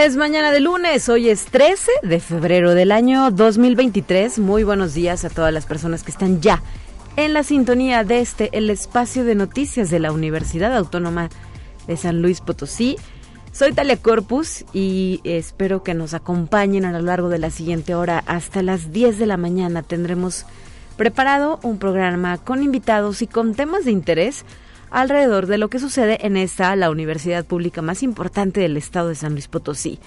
Es 0.00 0.16
mañana 0.16 0.50
de 0.50 0.60
lunes, 0.60 1.10
hoy 1.10 1.28
es 1.28 1.44
13 1.44 1.92
de 2.02 2.20
febrero 2.20 2.74
del 2.74 2.90
año 2.90 3.30
2023. 3.30 4.38
Muy 4.38 4.64
buenos 4.64 4.94
días 4.94 5.26
a 5.26 5.28
todas 5.28 5.52
las 5.52 5.66
personas 5.66 6.02
que 6.04 6.10
están 6.10 6.40
ya 6.40 6.62
en 7.16 7.34
la 7.34 7.42
sintonía 7.42 8.02
de 8.02 8.20
este, 8.20 8.48
el 8.56 8.70
espacio 8.70 9.24
de 9.24 9.34
noticias 9.34 9.90
de 9.90 9.98
la 9.98 10.10
Universidad 10.10 10.74
Autónoma 10.74 11.28
de 11.86 11.98
San 11.98 12.22
Luis 12.22 12.40
Potosí. 12.40 12.96
Soy 13.52 13.74
Talia 13.74 13.98
Corpus 13.98 14.64
y 14.72 15.20
espero 15.24 15.82
que 15.82 15.92
nos 15.92 16.14
acompañen 16.14 16.86
a 16.86 16.92
lo 16.92 17.02
largo 17.02 17.28
de 17.28 17.38
la 17.38 17.50
siguiente 17.50 17.94
hora 17.94 18.24
hasta 18.24 18.62
las 18.62 18.92
10 18.92 19.18
de 19.18 19.26
la 19.26 19.36
mañana. 19.36 19.82
Tendremos 19.82 20.46
preparado 20.96 21.60
un 21.62 21.78
programa 21.78 22.38
con 22.38 22.62
invitados 22.62 23.20
y 23.20 23.26
con 23.26 23.54
temas 23.54 23.84
de 23.84 23.90
interés 23.90 24.46
alrededor 24.90 25.46
de 25.46 25.58
lo 25.58 25.68
que 25.68 25.78
sucede 25.78 26.26
en 26.26 26.36
esta, 26.36 26.74
la 26.76 26.90
universidad 26.90 27.44
pública 27.44 27.82
más 27.82 28.02
importante 28.02 28.60
del 28.60 28.76
estado 28.76 29.08
de 29.08 29.14
San 29.14 29.32
Luis 29.32 29.48
Potosí. 29.48 29.98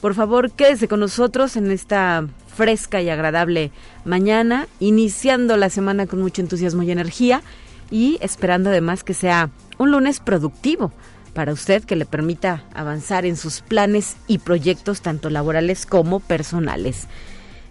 Por 0.00 0.14
favor, 0.14 0.52
quédese 0.52 0.86
con 0.86 1.00
nosotros 1.00 1.56
en 1.56 1.70
esta 1.72 2.26
fresca 2.54 3.02
y 3.02 3.10
agradable 3.10 3.72
mañana, 4.04 4.68
iniciando 4.78 5.56
la 5.56 5.70
semana 5.70 6.06
con 6.06 6.20
mucho 6.20 6.40
entusiasmo 6.40 6.84
y 6.84 6.90
energía 6.92 7.42
y 7.90 8.18
esperando 8.20 8.70
además 8.70 9.02
que 9.02 9.14
sea 9.14 9.50
un 9.76 9.90
lunes 9.90 10.20
productivo 10.20 10.92
para 11.34 11.52
usted 11.52 11.84
que 11.84 11.96
le 11.96 12.06
permita 12.06 12.64
avanzar 12.74 13.26
en 13.26 13.36
sus 13.36 13.60
planes 13.60 14.16
y 14.26 14.38
proyectos 14.38 15.02
tanto 15.02 15.30
laborales 15.30 15.86
como 15.86 16.20
personales. 16.20 17.08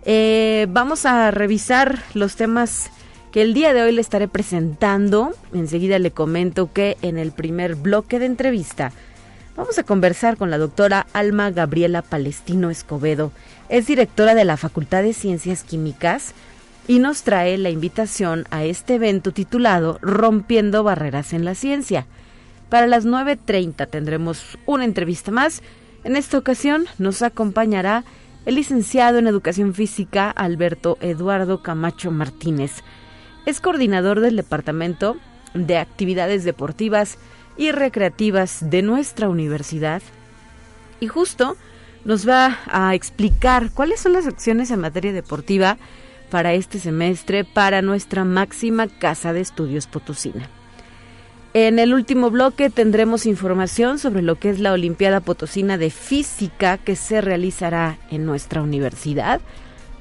Eh, 0.05 0.67
vamos 0.69 1.05
a 1.05 1.31
revisar 1.31 2.01
los 2.13 2.35
temas 2.35 2.89
el 3.41 3.53
día 3.53 3.73
de 3.73 3.83
hoy 3.83 3.91
le 3.91 4.01
estaré 4.01 4.27
presentando. 4.27 5.31
Enseguida 5.53 5.99
le 5.99 6.11
comento 6.11 6.71
que 6.73 6.97
en 7.01 7.17
el 7.17 7.31
primer 7.31 7.75
bloque 7.75 8.17
de 8.17 8.25
entrevista 8.25 8.91
vamos 9.55 9.77
a 9.77 9.83
conversar 9.83 10.37
con 10.37 10.49
la 10.49 10.57
doctora 10.57 11.05
Alma 11.13 11.51
Gabriela 11.51 12.01
Palestino 12.01 12.71
Escobedo. 12.71 13.31
Es 13.69 13.85
directora 13.85 14.33
de 14.33 14.45
la 14.45 14.57
Facultad 14.57 15.03
de 15.03 15.13
Ciencias 15.13 15.63
Químicas 15.63 16.33
y 16.87 16.97
nos 16.97 17.21
trae 17.23 17.57
la 17.59 17.69
invitación 17.69 18.45
a 18.49 18.63
este 18.63 18.95
evento 18.95 19.31
titulado 19.31 19.99
Rompiendo 20.01 20.83
Barreras 20.83 21.33
en 21.33 21.45
la 21.45 21.53
Ciencia. 21.53 22.07
Para 22.69 22.87
las 22.87 23.05
9.30 23.05 23.87
tendremos 23.87 24.57
una 24.65 24.83
entrevista 24.83 25.31
más. 25.31 25.61
En 26.03 26.15
esta 26.15 26.39
ocasión 26.39 26.85
nos 26.97 27.21
acompañará 27.21 28.03
el 28.47 28.55
licenciado 28.55 29.19
en 29.19 29.27
Educación 29.27 29.75
Física 29.75 30.31
Alberto 30.31 30.97
Eduardo 31.01 31.61
Camacho 31.61 32.09
Martínez. 32.09 32.83
Es 33.47 33.61
coordinador 33.61 34.19
del 34.19 34.35
Departamento 34.35 35.15
de 35.53 35.77
Actividades 35.77 36.43
Deportivas 36.43 37.17
y 37.55 37.71
Recreativas 37.71 38.69
de 38.69 38.81
nuestra 38.81 39.29
universidad 39.29 40.01
y 40.99 41.07
justo 41.07 41.55
nos 42.03 42.27
va 42.27 42.59
a 42.67 42.93
explicar 42.93 43.71
cuáles 43.71 44.01
son 44.01 44.11
las 44.11 44.27
acciones 44.27 44.69
en 44.69 44.81
materia 44.81 45.13
deportiva 45.13 45.77
para 46.29 46.55
este 46.55 46.77
semestre 46.77 47.45
para 47.45 47.81
nuestra 47.81 48.25
máxima 48.25 48.89
casa 48.89 49.31
de 49.31 49.39
estudios 49.39 49.87
Potosina. 49.87 50.49
En 51.53 51.79
el 51.79 51.93
último 51.93 52.29
bloque 52.29 52.69
tendremos 52.69 53.25
información 53.25 53.97
sobre 53.97 54.23
lo 54.23 54.35
que 54.35 54.49
es 54.49 54.59
la 54.59 54.73
Olimpiada 54.73 55.21
Potosina 55.21 55.77
de 55.77 55.89
Física 55.89 56.77
que 56.79 56.97
se 56.97 57.21
realizará 57.21 57.97
en 58.11 58.25
nuestra 58.25 58.61
universidad 58.61 59.39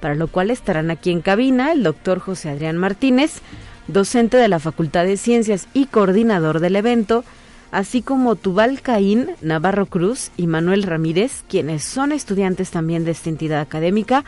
para 0.06 0.14
lo 0.14 0.28
cual 0.28 0.52
estarán 0.52 0.92
aquí 0.92 1.10
en 1.10 1.20
cabina 1.20 1.72
el 1.72 1.82
doctor 1.82 2.20
José 2.20 2.48
Adrián 2.48 2.76
Martínez, 2.76 3.40
docente 3.88 4.36
de 4.36 4.46
la 4.46 4.60
Facultad 4.60 5.04
de 5.04 5.16
Ciencias 5.16 5.66
y 5.74 5.86
coordinador 5.86 6.60
del 6.60 6.76
evento, 6.76 7.24
así 7.72 8.02
como 8.02 8.36
Tubal 8.36 8.82
Caín, 8.82 9.30
Navarro 9.40 9.86
Cruz 9.86 10.30
y 10.36 10.46
Manuel 10.46 10.84
Ramírez, 10.84 11.42
quienes 11.48 11.82
son 11.82 12.12
estudiantes 12.12 12.70
también 12.70 13.04
de 13.04 13.10
esta 13.10 13.30
entidad 13.30 13.60
académica, 13.60 14.24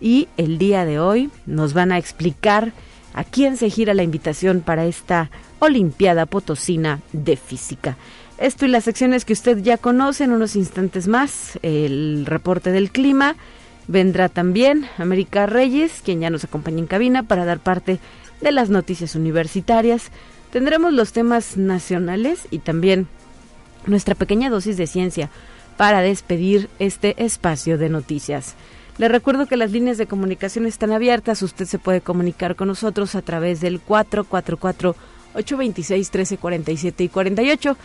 y 0.00 0.26
el 0.36 0.58
día 0.58 0.84
de 0.84 0.98
hoy 0.98 1.30
nos 1.46 1.74
van 1.74 1.92
a 1.92 1.98
explicar 1.98 2.72
a 3.14 3.22
quién 3.22 3.56
se 3.56 3.70
gira 3.70 3.94
la 3.94 4.02
invitación 4.02 4.62
para 4.62 4.84
esta 4.84 5.30
Olimpiada 5.60 6.26
Potosina 6.26 7.02
de 7.12 7.36
Física. 7.36 7.96
Esto 8.36 8.66
y 8.66 8.68
las 8.68 8.82
secciones 8.82 9.24
que 9.24 9.34
usted 9.34 9.58
ya 9.58 9.78
conoce 9.78 10.24
en 10.24 10.32
unos 10.32 10.56
instantes 10.56 11.06
más, 11.06 11.56
el 11.62 12.26
reporte 12.26 12.72
del 12.72 12.90
clima, 12.90 13.36
Vendrá 13.90 14.28
también 14.28 14.86
América 14.98 15.46
Reyes, 15.46 16.00
quien 16.04 16.20
ya 16.20 16.30
nos 16.30 16.44
acompaña 16.44 16.78
en 16.78 16.86
cabina 16.86 17.24
para 17.24 17.44
dar 17.44 17.58
parte 17.58 17.98
de 18.40 18.52
las 18.52 18.70
noticias 18.70 19.16
universitarias. 19.16 20.12
Tendremos 20.52 20.92
los 20.92 21.12
temas 21.12 21.56
nacionales 21.56 22.46
y 22.52 22.60
también 22.60 23.08
nuestra 23.86 24.14
pequeña 24.14 24.48
dosis 24.48 24.76
de 24.76 24.86
ciencia 24.86 25.28
para 25.76 26.02
despedir 26.02 26.68
este 26.78 27.20
espacio 27.24 27.78
de 27.78 27.88
noticias. 27.88 28.54
Le 28.96 29.08
recuerdo 29.08 29.46
que 29.46 29.56
las 29.56 29.72
líneas 29.72 29.98
de 29.98 30.06
comunicación 30.06 30.66
están 30.66 30.92
abiertas. 30.92 31.42
Usted 31.42 31.64
se 31.64 31.80
puede 31.80 32.00
comunicar 32.00 32.54
con 32.54 32.68
nosotros 32.68 33.16
a 33.16 33.22
través 33.22 33.60
del 33.60 33.80
444 33.80 34.94
826 35.34 36.10
1347 36.10 37.02
y 37.02 37.08
48 37.08 37.76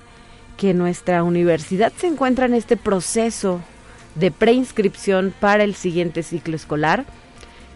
que 0.57 0.73
nuestra 0.73 1.23
universidad 1.23 1.93
se 1.97 2.07
encuentra 2.07 2.45
en 2.45 2.53
este 2.53 2.77
proceso 2.77 3.61
de 4.15 4.31
preinscripción 4.31 5.33
para 5.39 5.63
el 5.63 5.75
siguiente 5.75 6.23
ciclo 6.23 6.55
escolar. 6.55 7.05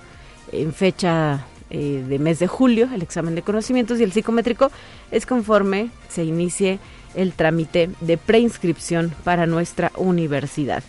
en 0.53 0.73
fecha 0.73 1.45
eh, 1.71 2.05
de 2.07 2.19
mes 2.19 2.39
de 2.39 2.47
julio, 2.47 2.89
el 2.95 3.03
examen 3.03 3.35
de 3.35 3.43
conocimientos 3.43 3.99
y 3.99 4.05
el 4.05 4.13
psicométrico 4.13 4.71
es 5.11 5.27
conforme 5.27 5.91
se 6.09 6.25
inicie 6.25 6.79
el 7.15 7.33
trámite 7.33 7.91
de 8.01 8.19
preinscripción 8.19 9.13
para 9.25 9.47
nuestra 9.47 9.91
universidad. 9.97 10.83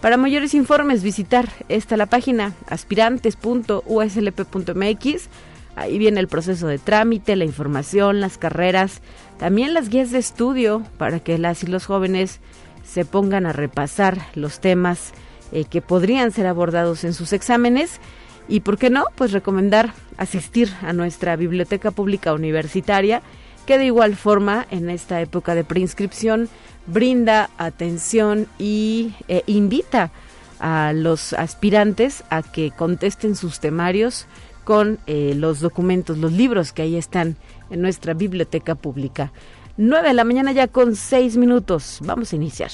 Para 0.00 0.16
mayores 0.16 0.54
informes, 0.54 1.02
visitar 1.02 1.48
esta 1.68 1.96
la 1.96 2.06
página 2.06 2.54
aspirantes.uslp.mx. 2.68 5.28
Ahí 5.76 5.98
viene 5.98 6.20
el 6.20 6.28
proceso 6.28 6.66
de 6.66 6.78
trámite, 6.78 7.36
la 7.36 7.44
información, 7.44 8.20
las 8.20 8.38
carreras, 8.38 9.02
también 9.38 9.74
las 9.74 9.90
guías 9.90 10.10
de 10.10 10.18
estudio 10.18 10.82
para 10.96 11.20
que 11.20 11.36
las 11.36 11.62
y 11.62 11.66
los 11.66 11.84
jóvenes 11.84 12.40
se 12.84 13.04
pongan 13.04 13.44
a 13.44 13.52
repasar 13.52 14.26
los 14.34 14.60
temas 14.60 15.12
eh, 15.52 15.64
que 15.64 15.82
podrían 15.82 16.32
ser 16.32 16.46
abordados 16.46 17.04
en 17.04 17.12
sus 17.12 17.32
exámenes 17.34 18.00
y, 18.48 18.60
¿por 18.60 18.78
qué 18.78 18.90
no? 18.90 19.04
Pues 19.16 19.32
recomendar 19.32 19.92
asistir 20.16 20.72
a 20.82 20.92
nuestra 20.92 21.36
biblioteca 21.36 21.90
pública 21.90 22.32
universitaria 22.32 23.22
que 23.66 23.78
de 23.78 23.86
igual 23.86 24.16
forma 24.16 24.66
en 24.70 24.88
esta 24.88 25.20
época 25.20 25.54
de 25.54 25.64
preinscripción 25.64 26.48
brinda 26.86 27.50
atención 27.58 28.46
y 28.58 29.14
eh, 29.28 29.42
invita 29.46 30.10
a 30.58 30.92
los 30.94 31.32
aspirantes 31.32 32.24
a 32.30 32.42
que 32.42 32.70
contesten 32.70 33.36
sus 33.36 33.60
temarios 33.60 34.26
con 34.66 34.98
eh, 35.06 35.34
los 35.36 35.60
documentos, 35.60 36.18
los 36.18 36.32
libros 36.32 36.72
que 36.72 36.82
ahí 36.82 36.96
están 36.96 37.36
en 37.70 37.80
nuestra 37.80 38.14
biblioteca 38.14 38.74
pública. 38.74 39.32
9 39.76 40.08
de 40.08 40.12
la 40.14 40.24
mañana 40.24 40.50
ya 40.50 40.66
con 40.66 40.96
6 40.96 41.36
minutos. 41.36 42.00
Vamos 42.02 42.32
a 42.32 42.36
iniciar. 42.36 42.72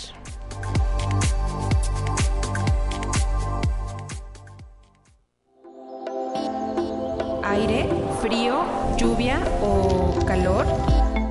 Aire, 7.44 7.91
frío, 8.23 8.65
lluvia 8.97 9.39
o 9.61 10.19
calor. 10.27 10.65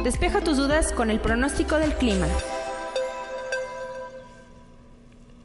Despeja 0.03 0.41
tus 0.41 0.57
dudas 0.57 0.91
con 0.91 1.09
el 1.09 1.19
pronóstico 1.19 1.77
del 1.77 1.95
clima. 1.95 2.27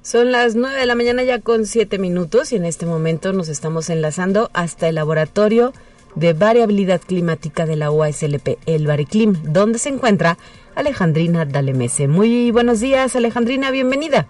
Son 0.06 0.30
las 0.30 0.54
9 0.54 0.78
de 0.78 0.86
la 0.86 0.94
mañana 0.94 1.24
ya 1.24 1.40
con 1.40 1.66
7 1.66 1.98
minutos 1.98 2.52
y 2.52 2.56
en 2.56 2.64
este 2.64 2.86
momento 2.86 3.32
nos 3.32 3.48
estamos 3.48 3.90
enlazando 3.90 4.50
hasta 4.52 4.88
el 4.88 4.94
laboratorio 4.94 5.72
de 6.14 6.32
Variabilidad 6.32 7.00
Climática 7.00 7.66
de 7.66 7.74
la 7.74 7.90
UASLP, 7.90 8.56
el 8.66 8.86
Bariclim, 8.86 9.32
donde 9.42 9.80
se 9.80 9.88
encuentra 9.88 10.38
Alejandrina 10.76 11.44
Dalemese. 11.44 12.06
Muy 12.06 12.52
buenos 12.52 12.78
días, 12.78 13.16
Alejandrina, 13.16 13.72
bienvenida. 13.72 14.28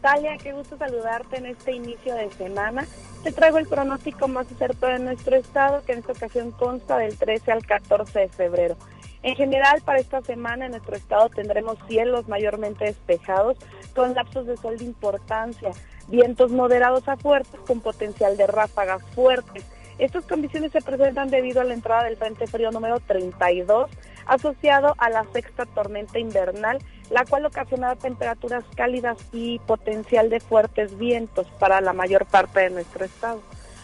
Talia, 0.00 0.38
qué 0.42 0.54
gusto 0.54 0.78
saludarte 0.78 1.36
en 1.36 1.44
este 1.44 1.72
inicio 1.72 2.14
de 2.14 2.30
semana. 2.30 2.86
Te 3.22 3.32
traigo 3.32 3.58
el 3.58 3.66
pronóstico 3.66 4.28
más 4.28 4.50
acertado 4.50 4.94
de 4.94 4.98
nuestro 5.00 5.36
estado, 5.36 5.82
que 5.84 5.92
en 5.92 5.98
esta 5.98 6.12
ocasión 6.12 6.52
consta 6.52 6.96
del 6.96 7.18
13 7.18 7.52
al 7.52 7.66
14 7.66 8.18
de 8.18 8.28
febrero. 8.28 8.78
En 9.24 9.36
general, 9.36 9.80
para 9.82 9.98
esta 9.98 10.20
semana 10.20 10.66
en 10.66 10.72
nuestro 10.72 10.96
estado 10.96 11.30
tendremos 11.30 11.78
cielos 11.88 12.28
mayormente 12.28 12.84
despejados, 12.84 13.56
con 13.94 14.14
lapsos 14.14 14.46
de 14.46 14.56
sol 14.56 14.78
de 14.78 14.84
importancia, 14.84 15.70
vientos 16.08 16.50
moderados 16.50 17.08
a 17.08 17.16
fuertes 17.16 17.60
con 17.66 17.80
potencial 17.80 18.36
de 18.36 18.46
ráfagas 18.46 19.02
fuertes 19.14 19.64
estas 19.98 20.24
condiciones 20.24 20.72
se 20.72 20.82
presentan 20.82 21.30
debido 21.30 21.60
a 21.60 21.64
la 21.64 21.74
entrada 21.74 22.04
del 22.04 22.16
Frente 22.16 22.48
Frío 22.48 22.72
número 22.72 22.98
32, 22.98 23.90
asociado 24.26 24.94
a 24.98 25.08
la 25.08 25.24
sexta 25.32 25.66
tormenta 25.66 26.18
invernal, 26.18 26.78
la 27.10 27.24
cual 27.24 27.46
ocasionará 27.46 27.94
temperaturas 27.94 28.64
cálidas 28.74 29.18
y 29.32 29.60
potencial 29.60 30.30
de 30.30 30.40
fuertes 30.40 30.98
vientos 30.98 31.46
para 31.60 31.80
la 31.80 31.92
mayor 31.92 32.26
parte 32.26 32.60
de 32.60 32.70
nuestro 32.70 33.04
estado. 33.04 33.40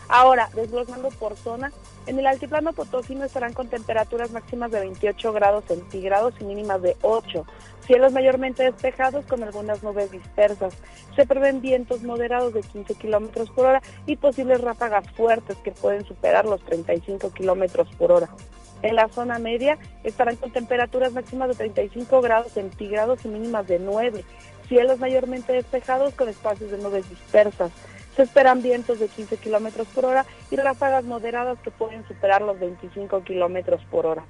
Ahora, 0.09 0.51
desglosando 0.55 1.11
por 1.11 1.37
zona, 1.37 1.71
en 2.07 2.19
el 2.19 2.27
altiplano 2.27 2.73
potosino 2.73 3.25
estarán 3.25 3.53
con 3.53 3.69
temperaturas 3.69 4.31
máximas 4.31 4.71
de 4.71 4.81
28 4.81 5.33
grados 5.33 5.65
centígrados 5.67 6.35
y 6.41 6.45
mínimas 6.45 6.83
de 6.83 6.97
8. 7.03 7.45
Cielos 7.87 8.13
mayormente 8.13 8.63
despejados 8.63 9.25
con 9.27 9.43
algunas 9.43 9.83
nubes 9.83 10.11
dispersas. 10.11 10.75
Se 11.17 11.27
prevén 11.27 11.61
vientos 11.61 12.03
moderados 12.03 12.55
de 12.55 12.63
15 12.63 12.95
kilómetros 12.95 13.51
por 13.51 13.67
hora 13.67 13.83
y 14.07 14.17
posibles 14.17 14.61
ráfagas 14.61 15.11
fuertes 15.13 15.57
que 15.59 15.73
pueden 15.73 16.05
superar 16.05 16.47
los 16.47 16.63
35 16.65 17.33
kilómetros 17.33 17.89
por 17.97 18.13
hora. 18.13 18.29
En 18.83 18.97
la 18.97 19.09
zona 19.09 19.39
media 19.39 19.79
estarán 20.05 20.37
con 20.37 20.53
temperaturas 20.53 21.13
máximas 21.13 21.49
de 21.49 21.55
35 21.55 22.21
grados 22.23 22.53
centígrados 22.53 23.25
y 23.25 23.29
mínimas 23.29 23.67
de 23.67 23.79
9. 23.79 24.25
Cielos 24.69 24.99
mayormente 24.99 25.53
despejados 25.53 26.15
con 26.15 26.29
espacios 26.29 26.71
de 26.71 26.79
nubes 26.79 27.09
dispersas. 27.11 27.73
Se 28.17 28.23
esperan 28.23 28.63
vientos 28.63 28.99
de 28.99 29.09
15 29.09 29.37
kilómetros 29.37 29.87
por 29.89 30.05
hora 30.05 30.27
y 30.51 30.57
ráfagas 30.57 31.05
moderadas 31.05 31.59
que 31.61 31.71
pueden 31.71 32.07
superar 32.07 32.43
los 32.43 32.59
25 32.59 33.23
kilómetros 33.23 33.81
por 33.91 34.07
hora. 34.07 34.25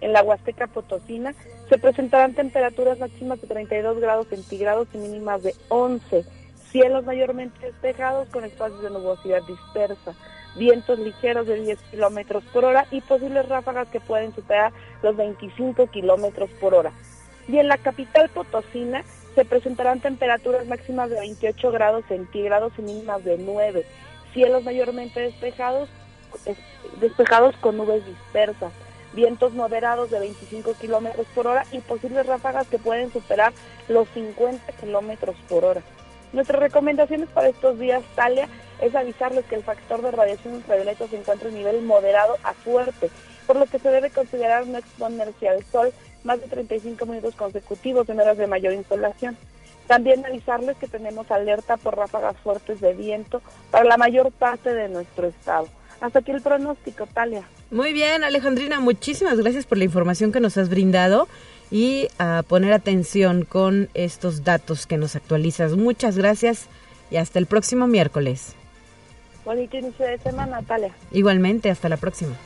En 0.00 0.12
la 0.12 0.22
Huasteca 0.22 0.66
Potosina 0.66 1.34
se 1.68 1.78
presentarán 1.78 2.34
temperaturas 2.34 2.98
máximas 2.98 3.40
de 3.40 3.46
32 3.46 3.98
grados 4.00 4.28
centígrados 4.28 4.88
y 4.92 4.98
mínimas 4.98 5.42
de 5.42 5.54
11. 5.68 6.24
Cielos 6.70 7.04
mayormente 7.04 7.58
despejados 7.64 8.28
con 8.28 8.44
espacios 8.44 8.82
de 8.82 8.90
nubosidad 8.90 9.42
dispersa. 9.46 10.14
Vientos 10.56 10.98
ligeros 10.98 11.46
de 11.46 11.60
10 11.60 11.78
kilómetros 11.90 12.44
por 12.52 12.64
hora 12.64 12.86
y 12.90 13.00
posibles 13.02 13.48
ráfagas 13.48 13.88
que 13.88 14.00
pueden 14.00 14.34
superar 14.34 14.72
los 15.02 15.16
25 15.16 15.86
kilómetros 15.88 16.50
por 16.60 16.74
hora. 16.74 16.92
Y 17.48 17.58
en 17.58 17.68
la 17.68 17.78
capital 17.78 18.28
Potosina 18.30 19.04
se 19.36 19.44
presentarán 19.44 20.00
temperaturas 20.00 20.66
máximas 20.66 21.10
de 21.10 21.20
28 21.20 21.70
grados 21.70 22.04
centígrados 22.08 22.72
y 22.78 22.82
mínimas 22.82 23.22
de 23.22 23.36
9. 23.36 23.84
Cielos 24.32 24.64
mayormente 24.64 25.20
despejados, 25.20 25.90
despejados 27.00 27.54
con 27.58 27.76
nubes 27.76 28.04
dispersas. 28.06 28.72
Vientos 29.12 29.52
moderados 29.52 30.10
de 30.10 30.20
25 30.20 30.72
kilómetros 30.80 31.26
por 31.34 31.46
hora 31.46 31.64
y 31.70 31.80
posibles 31.80 32.26
ráfagas 32.26 32.66
que 32.66 32.78
pueden 32.78 33.12
superar 33.12 33.52
los 33.88 34.08
50 34.08 34.72
kilómetros 34.72 35.36
por 35.48 35.64
hora. 35.66 35.82
Nuestras 36.32 36.60
recomendaciones 36.60 37.28
para 37.28 37.48
estos 37.48 37.78
días, 37.78 38.02
Talia, 38.14 38.48
es 38.80 38.94
avisarles 38.94 39.44
que 39.44 39.54
el 39.54 39.64
factor 39.64 40.00
de 40.00 40.10
radiación 40.12 40.54
ultravioleta 40.54 41.08
se 41.08 41.18
encuentra 41.18 41.50
en 41.50 41.56
nivel 41.56 41.82
moderado 41.82 42.36
a 42.42 42.54
fuerte, 42.54 43.10
por 43.46 43.56
lo 43.56 43.66
que 43.66 43.78
se 43.78 43.90
debe 43.90 44.10
considerar 44.10 44.66
no 44.66 44.78
exponerse 44.78 45.48
al 45.48 45.62
sol 45.64 45.92
más 46.26 46.40
de 46.40 46.48
35 46.48 47.06
minutos 47.06 47.34
consecutivos 47.34 48.08
en 48.08 48.20
horas 48.20 48.36
de 48.36 48.46
mayor 48.46 48.74
insolación. 48.74 49.36
También 49.86 50.26
avisarles 50.26 50.76
que 50.76 50.88
tenemos 50.88 51.30
alerta 51.30 51.76
por 51.76 51.96
ráfagas 51.96 52.36
fuertes 52.38 52.80
de 52.80 52.92
viento 52.92 53.40
para 53.70 53.84
la 53.84 53.96
mayor 53.96 54.32
parte 54.32 54.74
de 54.74 54.88
nuestro 54.88 55.28
estado. 55.28 55.68
Hasta 56.00 56.18
aquí 56.18 56.32
el 56.32 56.42
pronóstico, 56.42 57.06
Talia. 57.06 57.44
Muy 57.70 57.92
bien, 57.92 58.24
Alejandrina, 58.24 58.80
muchísimas 58.80 59.38
gracias 59.38 59.64
por 59.64 59.78
la 59.78 59.84
información 59.84 60.32
que 60.32 60.40
nos 60.40 60.58
has 60.58 60.68
brindado 60.68 61.28
y 61.70 62.08
a 62.18 62.42
poner 62.46 62.72
atención 62.72 63.44
con 63.44 63.88
estos 63.94 64.44
datos 64.44 64.86
que 64.86 64.98
nos 64.98 65.16
actualizas. 65.16 65.72
Muchas 65.72 66.18
gracias 66.18 66.66
y 67.10 67.16
hasta 67.16 67.38
el 67.38 67.46
próximo 67.46 67.86
miércoles. 67.86 68.54
Bonito 69.44 69.76
inicio 69.76 70.04
de 70.04 70.18
semana, 70.18 70.60
Talia. 70.62 70.92
Igualmente, 71.12 71.70
hasta 71.70 71.88
la 71.88 71.96
próxima. 71.96 72.36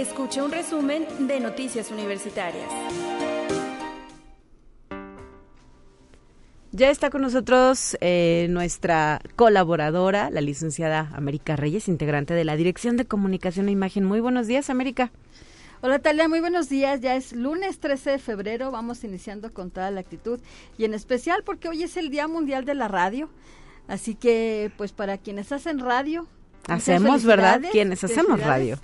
Escucha 0.00 0.42
un 0.42 0.50
resumen 0.50 1.04
de 1.28 1.40
Noticias 1.40 1.90
Universitarias. 1.90 2.64
Ya 6.72 6.88
está 6.88 7.10
con 7.10 7.20
nosotros 7.20 7.98
eh, 8.00 8.46
nuestra 8.48 9.20
colaboradora, 9.36 10.30
la 10.30 10.40
licenciada 10.40 11.10
América 11.12 11.54
Reyes, 11.54 11.86
integrante 11.86 12.32
de 12.32 12.46
la 12.46 12.56
Dirección 12.56 12.96
de 12.96 13.04
Comunicación 13.04 13.68
e 13.68 13.72
Imagen. 13.72 14.06
Muy 14.06 14.20
buenos 14.20 14.46
días, 14.46 14.70
América. 14.70 15.12
Hola 15.82 15.98
Talia, 15.98 16.28
muy 16.28 16.40
buenos 16.40 16.70
días. 16.70 17.02
Ya 17.02 17.14
es 17.14 17.34
lunes 17.34 17.78
13 17.78 18.12
de 18.12 18.18
febrero, 18.18 18.70
vamos 18.70 19.04
iniciando 19.04 19.52
con 19.52 19.70
toda 19.70 19.90
la 19.90 20.00
actitud 20.00 20.40
y 20.78 20.86
en 20.86 20.94
especial 20.94 21.42
porque 21.44 21.68
hoy 21.68 21.82
es 21.82 21.98
el 21.98 22.08
Día 22.08 22.26
Mundial 22.26 22.64
de 22.64 22.74
la 22.74 22.88
Radio. 22.88 23.28
Así 23.86 24.14
que, 24.14 24.72
pues 24.78 24.92
para 24.92 25.18
quienes 25.18 25.52
hacen 25.52 25.78
radio. 25.78 26.26
Hacemos, 26.68 27.26
¿verdad? 27.26 27.60
Quienes 27.70 28.02
hacemos 28.02 28.40
radio 28.40 28.78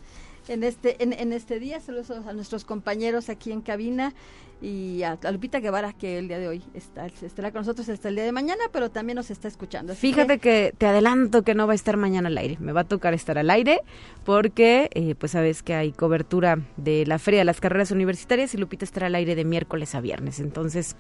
en 0.48 0.64
este, 0.64 1.02
en, 1.02 1.12
en 1.12 1.32
este 1.32 1.58
día. 1.58 1.80
Saludos 1.80 2.10
a 2.10 2.32
nuestros 2.32 2.64
compañeros 2.64 3.28
aquí 3.28 3.52
en 3.52 3.60
cabina 3.60 4.14
y 4.62 5.02
a, 5.02 5.18
Lupita 5.30 5.60
Guevara, 5.60 5.92
que 5.92 6.18
el 6.18 6.28
día 6.28 6.38
de 6.38 6.48
hoy 6.48 6.62
está, 6.72 7.06
estará 7.06 7.50
con 7.50 7.60
nosotros 7.60 7.88
hasta 7.88 8.08
el 8.08 8.14
día 8.14 8.24
de 8.24 8.32
mañana, 8.32 8.64
pero 8.72 8.90
también 8.90 9.16
nos 9.16 9.30
está 9.30 9.48
escuchando. 9.48 9.94
Fíjate 9.94 10.38
que... 10.38 10.72
te 10.78 10.86
adelanto 10.86 11.42
que 11.42 11.54
no 11.54 11.66
va 11.66 11.72
a 11.72 11.76
estar 11.76 11.96
mañana 11.96 12.28
al 12.28 12.38
aire. 12.38 12.56
Me 12.58 12.72
va 12.72 12.82
a 12.82 12.84
tocar 12.84 13.12
estar 13.12 13.36
al 13.36 13.50
aire 13.50 13.80
porque, 14.24 14.88
eh, 14.94 15.14
pues 15.14 15.32
sabes 15.32 15.62
que 15.62 15.74
hay 15.74 15.92
cobertura 15.92 16.58
de 16.78 17.04
la 17.06 17.18
Feria 17.18 17.40
de 17.40 17.44
las 17.44 17.60
Carreras 17.60 17.90
Universitarias 17.90 18.54
y 18.54 18.56
Lupita 18.56 18.84
estará 18.84 19.08
al 19.08 19.14
aire 19.14 19.34
de 19.34 19.44
miércoles 19.44 19.94
a 19.94 20.00
viernes. 20.00 20.40
Entonces, 20.40 20.96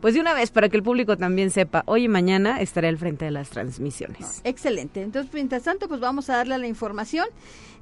pues 0.00 0.14
de 0.14 0.20
una 0.20 0.32
vez 0.32 0.52
para 0.52 0.68
que 0.68 0.76
el 0.76 0.82
público 0.84 1.16
también 1.16 1.50
sepa, 1.50 1.82
hoy 1.86 2.04
y 2.04 2.08
mañana 2.08 2.60
estaré 2.60 2.88
al 2.88 2.96
frente 2.96 3.24
de 3.24 3.32
las 3.32 3.50
transmisiones. 3.50 4.40
Excelente. 4.44 5.02
Entonces, 5.02 5.32
mientras 5.34 5.64
tanto, 5.64 5.88
pues 5.88 6.00
vamos 6.00 6.30
a 6.30 6.36
darle 6.36 6.56
la 6.58 6.68
información 6.68 7.26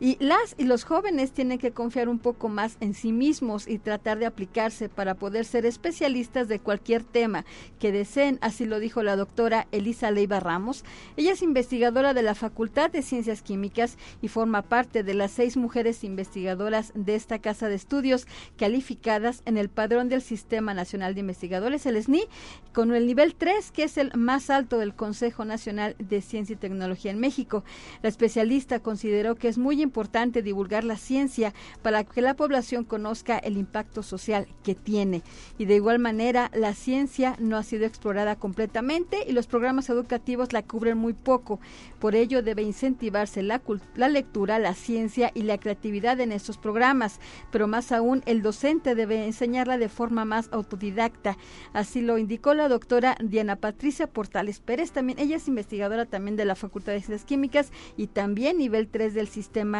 y 0.01 0.17
las 0.21 0.55
y 0.59 0.65
los 0.65 0.85
jóvenes 0.85 1.33
tienen 1.33 1.59
que 1.59 1.73
confiar 1.73 2.09
un 2.09 2.19
poco 2.19 2.49
más 2.49 2.77
en 2.81 2.95
sí 2.95 3.13
mismos 3.13 3.67
y 3.67 3.79
tratar 3.79 4.19
de 4.19 4.27
aplicarse 4.27 4.89
para 4.89 5.15
poder 5.15 5.45
ser 5.45 5.67
especialistas 5.67 6.47
de 6.47 6.61
cualquier 6.61 7.03
tema 7.03 7.45
que 7.81 7.91
deseen, 7.91 8.39
así 8.41 8.65
lo 8.65 8.79
dijo 8.79 9.03
la 9.03 9.17
doctora 9.17 9.67
Elisa 9.73 10.11
Leiva 10.11 10.41
Ramos. 10.41 10.85
Ella 11.17 11.33
es 11.33 11.43
investigadora 11.43 12.15
de 12.15 12.23
la 12.23 12.35
Facultad 12.35 12.91
de 12.91 13.03
Ciencias 13.03 13.43
Químicas 13.43 13.99
y 14.23 14.29
forma 14.29 14.63
parte 14.63 15.03
de 15.03 15.15
las 15.15 15.33
seis 15.33 15.57
mujeres 15.57 16.05
investigadoras 16.05 16.93
de 16.95 17.15
esta 17.15 17.41
casa 17.41 17.69
de 17.69 17.75
estudios 17.75 18.27
calificadas 18.57 19.43
en 19.47 19.57
el 19.57 19.69
padrón 19.69 20.09
del 20.09 20.23
Sistema 20.23 20.75
Nacional 20.75 21.15
de 21.15 21.21
Investigadores, 21.21 21.87
el 21.87 22.01
SNI, 22.03 22.25
con 22.73 22.95
el 22.95 23.07
nivel 23.07 23.35
3, 23.35 23.73
que 23.73 23.83
es 23.85 23.99
el 23.99 24.13
más 24.15 24.51
alto 24.51 24.79
del 24.79 24.95
Consejo 24.95 25.45
Nacional 25.45 25.97
de 25.99 26.21
Ciencia 26.21 26.55
y 26.55 26.57
Tecnología 26.57 27.11
en 27.11 27.19
México. 27.19 27.65
La 28.03 28.09
especialista 28.09 28.81
consideró 28.81 29.35
que 29.35 29.49
es 29.49 29.59
muy 29.59 29.83
importante 29.83 29.88
importante 29.89 30.43
divulgar 30.43 30.85
la 30.85 30.99
ciencia 30.99 31.55
para 31.81 32.05
que 32.05 32.21
la 32.21 32.35
población 32.35 32.85
conozca 32.85 33.39
el 33.39 33.57
impacto 33.57 34.03
social 34.03 34.47
que 34.63 34.75
tiene. 34.75 35.23
Y 35.57 35.65
de 35.65 35.77
igual 35.77 35.99
manera, 35.99 36.51
la 36.53 36.75
ciencia 36.75 37.37
no 37.39 37.57
ha 37.57 37.63
sido 37.63 37.87
explorada 37.87 38.37
completamente 38.37 39.25
y 39.27 39.33
los 39.33 39.47
programas 39.47 39.89
educativos 39.89 40.53
la 40.53 40.63
cubren 40.63 40.99
muy 40.99 41.15
poco. 41.15 41.59
Por 41.99 42.15
ello, 42.15 42.43
debe 42.43 42.63
incentivarse 42.63 43.43
la, 43.43 43.63
la 43.97 44.09
lectura, 44.09 44.59
la 44.59 44.75
ciencia 44.75 45.31
y 45.35 45.43
la 45.43 45.57
creatividad 45.59 46.21
en 46.21 46.33
estos 46.33 46.59
programas, 46.59 47.19
pero 47.51 47.67
más 47.67 47.93
aún 47.93 48.23
el 48.27 48.43
docente 48.43 48.95
debe 48.95 49.25
enseñarla 49.25 49.79
de 49.79 49.89
forma 49.89 50.27
más 50.27 50.51
autodidacta. 50.53 51.39
Así 51.73 52.03
lo 52.03 52.19
indicó 52.19 52.53
la 52.53 52.69
doctora 52.69 53.17
Diana 53.23 53.57
Patricia 53.57 54.07
Portales 54.07 54.61
Pérez, 54.61 54.93
también 54.93 55.19
ella 55.19 55.37
es 55.37 55.49
investigadora 55.49 56.05
también 56.05 56.37
de 56.37 56.45
la 56.45 56.55
Facultad 56.55 56.93
de 56.93 57.01
Ciencias 57.01 57.25
Químicas 57.25 57.73
y 57.97 58.09
también 58.09 58.59
nivel 58.59 58.89
3 58.89 59.15
del 59.15 59.29
sistema 59.29 59.78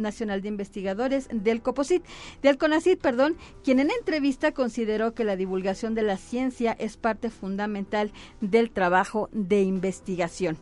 Nacional 0.00 0.42
de 0.42 0.48
Investigadores 0.48 1.28
del 1.32 1.62
COPOSIT, 1.62 2.02
del 2.42 2.58
CONACIT, 2.58 3.00
perdón, 3.00 3.36
quien 3.62 3.80
en 3.80 3.90
entrevista 3.90 4.52
consideró 4.52 5.14
que 5.14 5.24
la 5.24 5.36
divulgación 5.36 5.94
de 5.94 6.02
la 6.02 6.16
ciencia 6.16 6.72
es 6.72 6.96
parte 6.96 7.30
fundamental 7.30 8.12
del 8.40 8.70
trabajo 8.70 9.28
de 9.32 9.62
investigación 9.62 10.58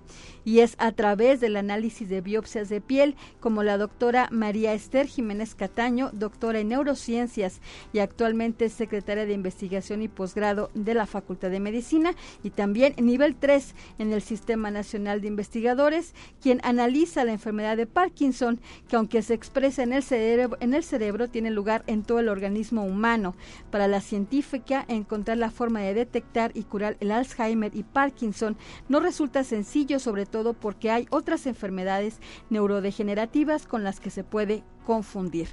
y 0.48 0.60
es 0.60 0.76
a 0.78 0.92
través 0.92 1.40
del 1.40 1.56
análisis 1.56 2.08
de 2.08 2.22
biopsias 2.22 2.70
de 2.70 2.80
piel, 2.80 3.16
como 3.38 3.62
la 3.62 3.76
doctora 3.76 4.28
María 4.30 4.72
Esther 4.72 5.06
Jiménez 5.06 5.54
Cataño, 5.54 6.08
doctora 6.14 6.60
en 6.60 6.68
neurociencias 6.68 7.60
y 7.92 7.98
actualmente 7.98 8.70
secretaria 8.70 9.26
de 9.26 9.34
investigación 9.34 10.00
y 10.00 10.08
posgrado 10.08 10.70
de 10.72 10.94
la 10.94 11.04
Facultad 11.04 11.50
de 11.50 11.60
Medicina 11.60 12.14
y 12.42 12.48
también 12.48 12.94
nivel 12.96 13.36
3 13.36 13.74
en 13.98 14.10
el 14.10 14.22
Sistema 14.22 14.70
Nacional 14.70 15.20
de 15.20 15.28
Investigadores, 15.28 16.14
quien 16.40 16.62
analiza 16.64 17.26
la 17.26 17.32
enfermedad 17.32 17.76
de 17.76 17.86
Parkinson, 17.86 18.58
que 18.88 18.96
aunque 18.96 19.20
se 19.20 19.34
expresa 19.34 19.82
en 19.82 19.92
el 19.92 20.02
cerebro, 20.02 20.56
en 20.60 20.72
el 20.72 20.82
cerebro 20.82 21.28
tiene 21.28 21.50
lugar 21.50 21.84
en 21.86 22.04
todo 22.04 22.20
el 22.20 22.30
organismo 22.30 22.84
humano. 22.84 23.34
Para 23.70 23.86
la 23.86 24.00
científica, 24.00 24.86
encontrar 24.88 25.36
la 25.36 25.50
forma 25.50 25.80
de 25.80 25.92
detectar 25.92 26.52
y 26.54 26.62
curar 26.62 26.96
el 27.00 27.10
Alzheimer 27.10 27.76
y 27.76 27.82
Parkinson 27.82 28.56
no 28.88 29.00
resulta 29.00 29.44
sencillo, 29.44 29.98
sobre 29.98 30.24
todo 30.24 30.37
porque 30.54 30.90
hay 30.90 31.06
otras 31.10 31.46
enfermedades 31.46 32.20
neurodegenerativas 32.50 33.66
con 33.66 33.84
las 33.84 34.00
que 34.00 34.10
se 34.10 34.24
puede 34.24 34.62
confundir. 34.88 35.48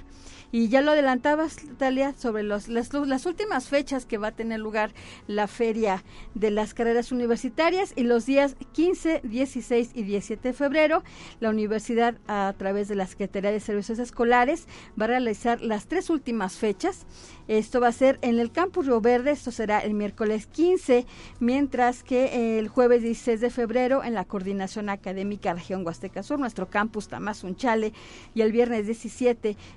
Y 0.50 0.68
ya 0.68 0.80
lo 0.80 0.92
adelantabas, 0.92 1.58
Talia, 1.76 2.14
sobre 2.16 2.42
las, 2.42 2.68
las, 2.68 3.26
últimas 3.26 3.68
fechas 3.68 4.06
que 4.06 4.16
va 4.16 4.28
a 4.28 4.32
tener 4.32 4.60
lugar 4.60 4.92
la 5.26 5.46
feria 5.48 6.04
de 6.34 6.50
las 6.50 6.72
carreras 6.72 7.12
universitarias 7.12 7.92
y 7.96 8.04
los 8.04 8.24
días 8.24 8.56
15, 8.72 9.20
16 9.24 9.90
y 9.92 10.04
17 10.04 10.48
de 10.48 10.54
febrero, 10.54 11.02
la 11.40 11.50
universidad 11.50 12.14
a 12.28 12.54
través 12.56 12.88
de 12.88 12.94
la 12.94 13.06
Secretaría 13.06 13.50
de 13.50 13.60
Servicios 13.60 13.98
Escolares 13.98 14.66
va 14.98 15.04
a 15.04 15.08
realizar 15.08 15.60
las 15.60 15.86
tres 15.86 16.08
últimas 16.08 16.56
fechas. 16.56 17.04
Esto 17.48 17.80
va 17.80 17.88
a 17.88 17.92
ser 17.92 18.18
en 18.22 18.38
el 18.38 18.50
campus 18.50 18.86
Río 18.86 19.00
Verde, 19.00 19.32
esto 19.32 19.50
será 19.50 19.80
el 19.80 19.92
miércoles 19.92 20.46
15, 20.46 21.06
mientras 21.40 22.02
que 22.02 22.58
el 22.58 22.68
jueves 22.68 23.02
16 23.02 23.40
de 23.40 23.50
febrero 23.50 24.02
en 24.02 24.14
la 24.14 24.24
Coordinación 24.24 24.88
Académica 24.88 25.52
Región 25.52 25.84
Huasteca 25.84 26.22
Sur, 26.22 26.38
nuestro 26.38 26.70
campus 26.70 27.08
Tamazunchale, 27.08 27.92
y 28.34 28.40
el 28.40 28.52
viernes 28.52 28.86
17 28.86 29.25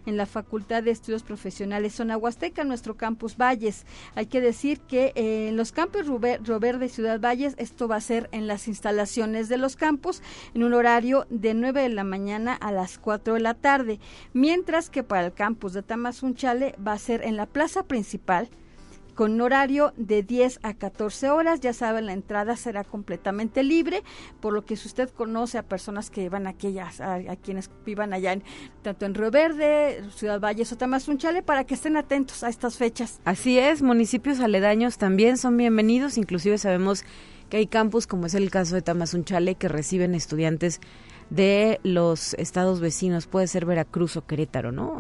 en 0.06 0.18
la 0.18 0.28
Facultad 0.28 0.84
de 0.84 0.92
Estudios 0.92 1.24
Profesionales 1.24 1.96
Zona 1.96 2.18
Huasteca, 2.18 2.64
nuestro 2.64 2.98
campus 2.98 3.36
Valles. 3.36 3.86
Hay 4.14 4.28
que 4.28 4.42
decir 4.42 4.80
que 4.82 5.12
eh, 5.16 5.48
en 5.50 5.58
los 5.58 5.72
campus 5.72 6.06
Río 6.06 6.60
Verde 6.60 6.86
y 6.86 6.90
Ciudad 6.90 7.20
Valles, 7.20 7.56
esto 7.58 7.88
va 7.88 7.96
a 7.96 8.02
ser 8.02 8.30
en 8.32 8.46
las 8.46 8.68
instalaciones 8.68 9.50
de 9.50 9.58
los 9.58 9.76
campus 9.76 10.22
en 10.54 10.64
un 10.64 10.74
horario 10.74 11.26
de 11.30 11.54
9 11.54 11.82
de 11.82 11.90
la 11.90 12.04
mañana 12.04 12.54
a 12.54 12.72
las 12.72 13.00
4 13.00 13.34
de 13.34 13.40
la 13.40 13.56
tarde, 13.56 14.00
mientras 14.34 14.90
que 14.90 15.04
para 15.04 15.26
el 15.26 15.34
campus 15.34 15.74
de 15.74 15.82
Tamazunchale 15.82 16.76
va 16.86 16.94
a 16.94 17.00
ser 17.00 17.24
en 17.24 17.36
la 17.36 17.48
plaza 17.48 17.84
principal 17.84 18.50
con 19.20 19.42
horario 19.42 19.92
de 19.98 20.24
10 20.24 20.62
a 20.64 20.76
14 20.76 21.30
horas. 21.30 21.60
Ya 21.60 21.74
saben, 21.74 22.06
la 22.06 22.14
entrada 22.14 22.56
será 22.56 22.86
completamente 22.86 23.64
libre, 23.64 24.02
por 24.40 24.54
lo 24.54 24.64
que 24.64 24.78
si 24.78 24.88
usted 24.88 25.10
conoce 25.10 25.58
a 25.58 25.64
personas 25.64 26.10
que 26.10 26.30
van 26.30 26.48
a 26.48 26.52
aquellas, 26.52 27.02
a, 27.02 27.20
quienes 27.36 27.70
vivan 27.86 28.14
allá, 28.14 28.32
en, 28.32 28.44
tanto 28.82 29.06
en 29.06 29.16
Río 29.16 29.30
Verde, 29.30 30.06
Ciudad 30.16 30.40
Valles 30.40 30.72
o 30.72 30.78
Tamazunchale, 30.78 31.44
para 31.44 31.66
que 31.66 31.74
estén 31.74 31.98
atentos 31.98 32.46
a 32.46 32.48
estas 32.48 32.78
fechas. 32.78 33.20
Así 33.26 33.60
es, 33.60 33.82
municipios 33.82 34.40
aledaños 34.40 34.98
también 34.98 35.36
son 35.36 35.58
bienvenidos, 35.58 36.18
inclusive 36.18 36.58
sabemos 36.58 37.04
que 37.50 37.58
hay 37.58 37.68
campus, 37.68 38.08
como 38.08 38.28
es 38.28 38.36
el 38.36 38.50
caso 38.50 38.76
de 38.76 38.84
Tamazunchale, 38.84 39.56
que 39.56 39.68
reciben 39.68 40.16
estudiantes 40.16 40.80
de 41.30 41.80
los 41.84 42.34
estados 42.36 42.80
vecinos, 42.80 43.28
puede 43.28 43.48
ser 43.48 43.66
Veracruz 43.66 44.18
o 44.18 44.26
Querétaro, 44.26 44.72
¿no? 44.72 45.00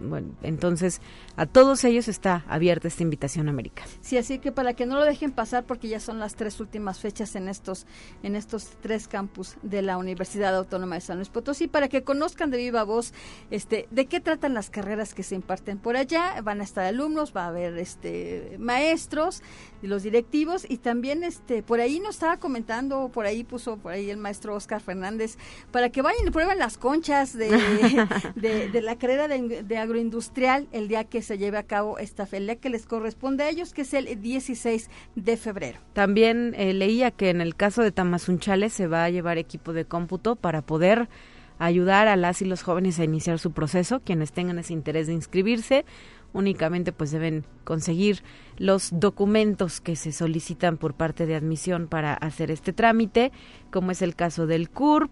Bueno, 0.00 0.28
entonces 0.42 1.00
a 1.36 1.46
todos 1.46 1.84
ellos 1.84 2.08
está 2.08 2.44
abierta 2.48 2.88
esta 2.88 3.02
invitación 3.02 3.48
América. 3.48 3.84
Sí, 4.00 4.16
así 4.16 4.38
que 4.38 4.52
para 4.52 4.74
que 4.74 4.86
no 4.86 4.96
lo 4.96 5.04
dejen 5.04 5.32
pasar 5.32 5.64
porque 5.64 5.88
ya 5.88 6.00
son 6.00 6.18
las 6.18 6.34
tres 6.34 6.60
últimas 6.60 6.98
fechas 6.98 7.34
en 7.36 7.48
estos 7.48 7.86
en 8.22 8.36
estos 8.36 8.70
tres 8.80 9.08
campus 9.08 9.56
de 9.62 9.82
la 9.82 9.98
Universidad 9.98 10.54
Autónoma 10.56 10.96
de 10.96 11.00
San 11.02 11.16
Luis 11.16 11.28
Potosí 11.28 11.68
para 11.68 11.88
que 11.88 12.02
conozcan 12.02 12.50
de 12.50 12.58
viva 12.58 12.84
voz 12.84 13.12
este 13.50 13.88
de 13.90 14.06
qué 14.06 14.20
tratan 14.20 14.54
las 14.54 14.70
carreras 14.70 15.14
que 15.14 15.22
se 15.22 15.34
imparten 15.34 15.78
por 15.78 15.96
allá, 15.96 16.40
van 16.42 16.60
a 16.60 16.64
estar 16.64 16.84
alumnos, 16.84 17.34
va 17.36 17.44
a 17.44 17.48
haber 17.48 17.76
este 17.78 18.56
maestros 18.58 19.42
los 19.82 20.02
directivos 20.02 20.66
y 20.68 20.78
también 20.78 21.22
este 21.22 21.62
por 21.62 21.80
ahí 21.80 22.00
nos 22.00 22.16
estaba 22.16 22.38
comentando, 22.38 23.10
por 23.12 23.26
ahí 23.26 23.44
puso 23.44 23.76
por 23.76 23.92
ahí 23.92 24.10
el 24.10 24.16
maestro 24.16 24.54
Oscar 24.54 24.80
Fernández 24.80 25.36
para 25.70 25.90
que 25.90 26.02
vayan 26.02 26.26
y 26.26 26.30
prueben 26.30 26.58
las 26.58 26.78
conchas 26.78 27.36
de, 27.36 27.48
de, 28.36 28.82
la 28.82 28.96
carrera 28.96 29.28
de, 29.28 29.78
agroindustrial 29.78 30.68
el 30.72 30.88
día 30.88 31.04
que 31.04 31.22
se 31.22 31.38
lleve 31.38 31.58
a 31.58 31.64
cabo 31.64 31.98
esta 31.98 32.26
feria 32.26 32.56
que 32.56 32.70
les 32.70 32.86
corresponde 32.86 33.44
a 33.44 33.48
ellos, 33.48 33.72
que 33.72 33.82
es 33.82 33.94
el 33.94 34.20
16 34.20 34.90
de 35.14 35.36
febrero. 35.36 35.78
También 35.92 36.54
eh, 36.56 36.72
leía 36.72 37.10
que 37.10 37.30
en 37.30 37.40
el 37.40 37.54
caso 37.54 37.82
de 37.82 37.92
Tamazunchale 37.92 38.70
se 38.70 38.86
va 38.86 39.04
a 39.04 39.10
llevar 39.10 39.38
equipo 39.38 39.72
de 39.72 39.84
cómputo 39.84 40.36
para 40.36 40.62
poder 40.62 41.08
ayudar 41.58 42.08
a 42.08 42.16
las 42.16 42.42
y 42.42 42.44
los 42.44 42.62
jóvenes 42.62 42.98
a 42.98 43.04
iniciar 43.04 43.38
su 43.38 43.52
proceso, 43.52 44.00
quienes 44.00 44.32
tengan 44.32 44.58
ese 44.58 44.72
interés 44.72 45.06
de 45.06 45.14
inscribirse 45.14 45.84
únicamente 46.36 46.92
pues 46.92 47.10
deben 47.10 47.44
conseguir 47.64 48.22
los 48.58 48.90
documentos 48.92 49.80
que 49.80 49.96
se 49.96 50.12
solicitan 50.12 50.76
por 50.76 50.94
parte 50.94 51.26
de 51.26 51.34
admisión 51.34 51.88
para 51.88 52.14
hacer 52.14 52.50
este 52.50 52.72
trámite, 52.72 53.32
como 53.70 53.90
es 53.90 54.02
el 54.02 54.14
caso 54.14 54.46
del 54.46 54.70
CURP, 54.70 55.10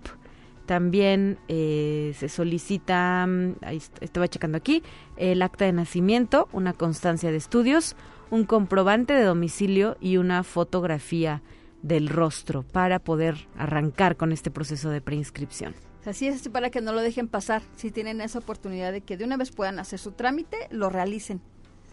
también 0.67 1.39
eh, 1.49 2.15
se 2.19 2.29
solicita, 2.29 3.27
mm, 3.27 3.57
ahí 3.63 3.83
estaba 4.01 4.29
checando 4.29 4.57
aquí, 4.57 4.83
el 5.17 5.43
acta 5.43 5.65
de 5.65 5.73
nacimiento, 5.73 6.49
una 6.53 6.73
constancia 6.73 7.31
de 7.31 7.37
estudios, 7.37 7.97
un 8.31 8.45
comprobante 8.45 9.13
de 9.13 9.23
domicilio 9.25 9.97
y 10.01 10.17
una 10.17 10.43
fotografía 10.43 11.43
del 11.83 12.09
rostro 12.09 12.63
para 12.63 12.99
poder 12.99 13.47
arrancar 13.57 14.17
con 14.17 14.33
este 14.33 14.51
proceso 14.51 14.91
de 14.91 15.01
preinscripción. 15.01 15.75
Así 16.07 16.27
es, 16.27 16.49
para 16.49 16.71
que 16.71 16.81
no 16.81 16.93
lo 16.93 17.01
dejen 17.01 17.29
pasar. 17.29 17.63
Si 17.77 17.91
tienen 17.91 18.21
esa 18.21 18.39
oportunidad 18.39 18.93
de 18.93 19.01
que 19.01 19.17
de 19.17 19.25
una 19.25 19.37
vez 19.37 19.51
puedan 19.51 19.79
hacer 19.79 19.99
su 19.99 20.13
trámite, 20.13 20.57
lo 20.71 20.91
realicen. 20.91 21.41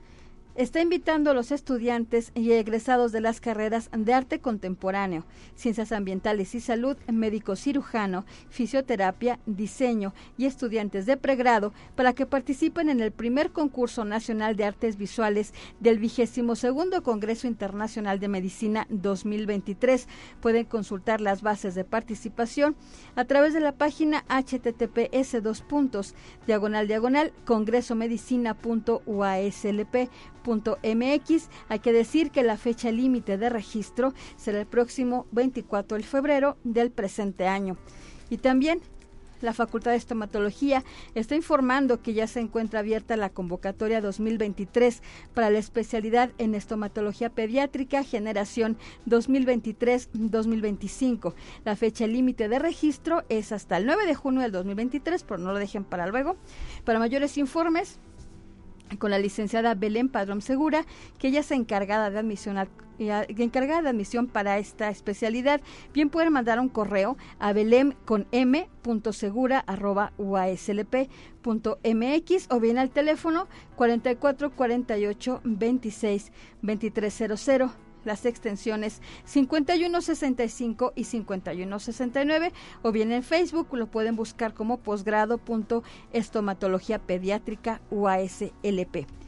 está 0.54 0.80
invitando 0.80 1.30
a 1.30 1.35
los 1.35 1.52
estudiantes 1.52 2.33
y 2.35 2.52
egresados 2.52 3.12
de 3.12 3.21
las 3.21 3.40
carreras 3.40 3.90
de 3.97 4.12
arte 4.12 4.40
contemporáneo, 4.40 5.25
ciencias 5.54 5.92
ambientales 5.92 6.54
y 6.54 6.61
salud, 6.61 6.97
médico 7.07 7.57
cirujano, 7.57 8.25
fisioterapia, 8.49 9.38
diseño 9.47 10.12
y 10.37 10.47
estudiantes 10.47 11.07
de 11.07 11.16
pregrado 11.16 11.73
para 11.97 12.12
que 12.12 12.26
participen 12.26 12.88
en 12.88 13.00
el 13.00 13.12
primer 13.12 13.52
concurso 13.52 14.04
nacional 14.04 14.57
de 14.57 14.64
artes 14.64 14.97
visuales 14.97 15.54
del 15.80 15.99
vigésimo 15.99 16.57
segundo 16.57 17.03
Congreso 17.03 17.46
Internacional 17.46 18.20
de 18.20 18.29
Medicina 18.29 18.87
2023. 18.90 20.09
Pueden 20.40 20.64
consultar 20.64 21.20
las 21.20 21.42
bases 21.42 21.75
de 21.75 21.85
participación 21.85 22.77
a 23.16 23.25
través 23.25 23.55
de 23.55 23.61
la 23.61 23.72
página 23.72 24.25
https 24.29 25.42
dos 25.42 25.62
puntos 25.62 26.14
diagonal 26.46 26.87
diagonal 26.88 27.33
congresomedicina.uaslp 27.44 30.11
mx 30.44 31.48
Hay 31.68 31.79
que 31.81 31.92
decir 31.92 32.31
que 32.31 32.42
la 32.42 32.57
fecha 32.57 32.90
límite 32.90 33.38
de 33.38 33.48
registro 33.48 34.12
será 34.37 34.61
el 34.61 34.66
próximo 34.66 35.26
24 35.33 35.98
de 35.98 36.03
febrero 36.03 36.57
del 36.64 36.90
presente 36.90 37.46
año. 37.46 37.76
Y 38.31 38.38
también 38.38 38.81
la 39.40 39.55
Facultad 39.55 39.92
de 39.92 39.96
Estomatología 39.96 40.85
está 41.14 41.35
informando 41.35 42.03
que 42.03 42.12
ya 42.12 42.26
se 42.26 42.40
encuentra 42.40 42.81
abierta 42.81 43.16
la 43.16 43.31
convocatoria 43.31 44.03
2023 44.03 45.03
para 45.35 45.48
la 45.50 45.59
especialidad 45.59 46.31
en 46.38 46.55
estomatología 46.55 47.31
pediátrica 47.31 48.05
generación 48.05 48.76
2023-2025. 49.07 51.33
La 51.64 51.74
fecha 51.76 52.07
límite 52.07 52.50
de 52.50 52.59
registro 52.59 53.24
es 53.31 53.53
hasta 53.53 53.79
el 53.79 53.87
9 53.87 54.05
de 54.07 54.14
junio 54.14 54.42
del 54.42 54.53
2023, 54.53 55.24
pero 55.24 55.38
no 55.38 55.53
lo 55.53 55.59
dejen 55.59 55.85
para 55.85 56.07
luego. 56.07 56.37
Para 56.85 56.98
mayores 56.98 57.38
informes, 57.38 57.98
con 58.98 59.11
la 59.11 59.18
licenciada 59.18 59.74
Belén 59.74 60.09
Padrón 60.09 60.42
Segura, 60.42 60.85
que 61.18 61.29
ella 61.29 61.40
es 61.40 61.50
encargada 61.50 62.11
de 62.11 62.18
admisión 62.18 62.66
para 64.26 64.59
esta 64.59 64.90
especialidad, 64.90 65.61
bien 65.92 66.11
pueden 66.11 66.33
mandar 66.33 66.61
un 66.61 66.68
correo 66.68 67.16
a 67.38 67.53
belén 67.53 67.96
con 68.05 68.26
m 68.31 68.68
o 72.50 72.61
bien 72.61 72.79
al 72.79 72.90
teléfono 72.90 73.48
44 73.76 74.50
48 74.50 75.40
26 75.44 76.33
2300 76.62 77.89
las 78.05 78.27
extensiones 78.27 79.01
5165 79.25 80.93
y 80.95 81.05
5169 81.05 82.53
o 82.83 82.93
bien 82.93 83.13
en 83.13 83.23
Facebook 83.23 83.69
lo 83.73 83.87
pueden 83.87 84.17
buscar 84.17 84.53
como 84.55 84.79
posgrado.estomatología 84.79 86.99
pediátrica 86.99 87.81
UASLP. 87.91 89.19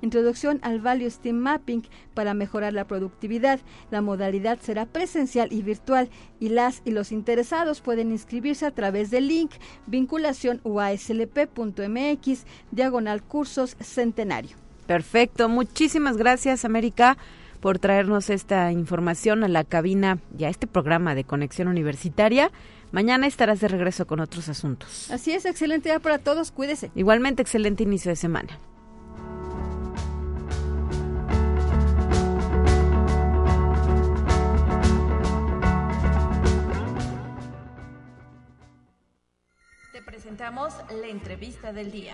introducción 0.03 0.59
al 0.63 0.81
Value 0.81 1.11
Steam 1.11 1.37
Mapping 1.37 1.83
para 2.15 2.35
mejorar 2.35 2.73
la 2.73 2.87
productividad. 2.87 3.61
La 3.91 4.01
modalidad 4.03 4.59
será 4.61 4.87
presencial 4.87 5.53
y 5.53 5.63
virtual 5.63 6.11
y 6.39 6.51
las 6.51 6.83
y 6.85 6.91
los 6.91 7.13
interesados 7.13 7.81
pueden 7.81 8.11
inscribirse 8.11 8.67
a 8.67 8.71
través 8.71 9.11
del 9.11 9.29
link 9.29 9.53
vinculación 9.87 10.61
uaslp.mx 10.65 12.45
diagonal 12.71 13.23
cursos 13.23 13.77
centenario. 13.81 14.57
Perfecto, 14.87 15.49
muchísimas 15.49 16.17
gracias 16.17 16.65
América 16.65 17.17
por 17.61 17.79
traernos 17.79 18.31
esta 18.31 18.73
información 18.73 19.45
a 19.45 19.49
la 19.49 19.65
cabina 19.65 20.19
y 20.37 20.45
a 20.45 20.49
este 20.49 20.67
programa 20.67 21.15
de 21.15 21.25
Conexión 21.25 21.69
Universitaria. 21.69 22.51
Mañana 22.91 23.27
estarás 23.27 23.61
de 23.61 23.69
regreso 23.69 24.07
con 24.07 24.21
otros 24.21 24.49
asuntos. 24.49 25.11
Así 25.11 25.33
es, 25.33 25.45
excelente 25.45 25.91
día 25.91 26.01
para 26.01 26.19
todos, 26.19 26.51
cuídese. 26.51 26.91
Igualmente, 26.95 27.43
excelente 27.43 27.85
inicio 27.85 28.09
de 28.09 28.17
semana. 28.17 28.59
Presentamos 40.31 40.73
la 41.01 41.09
entrevista 41.09 41.73
del 41.73 41.91
día. 41.91 42.13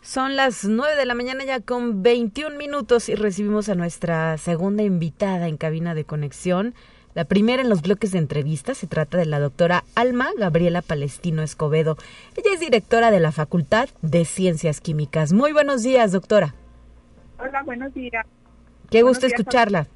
Son 0.00 0.36
las 0.36 0.64
9 0.64 0.96
de 0.96 1.04
la 1.04 1.14
mañana 1.14 1.44
ya 1.44 1.60
con 1.60 2.02
21 2.02 2.56
minutos 2.56 3.10
y 3.10 3.14
recibimos 3.14 3.68
a 3.68 3.74
nuestra 3.74 4.38
segunda 4.38 4.82
invitada 4.82 5.46
en 5.46 5.58
cabina 5.58 5.94
de 5.94 6.04
conexión. 6.04 6.74
La 7.12 7.26
primera 7.26 7.60
en 7.60 7.68
los 7.68 7.82
bloques 7.82 8.12
de 8.12 8.18
entrevista 8.18 8.74
se 8.74 8.86
trata 8.86 9.18
de 9.18 9.26
la 9.26 9.38
doctora 9.38 9.84
Alma 9.94 10.30
Gabriela 10.38 10.80
Palestino 10.80 11.42
Escobedo. 11.42 11.98
Ella 12.36 12.54
es 12.54 12.60
directora 12.60 13.10
de 13.10 13.20
la 13.20 13.32
Facultad 13.32 13.90
de 14.00 14.24
Ciencias 14.24 14.80
Químicas. 14.80 15.34
Muy 15.34 15.52
buenos 15.52 15.82
días, 15.82 16.12
doctora. 16.12 16.54
Hola, 17.38 17.62
buenos 17.64 17.92
días. 17.92 18.24
Qué 18.88 19.02
gusto 19.02 19.26
escucharla 19.26 19.88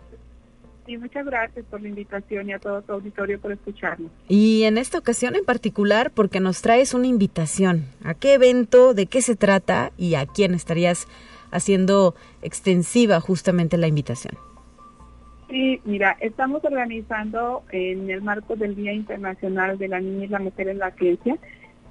y 0.90 0.98
muchas 0.98 1.24
gracias 1.24 1.64
por 1.66 1.80
la 1.80 1.88
invitación 1.88 2.48
y 2.48 2.52
a 2.52 2.58
todo 2.58 2.82
tu 2.82 2.92
auditorio 2.94 3.40
por 3.40 3.52
escucharnos. 3.52 4.10
Y 4.28 4.64
en 4.64 4.76
esta 4.76 4.98
ocasión 4.98 5.36
en 5.36 5.44
particular 5.44 6.10
porque 6.10 6.40
nos 6.40 6.62
traes 6.62 6.94
una 6.94 7.06
invitación. 7.06 7.84
¿A 8.02 8.14
qué 8.14 8.34
evento, 8.34 8.92
de 8.92 9.06
qué 9.06 9.22
se 9.22 9.36
trata 9.36 9.92
y 9.96 10.16
a 10.16 10.26
quién 10.26 10.52
estarías 10.52 11.06
haciendo 11.52 12.16
extensiva 12.42 13.20
justamente 13.20 13.78
la 13.78 13.86
invitación? 13.86 14.34
Sí, 15.48 15.80
mira, 15.84 16.16
estamos 16.20 16.64
organizando 16.64 17.62
en 17.70 18.10
el 18.10 18.22
marco 18.22 18.56
del 18.56 18.74
Día 18.74 18.92
Internacional 18.92 19.78
de 19.78 19.88
la 19.88 20.00
Niña 20.00 20.24
y 20.24 20.28
la 20.28 20.38
Mujer 20.40 20.68
en 20.68 20.78
la 20.78 20.90
Ciencia. 20.92 21.36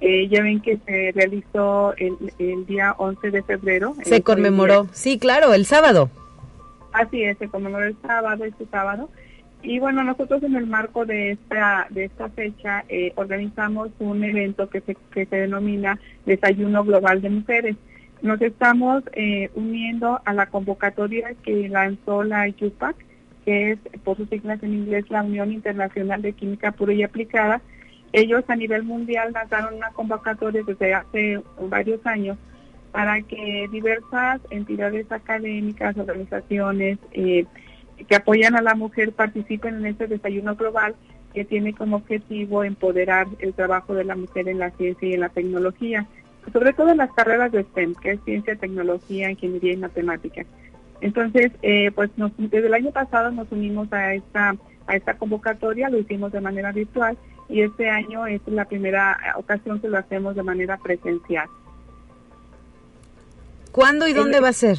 Eh, 0.02 0.28
ya 0.28 0.42
ven 0.42 0.60
que 0.60 0.78
se 0.86 1.12
realizó 1.14 1.94
el, 1.96 2.16
el 2.38 2.66
día 2.66 2.94
11 2.96 3.30
de 3.30 3.42
febrero. 3.42 3.94
Se 4.02 4.22
conmemoró, 4.22 4.88
sí, 4.92 5.18
claro, 5.18 5.52
el 5.52 5.66
sábado. 5.66 6.10
Así 6.92 7.22
es, 7.22 7.38
se 7.38 7.48
conmemoró 7.48 7.84
el 7.84 7.96
sábado, 8.02 8.44
este 8.44 8.66
sábado. 8.66 9.08
Y 9.62 9.78
bueno, 9.78 10.02
nosotros 10.02 10.42
en 10.42 10.56
el 10.56 10.66
marco 10.66 11.04
de 11.04 11.32
esta, 11.32 11.86
de 11.90 12.04
esta 12.04 12.30
fecha 12.30 12.84
eh, 12.88 13.12
organizamos 13.16 13.90
un 13.98 14.24
evento 14.24 14.70
que 14.70 14.80
se, 14.80 14.96
que 15.12 15.26
se 15.26 15.36
denomina 15.36 16.00
Desayuno 16.24 16.82
Global 16.82 17.20
de 17.20 17.30
Mujeres. 17.30 17.76
Nos 18.22 18.40
estamos 18.40 19.02
eh, 19.12 19.50
uniendo 19.54 20.20
a 20.24 20.32
la 20.32 20.46
convocatoria 20.46 21.34
que 21.42 21.68
lanzó 21.68 22.22
la 22.22 22.48
IUPAC, 22.48 22.96
que 23.44 23.72
es 23.72 23.78
por 24.02 24.16
sus 24.16 24.28
siglas 24.30 24.62
en 24.62 24.74
inglés 24.74 25.10
la 25.10 25.22
Unión 25.22 25.52
Internacional 25.52 26.22
de 26.22 26.32
Química 26.32 26.72
Pura 26.72 26.94
y 26.94 27.02
Aplicada. 27.02 27.60
Ellos 28.12 28.44
a 28.48 28.56
nivel 28.56 28.82
mundial 28.82 29.32
lanzaron 29.32 29.74
una 29.74 29.90
convocatoria 29.90 30.62
desde 30.66 30.94
hace 30.94 31.40
varios 31.68 32.04
años 32.06 32.38
para 32.92 33.22
que 33.22 33.68
diversas 33.70 34.40
entidades 34.50 35.10
académicas, 35.10 35.96
organizaciones 35.96 36.98
eh, 37.12 37.46
que 38.08 38.16
apoyan 38.16 38.56
a 38.56 38.62
la 38.62 38.74
mujer 38.74 39.12
participen 39.12 39.76
en 39.76 39.86
este 39.86 40.06
desayuno 40.06 40.56
global 40.56 40.94
que 41.34 41.44
tiene 41.44 41.72
como 41.72 41.96
objetivo 41.96 42.64
empoderar 42.64 43.26
el 43.38 43.54
trabajo 43.54 43.94
de 43.94 44.04
la 44.04 44.16
mujer 44.16 44.48
en 44.48 44.58
la 44.58 44.70
ciencia 44.72 45.08
y 45.08 45.14
en 45.14 45.20
la 45.20 45.28
tecnología, 45.28 46.06
sobre 46.52 46.72
todo 46.72 46.90
en 46.90 46.96
las 46.96 47.12
carreras 47.12 47.52
de 47.52 47.62
STEM, 47.62 47.94
que 47.94 48.12
es 48.12 48.20
ciencia, 48.24 48.56
tecnología, 48.56 49.30
ingeniería 49.30 49.74
y 49.74 49.76
matemática. 49.76 50.44
Entonces, 51.00 51.52
eh, 51.62 51.92
pues 51.94 52.10
desde 52.16 52.66
el 52.66 52.74
año 52.74 52.90
pasado 52.90 53.30
nos 53.30 53.50
unimos 53.52 53.92
a 53.92 54.14
esta 54.14 54.56
a 54.90 54.96
esta 54.96 55.14
convocatoria, 55.14 55.88
lo 55.88 55.98
hicimos 55.98 56.32
de 56.32 56.40
manera 56.40 56.72
virtual 56.72 57.16
y 57.48 57.62
este 57.62 57.88
año 57.88 58.26
es 58.26 58.40
la 58.46 58.64
primera 58.64 59.16
ocasión 59.36 59.80
que 59.80 59.88
lo 59.88 59.98
hacemos 59.98 60.34
de 60.34 60.42
manera 60.42 60.78
presencial. 60.78 61.48
¿Cuándo 63.72 64.08
y 64.08 64.12
dónde 64.12 64.40
va 64.40 64.48
a 64.48 64.52
ser? 64.52 64.78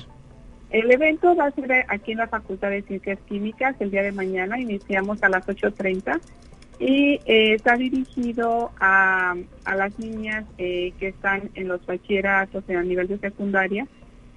El 0.70 0.90
evento 0.92 1.36
va 1.36 1.48
a 1.48 1.52
ser 1.52 1.86
aquí 1.90 2.14
en 2.14 2.20
la 2.20 2.28
Facultad 2.28 2.70
de 2.70 2.82
Ciencias 2.84 3.20
Químicas 3.28 3.76
el 3.80 3.92
día 3.92 4.04
de 4.04 4.12
mañana. 4.12 4.60
Iniciamos 4.60 5.22
a 5.22 5.30
las 5.30 5.46
8.30 5.46 6.20
y 6.80 7.20
eh, 7.26 7.54
está 7.54 7.76
dirigido 7.76 8.72
a, 8.80 9.36
las 9.66 10.00
niñas 10.00 10.46
eh, 10.58 10.94
que 11.00 11.10
están 11.10 11.50
en 11.56 11.68
los 11.68 11.86
bachilleratos 11.86 12.64
en 12.68 12.78
a 12.78 12.84
nivel 12.84 13.08
de 13.08 13.18
secundaria. 13.18 13.86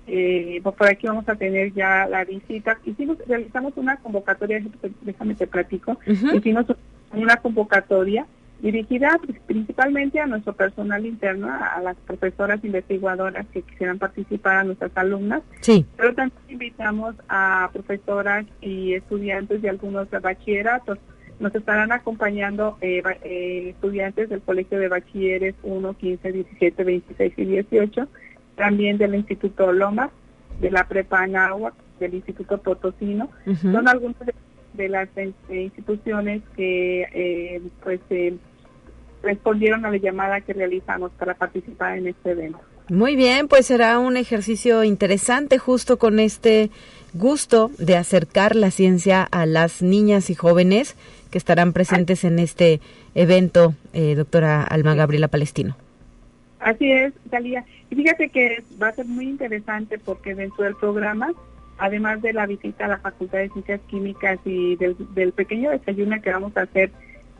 Eh, 0.06 0.60
por 0.62 0.86
aquí 0.86 1.06
vamos 1.06 1.28
a 1.28 1.36
tener 1.36 1.72
ya 1.72 2.06
la 2.06 2.24
visita. 2.24 2.78
Hicimos, 2.84 3.16
realizamos 3.26 3.72
una 3.76 3.96
convocatoria, 3.96 4.62
déjame 5.00 5.34
te 5.34 5.46
platico, 5.46 5.98
hicimos 6.06 6.66
una 7.12 7.36
convocatoria 7.36 8.26
dirigida 8.60 9.20
principalmente 9.46 10.20
a 10.20 10.26
nuestro 10.26 10.54
personal 10.54 11.04
interno, 11.04 11.48
a 11.52 11.80
las 11.80 11.96
profesoras 11.96 12.64
investigadoras 12.64 13.46
que 13.52 13.62
quisieran 13.62 13.98
participar, 13.98 14.58
a 14.58 14.64
nuestras 14.64 14.92
alumnas, 14.96 15.42
sí. 15.60 15.84
pero 15.96 16.14
también 16.14 16.40
invitamos 16.48 17.14
a 17.28 17.68
profesoras 17.72 18.46
y 18.60 18.94
estudiantes 18.94 19.60
de 19.62 19.70
algunos 19.70 20.08
bachilleratos. 20.10 20.98
Nos 21.40 21.54
estarán 21.54 21.90
acompañando 21.92 22.78
eh, 22.80 23.02
eh, 23.24 23.70
estudiantes 23.70 24.28
del 24.28 24.40
Colegio 24.40 24.78
de 24.78 24.88
Bachilleres 24.88 25.54
1, 25.62 25.94
15, 25.94 26.32
17, 26.32 26.84
26 26.84 27.32
y 27.36 27.44
18, 27.44 28.08
también 28.56 28.98
del 28.98 29.16
Instituto 29.16 29.72
Loma, 29.72 30.10
de 30.60 30.70
la 30.70 30.86
Prepa 30.86 31.22
Anáhuac, 31.22 31.74
del 31.98 32.14
Instituto 32.14 32.58
Potosino. 32.58 33.30
Son 33.60 33.88
algunas 33.88 34.18
de, 34.20 34.34
las 34.76 35.08
eh, 35.16 35.32
instituciones 35.50 36.42
que 36.56 37.60
pues 37.82 38.00
respondieron 39.22 39.84
a 39.84 39.90
la 39.90 39.96
llamada 39.96 40.40
que 40.40 40.52
realizamos 40.52 41.10
para 41.12 41.34
participar 41.34 41.98
en 41.98 42.08
este 42.08 42.32
evento. 42.32 42.60
Muy 42.90 43.16
bien, 43.16 43.48
pues 43.48 43.66
será 43.66 43.98
un 43.98 44.18
ejercicio 44.18 44.84
interesante 44.84 45.56
justo 45.56 45.98
con 45.98 46.20
este 46.20 46.70
gusto 47.14 47.70
de 47.78 47.96
acercar 47.96 48.54
la 48.54 48.70
ciencia 48.70 49.22
a 49.22 49.46
las 49.46 49.80
niñas 49.80 50.28
y 50.28 50.34
jóvenes 50.34 50.94
que 51.30 51.38
estarán 51.38 51.72
presentes 51.72 52.24
en 52.24 52.38
este 52.38 52.80
evento, 53.14 53.74
eh, 53.94 54.14
doctora 54.14 54.62
Alma 54.62 54.94
Gabriela 54.94 55.28
Palestino. 55.28 55.76
Así 56.60 56.90
es, 56.90 57.14
Talía. 57.30 57.64
Y 57.90 57.96
fíjate 57.96 58.28
que 58.28 58.62
va 58.80 58.88
a 58.88 58.92
ser 58.92 59.06
muy 59.06 59.28
interesante 59.28 59.98
porque 59.98 60.34
dentro 60.34 60.64
del 60.64 60.76
programa, 60.76 61.32
además 61.78 62.22
de 62.22 62.32
la 62.32 62.46
visita 62.46 62.86
a 62.86 62.88
la 62.88 62.98
Facultad 62.98 63.38
de 63.38 63.50
Ciencias 63.50 63.80
Químicas 63.88 64.38
y 64.44 64.76
del, 64.76 64.96
del 65.14 65.32
pequeño 65.32 65.70
desayuno 65.70 66.20
que 66.22 66.30
vamos 66.30 66.56
a 66.56 66.62
hacer 66.62 66.90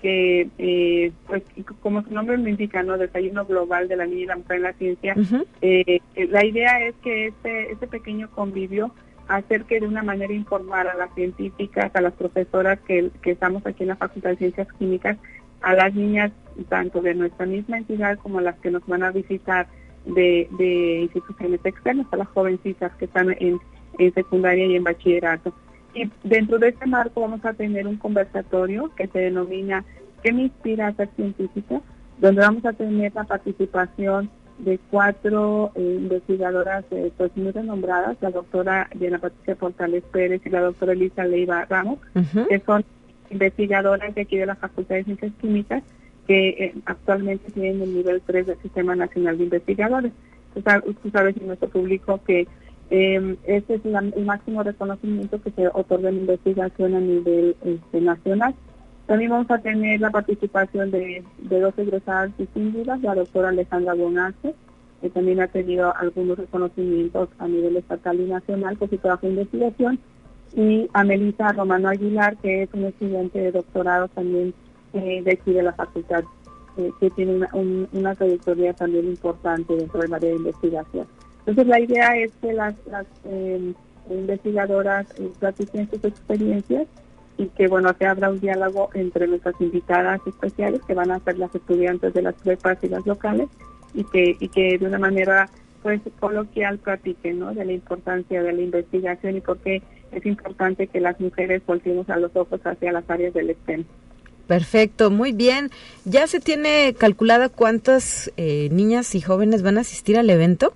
que, 0.05 0.51
eh, 0.59 1.13
pues, 1.27 1.43
como 1.81 2.03
su 2.03 2.13
nombre 2.13 2.37
lo 2.37 2.47
indica, 2.47 2.83
¿no? 2.83 2.99
Desayuno 2.99 3.47
Global 3.47 3.89
de 3.89 3.97
la 3.97 4.05
Niña 4.05 4.21
y 4.21 4.27
la 4.27 4.37
Mujer 4.37 4.57
en 4.57 4.63
la 4.63 4.73
Ciencia, 4.75 5.17
eh, 5.63 6.01
la 6.29 6.45
idea 6.45 6.87
es 6.87 6.95
que 7.03 7.29
este, 7.29 7.73
este 7.73 7.87
pequeño 7.87 8.31
convivio 8.31 8.93
acerque 9.29 9.81
de 9.81 9.87
una 9.87 10.03
manera 10.03 10.35
informada 10.35 10.93
a 10.93 10.97
las 10.97 11.15
científicas, 11.15 11.91
a 11.95 12.03
las 12.03 12.13
profesoras 12.13 12.79
que, 12.81 13.11
estamos 13.25 13.65
aquí 13.65 13.85
en 13.85 13.89
la 13.89 13.97
Facultad 13.97 14.29
de 14.31 14.37
Ciencias 14.37 14.69
Químicas, 14.79 15.17
a 15.63 15.73
las 15.73 15.95
niñas 15.95 16.33
tanto 16.69 17.01
de 17.01 17.15
nuestra 17.15 17.47
misma 17.47 17.79
entidad 17.79 18.19
como 18.19 18.43
las 18.43 18.59
que 18.59 18.71
nos 18.71 18.87
van 18.87 19.05
a 19.05 19.11
visitar 19.11 19.69
de, 20.05 20.49
de 20.59 21.01
instituciones 21.01 21.61
externas, 21.65 22.07
a 22.11 22.17
las 22.17 22.29
jovencitas 22.29 22.95
que 22.97 23.07
están 23.07 23.35
en, 23.41 23.59
en 23.99 24.15
secundaria 24.15 24.67
y 24.67 24.77
en 24.77 24.85
bachillerato. 24.85 25.55
Y 25.95 26.11
dentro 26.23 26.59
de 26.59 26.69
este 26.69 26.87
marco 26.87 27.21
vamos 27.21 27.45
a 27.45 27.53
tener 27.53 27.87
un 27.87 27.97
conversatorio 27.97 28.91
que 28.97 29.07
se 29.07 29.19
denomina 29.21 29.85
¿Qué 30.25 30.33
me 30.33 30.45
inspira 30.45 30.89
a 30.89 30.95
ser 30.95 31.11
científica? 31.15 31.81
donde 32.19 32.41
vamos 32.41 32.65
a 32.65 32.73
tener 32.73 33.15
la 33.15 33.25
participación 33.25 34.31
de 34.59 34.79
cuatro 34.91 35.73
eh, 35.75 35.99
investigadoras 36.01 36.85
eh, 36.93 37.11
pues 37.17 37.37
muy 37.37 37.51
renombradas, 37.51 38.17
la 38.21 38.31
doctora 38.31 38.89
Diana 38.95 39.19
Patricia 39.19 39.57
Portales 39.57 40.05
Pérez 40.13 40.41
y 40.45 40.51
la 40.51 40.61
doctora 40.61 40.93
Elisa 40.93 41.25
Leiva 41.25 41.65
Ramos, 41.65 41.99
que 42.49 42.63
son 42.65 42.85
investigadoras 43.31 44.15
de 44.15 44.23
aquí 44.23 44.37
de 44.37 44.47
la 44.47 44.55
Facultad 44.55 44.95
de 44.95 45.05
Ciencias 45.05 45.33
Químicas 45.41 45.83
que 46.27 46.49
eh, 46.51 46.75
actualmente 46.87 47.51
tienen 47.51 47.83
el 47.83 47.95
nivel 47.95 48.23
3 48.25 48.47
del 48.47 48.59
Sistema 48.63 48.95
Nacional 48.95 49.37
de 49.37 49.45
Investigadores. 49.45 50.13
Tú 50.55 51.11
sabes, 51.11 51.37
en 51.37 51.49
nuestro 51.49 51.69
público 51.69 52.21
que 52.25 52.47
eh, 52.97 53.37
ese 53.43 53.75
es 53.75 53.85
el 53.85 54.25
máximo 54.25 54.63
reconocimiento 54.63 55.43
que 55.43 55.51
se 55.51 55.67
otorga 55.67 56.11
en 56.11 56.19
investigación 56.19 56.95
a 56.95 57.01
nivel 57.01 57.57
este, 57.65 58.01
nacional. 58.01 58.55
También 59.07 59.33
vamos 59.33 59.51
a 59.51 59.59
tener 59.59 60.01
la 60.01 60.11
participación 60.11 60.93
de, 60.93 61.25
dos 61.39 61.75
egresadas 61.77 62.31
distinguidas, 62.39 63.01
la 63.03 63.17
doctora 63.17 63.49
Alejandra 63.49 63.95
Bonace, 63.95 64.55
que 65.01 65.11
también 65.11 65.41
ha 65.41 65.49
tenido 65.49 65.93
algunos 65.97 66.39
reconocimientos 66.39 67.31
a 67.41 67.49
nivel 67.49 67.77
estatal 67.79 68.21
y 68.21 68.27
nacional 68.27 68.77
por 68.77 68.89
su 68.89 68.99
trabajo 68.99 69.27
de 69.27 69.33
investigación, 69.33 69.99
y 70.55 70.89
a 70.93 71.03
Melissa 71.03 71.53
Romano 71.53 71.89
Aguilar, 71.89 72.37
que 72.37 72.63
es 72.63 72.69
un 72.75 72.85
estudiante 72.85 73.41
de 73.41 73.51
doctorado 73.51 74.07
también 74.07 74.55
eh, 74.93 75.21
de 75.21 75.33
aquí 75.33 75.53
de 75.53 75.65
la 75.65 75.73
facultad, 75.73 76.23
eh, 76.77 76.93
que 77.01 77.11
tiene 77.11 77.45
una 77.91 78.15
trayectoria 78.15 78.73
también 78.73 79.07
importante 79.07 79.75
dentro 79.75 80.01
del 80.01 80.15
área 80.15 80.31
de 80.31 80.37
investigación. 80.37 81.09
Entonces 81.47 81.67
la 81.67 81.81
idea 81.81 82.17
es 82.17 82.33
que 82.41 82.53
las, 82.53 82.75
eh, 83.25 83.73
investigadoras 84.09 85.07
eh, 85.19 85.31
sus 85.91 86.05
experiencias 86.05 86.87
y 87.37 87.47
que 87.49 87.69
bueno 87.69 87.95
que 87.97 88.07
habrá 88.07 88.31
un 88.31 88.41
diálogo 88.41 88.91
entre 88.95 89.27
nuestras 89.27 89.55
invitadas 89.61 90.21
especiales 90.27 90.81
que 90.87 90.95
van 90.95 91.11
a 91.11 91.21
ser 91.21 91.39
las 91.39 91.55
estudiantes 91.55 92.15
de 92.15 92.23
las 92.23 92.35
prepas 92.35 92.79
y 92.83 92.89
las 92.89 93.05
locales 93.07 93.49
y 93.93 94.05
que 94.05 94.37
y 94.39 94.49
que 94.49 94.79
de 94.79 94.87
una 94.87 94.99
manera 94.99 95.49
pues 95.83 96.01
coloquial 96.19 96.79
platiquen 96.79 97.41
¿no? 97.41 97.53
de 97.53 97.65
la 97.65 97.73
importancia 97.73 98.43
de 98.43 98.53
la 98.53 98.63
investigación 98.63 99.37
y 99.37 99.41
por 99.41 99.59
qué 99.59 99.83
es 100.13 100.25
importante 100.25 100.87
que 100.87 101.01
las 101.01 101.21
mujeres 101.21 101.63
volteemos 101.67 102.09
a 102.09 102.17
los 102.17 102.35
ojos 102.37 102.61
hacia 102.65 102.93
las 102.93 103.09
áreas 103.11 103.35
del 103.35 103.55
STEM. 103.55 103.85
Perfecto, 104.47 105.11
muy 105.11 105.33
bien. 105.33 105.71
¿Ya 106.05 106.27
se 106.27 106.41
tiene 106.41 106.95
calculada 106.97 107.49
cuántas 107.49 108.33
eh, 108.37 108.69
niñas 108.71 109.15
y 109.15 109.21
jóvenes 109.21 109.63
van 109.63 109.79
a 109.79 109.83
asistir 109.83 110.19
al 110.19 110.31
evento? 110.31 110.75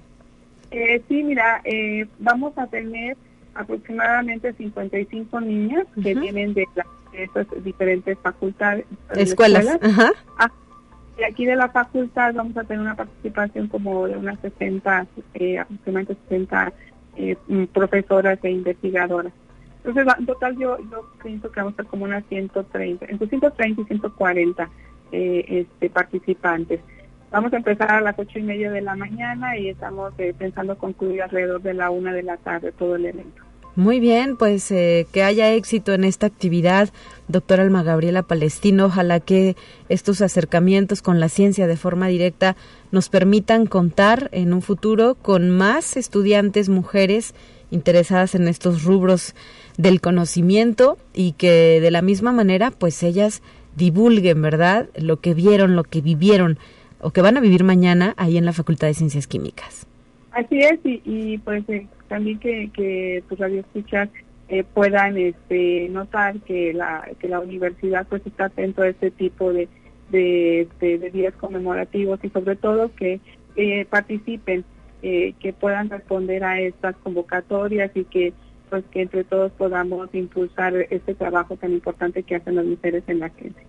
Eh, 0.70 1.02
sí, 1.08 1.22
mira, 1.22 1.60
eh, 1.64 2.06
vamos 2.18 2.56
a 2.58 2.66
tener 2.66 3.16
aproximadamente 3.54 4.52
55 4.52 5.40
niñas 5.40 5.86
que 6.02 6.14
vienen 6.14 6.54
de, 6.54 6.66
esas 7.12 7.46
diferentes 7.64 8.18
facultades. 8.18 8.84
Escuelas. 9.14 9.78
Ajá. 9.80 10.12
Ah, 10.38 10.50
y 11.18 11.24
aquí 11.24 11.44
de 11.46 11.56
la 11.56 11.68
facultad 11.68 12.32
vamos 12.34 12.56
a 12.56 12.64
tener 12.64 12.80
una 12.80 12.94
participación 12.94 13.66
como 13.66 14.06
de 14.06 14.16
unas 14.16 14.38
60, 14.40 15.06
eh, 15.34 15.58
aproximadamente 15.58 16.16
60 16.28 16.72
eh, 17.16 17.36
mm, 17.48 17.64
profesoras 17.64 18.38
e 18.42 18.50
investigadoras. 18.50 19.32
Entonces, 19.78 20.14
en 20.18 20.26
total 20.26 20.56
yo, 20.56 20.78
yo 20.90 21.10
pienso 21.22 21.50
que 21.50 21.60
vamos 21.60 21.74
a 21.74 21.76
ser 21.76 21.86
como 21.86 22.04
unas 22.04 22.24
130, 22.28 23.06
entre 23.06 23.28
130 23.28 23.80
y 23.80 23.84
140 23.84 24.70
eh, 25.10 25.44
este, 25.48 25.90
participantes. 25.90 26.80
Vamos 27.30 27.52
a 27.52 27.56
empezar 27.56 27.90
a 27.90 28.00
las 28.00 28.18
ocho 28.18 28.38
y 28.38 28.42
media 28.42 28.70
de 28.70 28.80
la 28.80 28.96
mañana 28.96 29.56
y 29.58 29.68
estamos 29.68 30.12
eh, 30.18 30.34
pensando 30.36 30.78
concluir 30.78 31.22
alrededor 31.22 31.60
de 31.62 31.74
la 31.74 31.90
una 31.90 32.12
de 32.12 32.22
la 32.22 32.38
tarde 32.38 32.72
todo 32.72 32.96
el 32.96 33.04
evento. 33.04 33.42
Muy 33.76 34.00
bien, 34.00 34.36
pues 34.36 34.72
eh, 34.72 35.06
que 35.12 35.22
haya 35.22 35.52
éxito 35.52 35.92
en 35.92 36.02
esta 36.02 36.26
actividad, 36.26 36.88
doctora 37.28 37.62
Alma 37.62 37.84
Gabriela 37.84 38.22
Palestino. 38.24 38.86
Ojalá 38.86 39.20
que 39.20 39.54
estos 39.88 40.20
acercamientos 40.20 41.00
con 41.00 41.20
la 41.20 41.28
ciencia 41.28 41.68
de 41.68 41.76
forma 41.76 42.08
directa 42.08 42.56
nos 42.90 43.08
permitan 43.08 43.66
contar 43.66 44.30
en 44.32 44.52
un 44.52 44.62
futuro 44.62 45.14
con 45.14 45.50
más 45.50 45.96
estudiantes 45.96 46.68
mujeres 46.68 47.34
interesadas 47.70 48.34
en 48.34 48.48
estos 48.48 48.82
rubros 48.82 49.36
del 49.76 50.00
conocimiento 50.00 50.98
y 51.14 51.32
que 51.32 51.80
de 51.80 51.90
la 51.92 52.02
misma 52.02 52.32
manera 52.32 52.72
pues 52.72 53.02
ellas 53.04 53.42
divulguen, 53.76 54.42
¿verdad? 54.42 54.88
Lo 54.96 55.20
que 55.20 55.34
vieron, 55.34 55.76
lo 55.76 55.84
que 55.84 56.00
vivieron 56.00 56.58
o 57.00 57.10
que 57.10 57.22
van 57.22 57.36
a 57.36 57.40
vivir 57.40 57.64
mañana 57.64 58.14
ahí 58.16 58.36
en 58.36 58.44
la 58.44 58.52
Facultad 58.52 58.88
de 58.88 58.94
Ciencias 58.94 59.26
Químicas. 59.26 59.86
Así 60.32 60.58
es, 60.60 60.78
y, 60.84 61.38
pues 61.38 61.68
eh, 61.68 61.86
también 62.08 62.38
que, 62.38 62.70
que 62.72 63.24
tus 63.28 63.38
radioescuchas 63.38 64.08
eh, 64.48 64.64
puedan 64.64 65.16
este, 65.16 65.88
notar 65.90 66.38
que 66.40 66.72
la, 66.72 67.08
que 67.18 67.28
la 67.28 67.40
universidad 67.40 68.06
pues 68.08 68.22
está 68.26 68.46
atento 68.46 68.82
a 68.82 68.88
este 68.88 69.10
tipo 69.10 69.52
de, 69.52 69.68
de, 70.10 71.10
días 71.12 71.34
conmemorativos 71.34 72.20
y 72.22 72.30
sobre 72.30 72.56
todo 72.56 72.90
que 72.94 73.20
participen, 73.90 74.64
eh, 75.02 75.34
que 75.40 75.52
puedan 75.52 75.90
responder 75.90 76.44
a 76.44 76.60
estas 76.60 76.96
convocatorias 76.96 77.90
y 77.94 78.04
que 78.04 78.32
pues 78.70 78.84
que 78.90 79.02
entre 79.02 79.24
todos 79.24 79.50
podamos 79.52 80.08
impulsar 80.12 80.74
este 80.90 81.14
trabajo 81.14 81.56
tan 81.56 81.72
importante 81.72 82.22
que 82.22 82.36
hacen 82.36 82.56
las 82.56 82.66
mujeres 82.66 83.02
en 83.06 83.20
la 83.20 83.30
ciencia. 83.30 83.62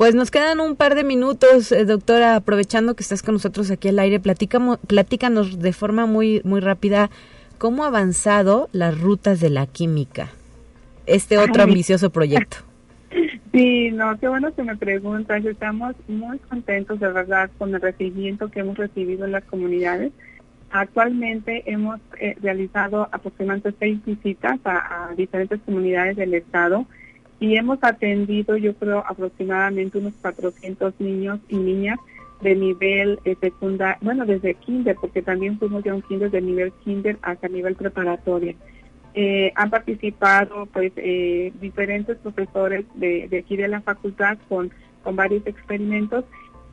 Pues 0.00 0.14
nos 0.14 0.30
quedan 0.30 0.60
un 0.60 0.76
par 0.76 0.94
de 0.94 1.04
minutos, 1.04 1.72
eh, 1.72 1.84
doctora, 1.84 2.36
aprovechando 2.36 2.96
que 2.96 3.02
estás 3.02 3.22
con 3.22 3.34
nosotros 3.34 3.70
aquí 3.70 3.88
al 3.88 3.98
aire, 3.98 4.18
platícanos, 4.18 4.78
platícanos 4.86 5.58
de 5.58 5.74
forma 5.74 6.06
muy, 6.06 6.40
muy 6.42 6.60
rápida 6.60 7.10
cómo 7.58 7.84
ha 7.84 7.88
avanzado 7.88 8.70
las 8.72 8.98
rutas 8.98 9.40
de 9.40 9.50
la 9.50 9.66
química, 9.66 10.30
este 11.04 11.36
otro 11.36 11.64
ambicioso 11.64 12.08
proyecto. 12.08 12.56
Sí, 13.52 13.90
no, 13.90 14.16
qué 14.18 14.28
bueno 14.28 14.54
que 14.54 14.62
me 14.62 14.76
preguntas. 14.76 15.44
Estamos 15.44 15.96
muy 16.06 16.38
contentos, 16.38 17.00
de 17.00 17.10
verdad, 17.10 17.50
con 17.58 17.74
el 17.74 17.80
recibimiento 17.80 18.48
que 18.48 18.60
hemos 18.60 18.78
recibido 18.78 19.24
en 19.24 19.32
las 19.32 19.42
comunidades. 19.44 20.12
Actualmente 20.70 21.64
hemos 21.66 21.98
eh, 22.20 22.36
realizado 22.40 23.08
aproximadamente 23.10 23.74
seis 23.80 23.98
visitas 24.06 24.60
a 24.64 25.10
diferentes 25.16 25.60
comunidades 25.66 26.16
del 26.16 26.32
estado 26.34 26.86
y 27.40 27.56
hemos 27.56 27.78
atendido, 27.82 28.56
yo 28.58 28.74
creo, 28.74 29.02
aproximadamente 29.06 29.98
unos 29.98 30.12
400 30.20 30.94
niños 31.00 31.40
y 31.48 31.56
niñas 31.56 31.98
de 32.42 32.54
nivel 32.54 33.18
eh, 33.24 33.34
secundario, 33.40 33.98
bueno, 34.02 34.26
desde 34.26 34.54
kinder, 34.54 34.96
porque 35.00 35.22
también 35.22 35.58
fuimos 35.58 35.82
de 35.82 35.92
un 35.92 36.02
kinder 36.02 36.30
de 36.30 36.42
nivel 36.42 36.72
kinder 36.84 37.18
hasta 37.22 37.48
nivel 37.48 37.74
preparatoria. 37.76 38.54
Eh, 39.14 39.52
han 39.56 39.70
participado 39.70 40.66
pues 40.66 40.92
eh, 40.96 41.52
diferentes 41.60 42.16
profesores 42.18 42.84
de, 42.94 43.26
de, 43.28 43.38
aquí 43.38 43.56
de 43.56 43.68
la 43.68 43.80
facultad 43.80 44.38
con, 44.48 44.70
con 45.02 45.16
varios 45.16 45.46
experimentos, 45.46 46.24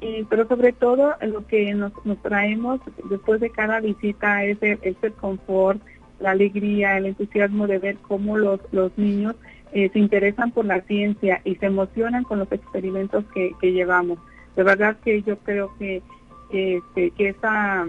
y, 0.01 0.25
pero 0.25 0.47
sobre 0.47 0.73
todo 0.73 1.15
lo 1.21 1.47
que 1.47 1.73
nos, 1.73 1.93
nos 2.05 2.21
traemos 2.21 2.81
después 3.09 3.39
de 3.39 3.49
cada 3.49 3.79
visita 3.79 4.43
es 4.43 4.57
el, 4.61 4.79
el 4.83 5.13
confort, 5.13 5.81
la 6.19 6.31
alegría, 6.31 6.97
el 6.97 7.07
entusiasmo 7.07 7.67
de 7.67 7.79
ver 7.79 7.97
cómo 8.07 8.37
los, 8.37 8.59
los 8.71 8.95
niños 8.97 9.35
eh, 9.73 9.89
se 9.91 9.99
interesan 9.99 10.51
por 10.51 10.65
la 10.65 10.81
ciencia 10.81 11.41
y 11.43 11.55
se 11.55 11.65
emocionan 11.65 12.23
con 12.23 12.39
los 12.39 12.51
experimentos 12.51 13.25
que, 13.33 13.53
llevamos. 13.61 14.19
De 14.55 14.63
verdad 14.63 14.97
que 15.03 15.21
yo 15.23 15.37
creo 15.39 15.75
que, 15.77 16.01
que, 16.49 16.77
este, 16.77 17.11
que 17.11 17.29
esa 17.29 17.85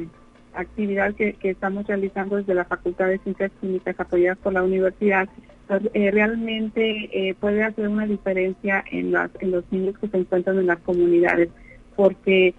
actividad 0.54 1.14
que, 1.14 1.36
estamos 1.42 1.86
realizando 1.86 2.36
desde 2.36 2.54
la 2.54 2.64
Facultad 2.64 3.06
de 3.06 3.18
Ciencias 3.18 3.52
Químicas 3.60 3.98
apoyadas 3.98 4.38
por 4.38 4.52
la 4.52 4.62
universidad 4.62 5.28
pues, 5.68 5.82
eh, 5.94 6.10
realmente 6.10 7.10
eh, 7.12 7.34
puede 7.34 7.62
hacer 7.62 7.88
una 7.88 8.06
diferencia 8.06 8.84
en, 8.90 9.12
las, 9.12 9.30
en 9.40 9.52
los 9.52 9.64
niños 9.70 9.96
que 9.98 10.08
se 10.08 10.16
encuentran 10.16 10.58
en 10.58 10.66
las 10.66 10.78
comunidades 10.80 11.48
porque 11.96 12.54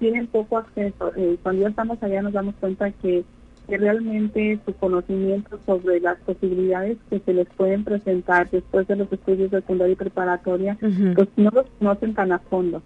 tienen 0.00 0.26
poco 0.26 0.58
acceso. 0.58 1.12
cuando 1.44 1.62
ya 1.62 1.68
estamos 1.68 2.02
allá 2.02 2.20
nos 2.20 2.32
damos 2.32 2.56
cuenta 2.56 2.90
que 2.90 3.22
que 3.68 3.78
realmente 3.78 4.58
su 4.64 4.74
conocimiento 4.74 5.58
sobre 5.66 6.00
las 6.00 6.18
posibilidades 6.18 6.98
que 7.10 7.20
se 7.20 7.32
les 7.32 7.48
pueden 7.48 7.84
presentar 7.84 8.48
después 8.50 8.86
de 8.86 8.96
los 8.96 9.12
estudios 9.12 9.50
de 9.50 9.60
secundaria 9.60 9.92
y 9.92 9.96
preparatoria, 9.96 10.76
pues 10.80 11.28
no 11.36 11.50
los 11.50 11.66
conocen 11.78 12.14
tan 12.14 12.32
a 12.32 12.38
fondo. 12.38 12.82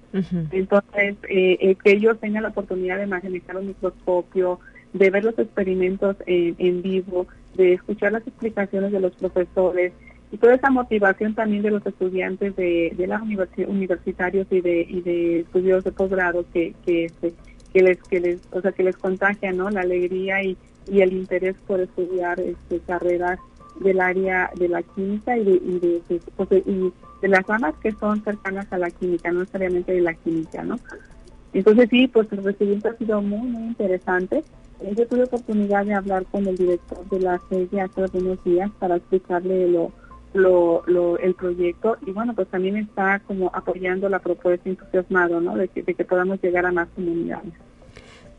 Entonces, 0.51 1.17
eh, 1.29 1.59
eh, 1.61 1.77
que 1.83 1.93
ellos 1.93 2.19
tengan 2.19 2.45
la 2.45 2.49
oportunidad 2.51 2.99
de 2.99 3.07
manejar 3.07 3.57
un 3.57 3.69
microscopio, 3.69 4.61
de 4.93 5.11
ver 5.11 5.25
los 5.25 5.39
experimentos 5.39 6.17
en, 6.27 6.83
vivo, 6.83 7.27
de 7.55 7.75
escuchar 7.75 8.13
las 8.13 8.27
explicaciones 8.27 8.93
de 8.93 9.01
los 9.01 9.13
profesores 9.13 9.93
y 10.33 10.37
toda 10.37 10.55
esa 10.55 10.71
motivación 10.71 11.35
también 11.35 11.63
de 11.63 11.73
los 11.73 11.85
estudiantes 11.85 12.55
de, 12.57 12.95
de 12.97 13.07
las 13.07 13.21
universitarios 13.23 14.47
y 14.51 14.61
de, 14.61 14.87
y 14.89 15.01
de 15.01 15.41
estudios 15.41 15.85
de 15.85 15.93
posgrado 15.93 16.45
que, 16.53 16.75
que, 16.85 17.07
este, 17.07 17.35
que 17.73 17.83
les 17.83 18.03
que 18.03 18.21
les 18.21 18.41
o 18.53 18.61
sea 18.61 18.73
que 18.73 18.83
les 18.83 18.97
contagia 18.97 19.53
no 19.53 19.71
la 19.71 19.83
alegría 19.83 20.43
y 20.43 20.57
y 20.87 21.01
el 21.01 21.13
interés 21.13 21.57
por 21.67 21.81
estudiar 21.81 22.41
este, 22.41 22.81
carreras 22.81 23.39
del 23.81 24.01
área 24.01 24.51
de 24.57 24.69
la 24.69 24.83
química 24.83 25.37
y 25.37 25.45
de, 25.45 26.03
pues, 26.37 26.49
y 26.53 26.93
de, 27.23 27.29
las 27.29 27.47
ramas 27.47 27.75
que 27.83 27.93
son 27.93 28.23
cercanas 28.23 28.67
a 28.73 28.79
la 28.79 28.91
química, 28.91 29.31
no 29.33 29.41
necesariamente 29.41 29.93
de 29.93 30.01
la 30.01 30.15
química, 30.15 30.63
¿no? 30.63 30.79
Entonces 31.53 31.89
sí, 31.91 32.07
pues 32.07 32.31
el 32.33 32.45
recibimiento 32.45 32.89
ha 32.89 32.97
sido 32.97 33.21
muy, 33.23 33.49
muy 33.49 33.63
interesante. 33.69 34.45
Eh, 34.81 34.95
yo 34.97 35.07
tuve 35.07 35.25
oportunidad 35.25 35.85
de 35.85 35.95
hablar 35.95 36.25
con 36.27 36.47
el 36.47 36.57
director 36.57 37.09
de 37.09 37.21
la 37.21 37.41
serie 37.49 37.81
hace 37.81 38.03
algunos 38.03 38.43
días 38.45 38.71
para 38.79 38.97
explicarle 38.97 39.69
lo, 39.69 39.93
lo, 40.35 40.83
lo, 40.87 41.19
el 41.19 41.35
proyecto 41.35 41.97
y 42.07 42.13
bueno, 42.13 42.35
pues 42.35 42.49
también 42.49 42.77
está 42.77 43.21
como 43.21 43.51
apoyando 43.53 44.09
la 44.09 44.21
propuesta 44.21 44.69
entusiasmado, 44.69 45.41
¿no? 45.41 45.57
De 45.57 45.69
que, 45.69 45.83
de 45.83 45.95
que 45.95 46.05
podamos 46.05 46.41
llegar 46.43 46.67
a 46.67 46.73
más 46.73 46.89
comunidades. 46.95 47.53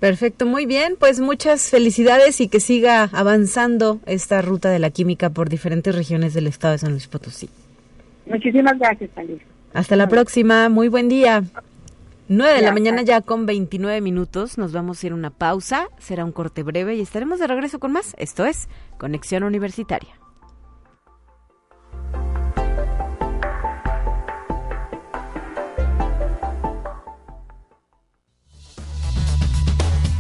Perfecto, 0.01 0.47
muy 0.47 0.65
bien. 0.65 0.95
Pues 0.99 1.19
muchas 1.19 1.69
felicidades 1.69 2.41
y 2.41 2.47
que 2.47 2.59
siga 2.59 3.07
avanzando 3.13 3.99
esta 4.07 4.41
ruta 4.41 4.71
de 4.71 4.79
la 4.79 4.89
química 4.89 5.29
por 5.29 5.47
diferentes 5.47 5.93
regiones 5.93 6.33
del 6.33 6.47
estado 6.47 6.71
de 6.71 6.79
San 6.79 6.89
Luis 6.89 7.07
Potosí. 7.07 7.49
Muchísimas 8.25 8.79
gracias, 8.79 9.11
Alicia. 9.15 9.45
Hasta 9.75 9.95
la 9.95 10.07
próxima. 10.07 10.69
Muy 10.69 10.87
buen 10.87 11.07
día. 11.07 11.43
9 12.29 12.51
de 12.51 12.61
la 12.63 12.71
mañana 12.71 13.03
ya 13.03 13.21
con 13.21 13.45
29 13.45 14.01
minutos. 14.01 14.57
Nos 14.57 14.71
vamos 14.71 15.03
a 15.03 15.05
ir 15.05 15.11
a 15.11 15.15
una 15.15 15.29
pausa. 15.29 15.87
Será 15.99 16.25
un 16.25 16.31
corte 16.31 16.63
breve 16.63 16.95
y 16.95 17.01
estaremos 17.01 17.39
de 17.39 17.45
regreso 17.45 17.77
con 17.77 17.91
más. 17.91 18.15
Esto 18.17 18.47
es 18.47 18.69
Conexión 18.97 19.43
Universitaria. 19.43 20.20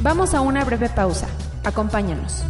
Vamos 0.03 0.33
a 0.33 0.41
una 0.41 0.65
breve 0.65 0.89
pausa. 0.89 1.27
Acompáñanos. 1.63 2.43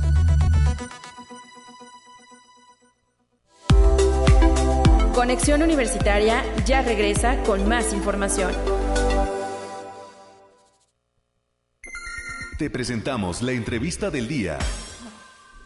Conexión 5.13 5.61
Universitaria 5.61 6.43
ya 6.65 6.81
regresa 6.81 7.43
con 7.43 7.67
más 7.67 7.91
información. 7.91 8.53
Te 12.57 12.69
presentamos 12.69 13.41
la 13.41 13.51
entrevista 13.51 14.09
del 14.09 14.29
día. 14.29 14.57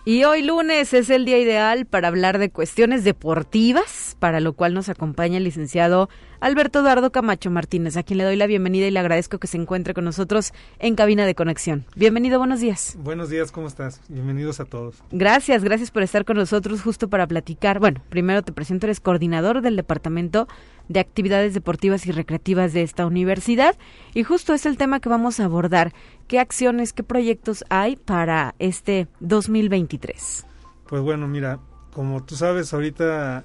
Y 0.05 0.23
hoy 0.23 0.41
lunes 0.41 0.93
es 0.93 1.09
el 1.09 1.23
día 1.25 1.37
ideal 1.37 1.85
para 1.85 2.07
hablar 2.07 2.39
de 2.39 2.49
cuestiones 2.49 3.03
deportivas, 3.03 4.04
para 4.19 4.39
lo 4.39 4.53
cual 4.53 4.73
nos 4.73 4.89
acompaña 4.89 5.37
el 5.37 5.43
licenciado 5.43 6.09
Alberto 6.39 6.79
Eduardo 6.79 7.11
Camacho 7.11 7.49
Martínez, 7.49 7.97
a 7.97 8.03
quien 8.03 8.17
le 8.17 8.23
doy 8.23 8.35
la 8.35 8.47
bienvenida 8.47 8.87
y 8.87 8.91
le 8.91 8.99
agradezco 8.99 9.39
que 9.39 9.47
se 9.47 9.57
encuentre 9.57 9.93
con 9.93 10.05
nosotros 10.05 10.53
en 10.79 10.95
cabina 10.95 11.25
de 11.25 11.35
conexión. 11.35 11.85
Bienvenido, 11.95 12.37
buenos 12.39 12.59
días. 12.59 12.97
Buenos 12.99 13.29
días, 13.29 13.51
¿cómo 13.51 13.67
estás? 13.67 14.01
Bienvenidos 14.09 14.59
a 14.59 14.65
todos. 14.65 15.03
Gracias, 15.11 15.63
gracias 15.63 15.91
por 15.91 16.03
estar 16.03 16.25
con 16.25 16.37
nosotros 16.37 16.81
justo 16.81 17.09
para 17.09 17.27
platicar. 17.27 17.79
Bueno, 17.79 18.01
primero 18.09 18.43
te 18.43 18.51
presento, 18.51 18.85
eres 18.85 18.99
coordinador 18.99 19.61
del 19.61 19.75
Departamento 19.75 20.47
de 20.87 20.99
Actividades 20.99 21.53
Deportivas 21.53 22.05
y 22.05 22.11
Recreativas 22.11 22.73
de 22.73 22.83
esta 22.83 23.05
universidad 23.05 23.75
y 24.13 24.23
justo 24.23 24.53
es 24.53 24.65
el 24.65 24.77
tema 24.77 24.99
que 24.99 25.09
vamos 25.09 25.39
a 25.39 25.45
abordar. 25.45 25.93
¿Qué 26.27 26.39
acciones, 26.39 26.93
qué 26.93 27.03
proyectos 27.03 27.65
hay 27.69 27.95
para 27.95 28.55
este 28.59 29.07
2023? 29.19 30.45
Pues 30.87 31.01
bueno, 31.01 31.27
mira, 31.27 31.59
como 31.93 32.23
tú 32.23 32.35
sabes, 32.35 32.73
ahorita 32.73 33.43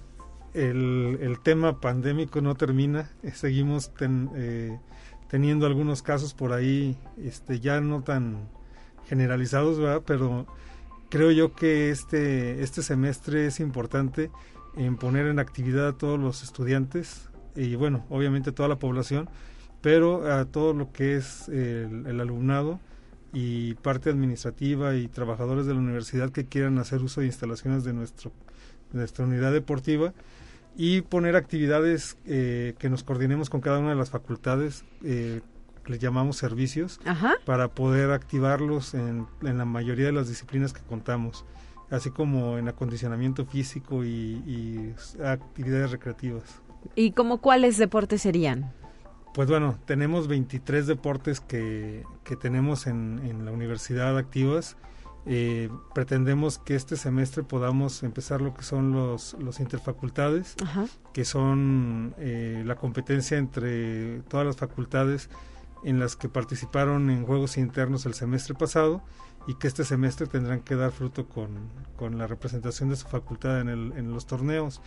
el, 0.55 1.19
el 1.21 1.41
tema 1.41 1.81
pandémico 1.81 2.41
no 2.41 2.55
termina, 2.55 3.11
eh, 3.23 3.33
seguimos 3.33 3.93
eh, 4.01 4.79
teniendo 5.29 5.67
algunos 5.67 6.03
casos 6.03 6.35
por 6.35 6.53
ahí, 6.53 6.97
este, 7.23 7.61
ya 7.61 7.81
no 7.81 8.03
tan 8.03 8.49
generalizados, 9.09 9.79
¿verdad? 9.79 10.03
pero 10.07 10.47
creo 11.09 11.31
yo 11.31 11.55
que 11.55 11.91
este, 11.91 12.63
este 12.63 12.83
semestre 12.83 13.47
es 13.47 13.61
importante 13.61 14.31
en 14.77 14.97
poner 14.97 15.27
en 15.27 15.39
actividad 15.39 15.89
a 15.89 15.99
todos 15.99 16.19
los 16.19 16.43
estudiantes 16.43 17.29
y 17.57 17.75
bueno, 17.75 18.05
obviamente 18.09 18.53
toda 18.53 18.69
la 18.69 18.79
población, 18.79 19.29
pero 19.81 20.33
a 20.33 20.45
todo 20.45 20.73
lo 20.75 20.93
que 20.93 21.17
es 21.17 21.49
el, 21.49 22.07
el 22.07 22.21
alumnado 22.21 22.79
y 23.33 23.75
parte 23.75 24.11
administrativa 24.11 24.95
y 24.95 25.09
trabajadores 25.09 25.67
de 25.67 25.75
la 25.75 25.81
universidad 25.81 26.31
que 26.31 26.47
quieran 26.47 26.79
hacer 26.79 27.03
uso 27.03 27.21
de 27.21 27.29
instalaciones 27.29 27.85
de 27.85 27.93
nuestro 27.93 28.33
nuestra 28.93 29.25
unidad 29.25 29.53
deportiva 29.53 30.13
y 30.77 31.03
poner 31.03 31.37
actividades 31.37 32.17
eh, 32.27 32.75
que 32.79 32.89
nos 32.89 33.03
coordinemos 33.03 33.51
con 33.51 33.61
cada 33.61 33.79
una 33.79 33.91
de 33.91 33.97
las 33.97 34.11
facultades, 34.11 34.85
eh, 35.05 35.41
les 35.87 35.99
llamamos 35.99 36.37
servicios, 36.37 37.01
para 37.45 37.69
poder 37.69 38.13
activarlos 38.13 38.95
en, 38.95 39.27
la 39.41 39.65
mayoría 39.65 40.07
de 40.07 40.13
las 40.13 40.29
disciplinas 40.29 40.73
que 40.73 40.83
contamos, 40.83 41.45
así 41.91 42.11
como 42.11 42.59
en 42.59 42.69
acondicionamiento 42.69 43.45
físico 43.45 44.05
y, 44.05 44.95
actividades 45.25 45.91
recreativas. 45.91 46.63
¿Y 46.95 47.13
como 47.13 47.39
cuáles 47.39 47.77
deportes 47.77 48.23
serían? 48.23 48.73
Pues 49.35 49.49
bueno, 49.49 49.79
tenemos 49.85 50.29
23 50.29 50.87
deportes 50.87 51.41
que, 51.41 52.05
que 52.25 52.37
tenemos 52.37 52.87
en, 52.87 53.21
en 53.25 53.45
la 53.45 53.53
universidad 53.53 54.17
activas 54.17 54.77
eh, 55.27 55.69
pretendemos 55.95 56.59
que 56.59 56.75
este 56.75 56.97
semestre 56.97 57.43
podamos 57.43 58.03
empezar 58.03 58.41
lo 58.41 58.55
que 58.55 58.63
son 58.63 58.93
los, 58.93 59.35
los 59.35 59.61
interfacultades, 59.61 60.57
que 61.13 61.25
son 61.25 62.15
eh, 62.19 62.63
la 62.65 62.77
competencia 62.77 63.37
entre 63.37 64.21
todas 64.23 64.47
las 64.47 64.57
facultades 64.57 65.29
en 65.85 65.99
las 65.99 66.17
que 66.17 66.29
participaron 66.29 67.11
en 67.11 67.25
juegos 67.25 67.59
internos 67.59 68.07
el 68.07 68.15
semestre 68.15 68.55
pasado 68.55 69.03
y 69.47 69.55
que 69.55 69.69
este 69.69 69.85
semestre 69.85 70.27
tendrán 70.27 70.61
que 70.61 70.75
dar 70.75 70.91
fruto 70.91 71.27
con, 71.27 71.51
con 71.97 72.19
la 72.19 72.27
representación 72.27 72.89
de 72.89 72.97
su 72.97 73.07
facultad 73.07 73.61
en, 73.61 73.69
el, 73.69 73.93
en 73.97 74.13
los 74.13 74.27
torneos. 74.27 74.81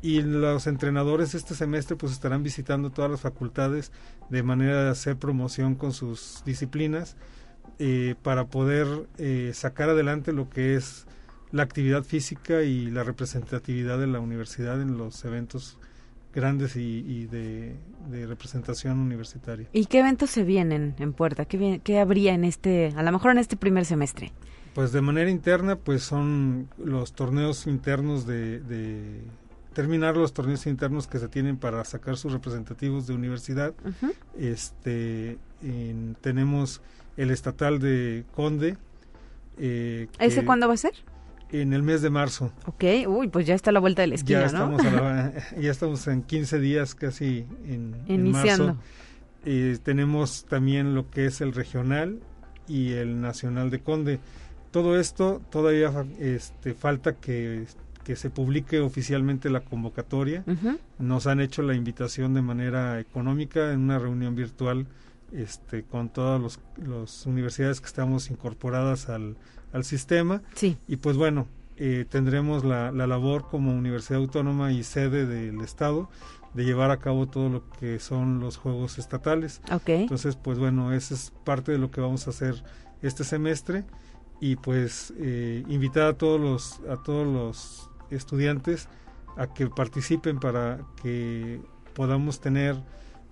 Y 0.00 0.22
los 0.22 0.66
entrenadores 0.66 1.34
este 1.34 1.54
semestre 1.54 1.96
pues 1.96 2.12
estarán 2.12 2.42
visitando 2.42 2.90
todas 2.90 3.10
las 3.10 3.20
facultades 3.20 3.92
de 4.30 4.42
manera 4.42 4.84
de 4.84 4.90
hacer 4.90 5.16
promoción 5.16 5.76
con 5.76 5.92
sus 5.92 6.42
disciplinas 6.44 7.16
eh, 7.78 8.14
para 8.22 8.46
poder 8.46 8.86
eh, 9.18 9.50
sacar 9.54 9.88
adelante 9.90 10.32
lo 10.32 10.48
que 10.50 10.74
es 10.74 11.06
la 11.50 11.62
actividad 11.62 12.02
física 12.02 12.62
y 12.62 12.90
la 12.90 13.02
representatividad 13.02 13.98
de 13.98 14.06
la 14.06 14.20
universidad 14.20 14.80
en 14.80 14.96
los 14.96 15.24
eventos 15.24 15.78
grandes 16.34 16.76
y, 16.76 17.26
de, 17.26 17.76
representación 18.26 18.98
universitaria. 18.98 19.68
¿Y 19.72 19.84
qué 19.86 19.98
eventos 19.98 20.30
se 20.30 20.44
vienen 20.44 20.94
en 20.98 21.12
puerta? 21.12 21.44
¿Qué, 21.44 21.80
¿Qué 21.84 21.98
habría 21.98 22.32
en 22.32 22.44
este, 22.44 22.92
a 22.96 23.02
lo 23.02 23.12
mejor 23.12 23.32
en 23.32 23.38
este 23.38 23.56
primer 23.56 23.84
semestre? 23.84 24.32
Pues 24.74 24.92
de 24.92 25.02
manera 25.02 25.30
interna, 25.30 25.76
pues 25.76 26.02
son 26.02 26.68
los 26.78 27.12
torneos 27.12 27.66
internos 27.66 28.26
de, 28.26 29.20
terminar 29.74 30.16
los 30.16 30.32
torneos 30.32 30.66
internos 30.66 31.06
que 31.06 31.18
se 31.18 31.28
tienen 31.28 31.58
para 31.58 31.84
sacar 31.84 32.16
sus 32.16 32.32
representativos 32.32 33.06
de 33.06 33.14
universidad. 33.14 33.74
Este 34.38 35.38
tenemos 36.20 36.80
el 37.16 37.30
estatal 37.30 37.78
de 37.78 38.24
Conde. 38.34 38.76
Eh, 39.58 40.08
¿Ese 40.18 40.44
cuándo 40.44 40.68
va 40.68 40.74
a 40.74 40.78
ser? 40.78 40.92
En 41.50 41.72
el 41.74 41.82
mes 41.82 42.00
de 42.00 42.10
marzo. 42.10 42.52
Ok, 42.66 42.84
uy, 43.06 43.28
pues 43.28 43.46
ya 43.46 43.54
está 43.54 43.70
a 43.70 43.72
la 43.72 43.80
vuelta 43.80 44.02
de 44.02 44.08
la 44.08 44.14
esquina, 44.14 44.40
ya 44.40 44.46
estamos 44.46 44.82
ya 45.60 45.70
estamos 45.70 46.06
en 46.06 46.22
15 46.22 46.58
días 46.60 46.94
casi 46.94 47.44
en, 47.66 47.94
Iniciando. 48.08 48.66
marzo. 48.66 48.80
Eh, 49.44 49.78
tenemos 49.82 50.44
también 50.46 50.94
lo 50.94 51.10
que 51.10 51.26
es 51.26 51.40
el 51.40 51.52
regional 51.52 52.20
y 52.68 52.92
el 52.92 53.20
nacional 53.20 53.70
de 53.70 53.80
Conde. 53.80 54.20
Todo 54.70 54.98
esto 54.98 55.42
todavía 55.50 55.92
este, 56.18 56.72
falta 56.72 57.16
que, 57.16 57.66
que 58.04 58.16
se 58.16 58.30
publique 58.30 58.80
oficialmente 58.80 59.50
la 59.50 59.60
convocatoria. 59.60 60.44
Nos 60.98 61.26
han 61.26 61.40
hecho 61.40 61.62
la 61.62 61.74
invitación 61.74 62.32
de 62.32 62.40
manera 62.40 62.98
económica 62.98 63.72
en 63.72 63.80
una 63.80 63.98
reunión 63.98 64.34
virtual 64.34 64.86
este, 65.32 65.82
con 65.84 66.08
todas 66.08 66.58
las 66.76 67.26
universidades 67.26 67.80
que 67.80 67.86
estamos 67.86 68.30
incorporadas 68.30 69.08
al, 69.08 69.36
al 69.72 69.84
sistema. 69.84 70.42
Sí. 70.54 70.76
Y 70.86 70.96
pues 70.96 71.16
bueno, 71.16 71.46
eh, 71.76 72.04
tendremos 72.08 72.64
la, 72.64 72.92
la, 72.92 73.06
labor 73.06 73.48
como 73.48 73.72
universidad 73.72 74.20
autónoma 74.20 74.72
y 74.72 74.84
sede 74.84 75.26
del 75.26 75.60
Estado 75.60 76.08
de 76.54 76.64
llevar 76.64 76.90
a 76.90 76.98
cabo 76.98 77.28
todo 77.28 77.48
lo 77.48 77.70
que 77.70 77.98
son 77.98 78.40
los 78.40 78.56
juegos 78.56 78.98
estatales. 78.98 79.62
Okay. 79.70 80.02
Entonces, 80.02 80.36
pues 80.36 80.58
bueno, 80.58 80.92
esa 80.92 81.14
es 81.14 81.32
parte 81.44 81.72
de 81.72 81.78
lo 81.78 81.90
que 81.90 82.00
vamos 82.00 82.26
a 82.26 82.30
hacer 82.30 82.62
este 83.00 83.24
semestre 83.24 83.84
y 84.40 84.56
pues 84.56 85.14
eh, 85.18 85.64
invitar 85.68 86.08
a 86.08 86.12
todos 86.14 86.40
los 86.40 86.80
a 86.90 87.02
todos 87.02 87.26
los 87.26 87.90
estudiantes 88.10 88.88
a 89.36 89.46
que 89.54 89.66
participen 89.68 90.38
para 90.40 90.80
que 91.02 91.60
podamos 91.94 92.40
tener 92.40 92.76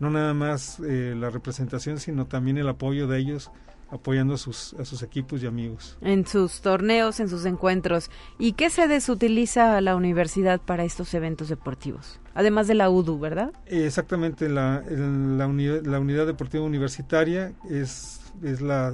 no 0.00 0.10
nada 0.10 0.34
más 0.34 0.80
eh, 0.80 1.14
la 1.16 1.30
representación, 1.30 2.00
sino 2.00 2.26
también 2.26 2.58
el 2.58 2.68
apoyo 2.68 3.06
de 3.06 3.18
ellos 3.18 3.50
apoyando 3.90 4.34
a 4.34 4.38
sus, 4.38 4.74
a 4.74 4.84
sus 4.84 5.02
equipos 5.02 5.42
y 5.42 5.46
amigos. 5.46 5.98
En 6.00 6.26
sus 6.26 6.60
torneos, 6.60 7.20
en 7.20 7.28
sus 7.28 7.44
encuentros. 7.44 8.10
¿Y 8.38 8.52
qué 8.52 8.70
sedes 8.70 9.08
utiliza 9.08 9.80
la 9.80 9.96
universidad 9.96 10.60
para 10.60 10.84
estos 10.84 11.12
eventos 11.14 11.48
deportivos? 11.48 12.20
Además 12.34 12.68
de 12.68 12.74
la 12.74 12.88
UDU, 12.88 13.18
¿verdad? 13.18 13.52
exactamente, 13.66 14.48
la, 14.48 14.84
la, 14.88 15.48
la, 15.48 16.00
unidad 16.00 16.26
deportiva 16.26 16.64
universitaria 16.64 17.52
es, 17.68 18.20
es 18.42 18.60
la, 18.60 18.92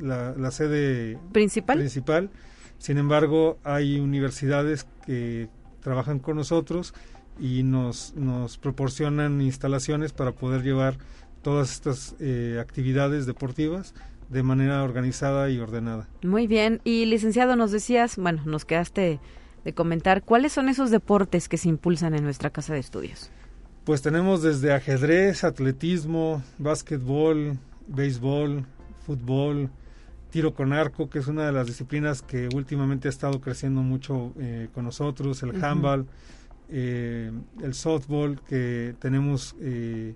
la, 0.00 0.34
la, 0.36 0.50
sede 0.50 1.18
principal. 1.32 1.78
principal. 1.78 2.30
Sin 2.78 2.98
embargo, 2.98 3.58
hay 3.64 3.98
universidades 3.98 4.86
que 5.06 5.48
trabajan 5.80 6.18
con 6.18 6.36
nosotros 6.36 6.94
y 7.38 7.62
nos, 7.62 8.14
nos 8.14 8.58
proporcionan 8.58 9.40
instalaciones 9.40 10.12
para 10.12 10.32
poder 10.32 10.62
llevar 10.62 10.96
todas 11.42 11.72
estas 11.72 12.14
eh, 12.20 12.58
actividades 12.60 13.26
deportivas 13.26 13.94
de 14.30 14.42
manera 14.42 14.82
organizada 14.82 15.50
y 15.50 15.58
ordenada. 15.58 16.08
Muy 16.22 16.46
bien. 16.46 16.80
Y 16.84 17.04
licenciado, 17.06 17.56
nos 17.56 17.70
decías, 17.70 18.16
bueno, 18.16 18.42
nos 18.46 18.64
quedaste 18.64 19.20
de 19.64 19.72
comentar, 19.72 20.22
¿cuáles 20.22 20.52
son 20.52 20.68
esos 20.68 20.90
deportes 20.90 21.48
que 21.48 21.56
se 21.56 21.68
impulsan 21.68 22.14
en 22.14 22.24
nuestra 22.24 22.50
casa 22.50 22.74
de 22.74 22.80
estudios? 22.80 23.30
Pues 23.84 24.02
tenemos 24.02 24.42
desde 24.42 24.72
ajedrez, 24.72 25.44
atletismo, 25.44 26.42
básquetbol, 26.58 27.58
béisbol, 27.86 28.64
fútbol, 29.06 29.70
tiro 30.30 30.54
con 30.54 30.72
arco, 30.72 31.08
que 31.08 31.18
es 31.18 31.28
una 31.28 31.46
de 31.46 31.52
las 31.52 31.66
disciplinas 31.66 32.22
que 32.22 32.48
últimamente 32.54 33.08
ha 33.08 33.10
estado 33.10 33.40
creciendo 33.40 33.82
mucho 33.82 34.32
eh, 34.38 34.68
con 34.74 34.84
nosotros, 34.84 35.42
el 35.42 35.62
handball, 35.62 36.06
eh, 36.68 37.30
el 37.62 37.74
softball, 37.74 38.40
que 38.40 38.94
tenemos, 38.98 39.54
eh, 39.60 40.14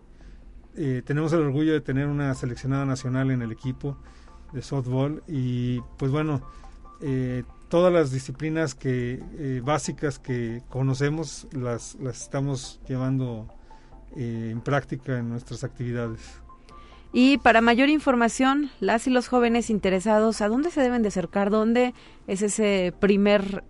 eh, 0.76 1.02
tenemos 1.04 1.32
el 1.32 1.40
orgullo 1.40 1.72
de 1.72 1.80
tener 1.80 2.06
una 2.06 2.34
seleccionada 2.34 2.84
nacional 2.84 3.30
en 3.30 3.42
el 3.42 3.52
equipo 3.52 3.96
de 4.52 4.62
softball 4.62 5.22
y 5.28 5.80
pues 5.98 6.10
bueno, 6.10 6.40
todas 7.68 7.92
las 7.92 8.10
disciplinas 8.10 8.74
que 8.74 9.60
básicas 9.62 10.18
que 10.18 10.62
conocemos 10.68 11.46
las, 11.52 11.96
las 11.96 12.22
estamos 12.22 12.80
llevando 12.88 13.46
en 14.16 14.60
práctica 14.62 15.18
en 15.18 15.28
nuestras 15.28 15.62
actividades. 15.64 16.40
Y 17.12 17.38
para 17.38 17.60
mayor 17.60 17.88
información, 17.88 18.70
las 18.80 19.06
y 19.06 19.10
los 19.10 19.28
jóvenes 19.28 19.70
interesados, 19.70 20.40
¿a 20.40 20.48
dónde 20.48 20.70
se 20.70 20.80
deben 20.80 21.02
de 21.02 21.08
acercar? 21.08 21.50
¿Dónde 21.50 21.94
es 22.26 22.42
ese 22.42 22.92
primer, 22.98 23.64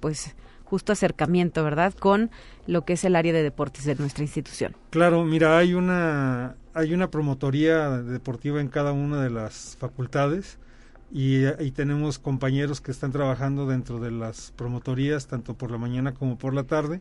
pues, 0.00 0.34
justo 0.70 0.92
acercamiento, 0.92 1.64
¿verdad?, 1.64 1.92
con 1.94 2.30
lo 2.68 2.84
que 2.84 2.92
es 2.92 3.04
el 3.04 3.16
área 3.16 3.32
de 3.32 3.42
deportes 3.42 3.84
de 3.84 3.96
nuestra 3.96 4.22
institución. 4.22 4.76
Claro, 4.90 5.24
mira, 5.24 5.58
hay 5.58 5.74
una 5.74 6.54
hay 6.72 6.94
una 6.94 7.10
promotoría 7.10 7.90
deportiva 7.90 8.60
en 8.60 8.68
cada 8.68 8.92
una 8.92 9.20
de 9.20 9.30
las 9.30 9.76
facultades. 9.80 10.58
y, 11.12 11.44
y, 11.58 11.72
tenemos 11.72 12.20
compañeros 12.20 12.80
que 12.80 12.92
están 12.92 13.10
trabajando 13.10 13.66
dentro 13.66 13.98
de 13.98 14.12
las 14.12 14.52
promotorías, 14.52 15.26
tanto 15.26 15.54
por 15.54 15.72
la 15.72 15.78
mañana 15.78 16.14
como 16.14 16.38
por 16.38 16.54
la 16.54 16.62
tarde, 16.62 17.00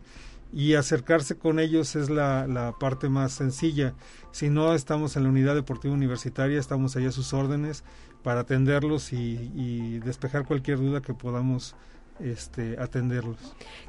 y 0.52 0.74
acercarse 0.74 1.38
con 1.38 1.60
ellos 1.60 1.96
es 1.96 2.10
la, 2.10 2.48
la, 2.48 2.74
parte 2.80 3.08
más 3.08 3.34
sencilla. 3.34 3.94
Si 4.32 4.50
no 4.50 4.74
estamos 4.74 5.16
en 5.16 5.24
la 5.24 5.30
unidad 5.30 5.54
deportiva 5.54 5.94
universitaria, 5.94 6.60
estamos 6.60 6.96
allá 6.96 7.10
a 7.10 7.12
sus 7.12 7.34
órdenes 7.34 7.84
para 8.24 8.40
atenderlos 8.42 9.14
y, 9.14 9.52
y 9.56 10.00
despejar 10.00 10.46
cualquier 10.48 10.80
duda 10.80 11.02
que 11.02 11.14
podamos 11.14 11.76
este, 12.20 12.78
atenderlos. 12.80 13.38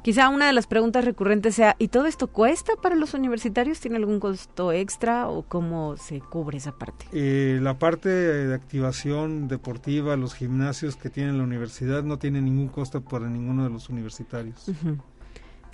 Quizá 0.03 0.29
una 0.29 0.47
de 0.47 0.53
las 0.53 0.67
preguntas 0.67 1.05
recurrentes 1.05 1.55
sea, 1.55 1.75
¿y 1.79 1.89
todo 1.89 2.05
esto 2.05 2.27
cuesta 2.27 2.73
para 2.81 2.95
los 2.95 3.13
universitarios? 3.13 3.79
¿Tiene 3.79 3.97
algún 3.97 4.19
costo 4.19 4.71
extra 4.71 5.27
o 5.27 5.43
cómo 5.43 5.97
se 5.97 6.19
cubre 6.19 6.57
esa 6.57 6.71
parte? 6.77 7.05
Eh, 7.13 7.59
la 7.61 7.77
parte 7.79 8.09
de 8.09 8.53
activación 8.53 9.47
deportiva, 9.47 10.15
los 10.15 10.33
gimnasios 10.33 10.95
que 10.95 11.09
tiene 11.09 11.33
la 11.33 11.43
universidad 11.43 12.03
no 12.03 12.17
tiene 12.17 12.41
ningún 12.41 12.67
costo 12.67 13.01
para 13.01 13.27
ninguno 13.27 13.63
de 13.63 13.69
los 13.69 13.89
universitarios. 13.89 14.67
Uh 14.67 14.71
-huh. 14.71 14.97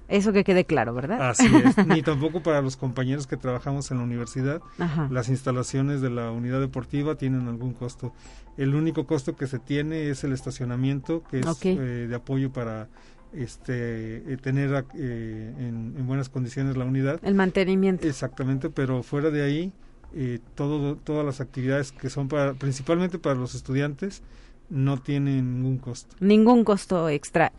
Eso 0.07 0.33
que 0.33 0.43
quede 0.43 0.65
claro, 0.65 0.93
¿verdad? 0.93 1.29
Así 1.29 1.45
es, 1.45 1.77
ni 1.87 2.01
tampoco 2.01 2.41
para 2.41 2.61
los 2.61 2.77
compañeros 2.77 3.27
que 3.27 3.37
trabajamos 3.37 3.91
en 3.91 3.97
la 3.97 4.03
universidad. 4.03 4.61
Ajá. 4.79 5.07
Las 5.11 5.29
instalaciones 5.29 6.01
de 6.01 6.09
la 6.09 6.31
unidad 6.31 6.59
deportiva 6.59 7.15
tienen 7.15 7.47
algún 7.47 7.73
costo. 7.73 8.13
El 8.57 8.75
único 8.75 9.05
costo 9.05 9.35
que 9.35 9.47
se 9.47 9.59
tiene 9.59 10.09
es 10.09 10.23
el 10.23 10.33
estacionamiento, 10.33 11.23
que 11.29 11.41
es 11.41 11.45
okay. 11.47 11.77
eh, 11.77 12.07
de 12.07 12.15
apoyo 12.15 12.51
para 12.51 12.87
este 13.33 14.33
eh, 14.33 14.37
tener 14.41 14.85
eh, 14.95 15.53
en, 15.57 15.95
en, 15.97 16.07
buenas 16.07 16.29
condiciones 16.29 16.77
la 16.77 16.85
unidad. 16.85 17.19
El 17.23 17.35
mantenimiento. 17.35 18.07
Exactamente, 18.07 18.69
pero 18.69 19.03
fuera 19.03 19.29
de 19.29 19.43
ahí, 19.43 19.73
eh, 20.13 20.39
todo, 20.55 20.95
todas 20.95 21.25
las 21.25 21.41
actividades 21.41 21.91
que 21.91 22.09
son 22.09 22.27
para, 22.27 22.53
principalmente 22.53 23.19
para 23.19 23.35
los 23.35 23.55
estudiantes, 23.55 24.23
no 24.69 24.97
tienen 24.97 25.61
ningún 25.61 25.77
costo. 25.77 26.15
Ningún 26.19 26.63
costo 26.63 27.09
extra. 27.09 27.53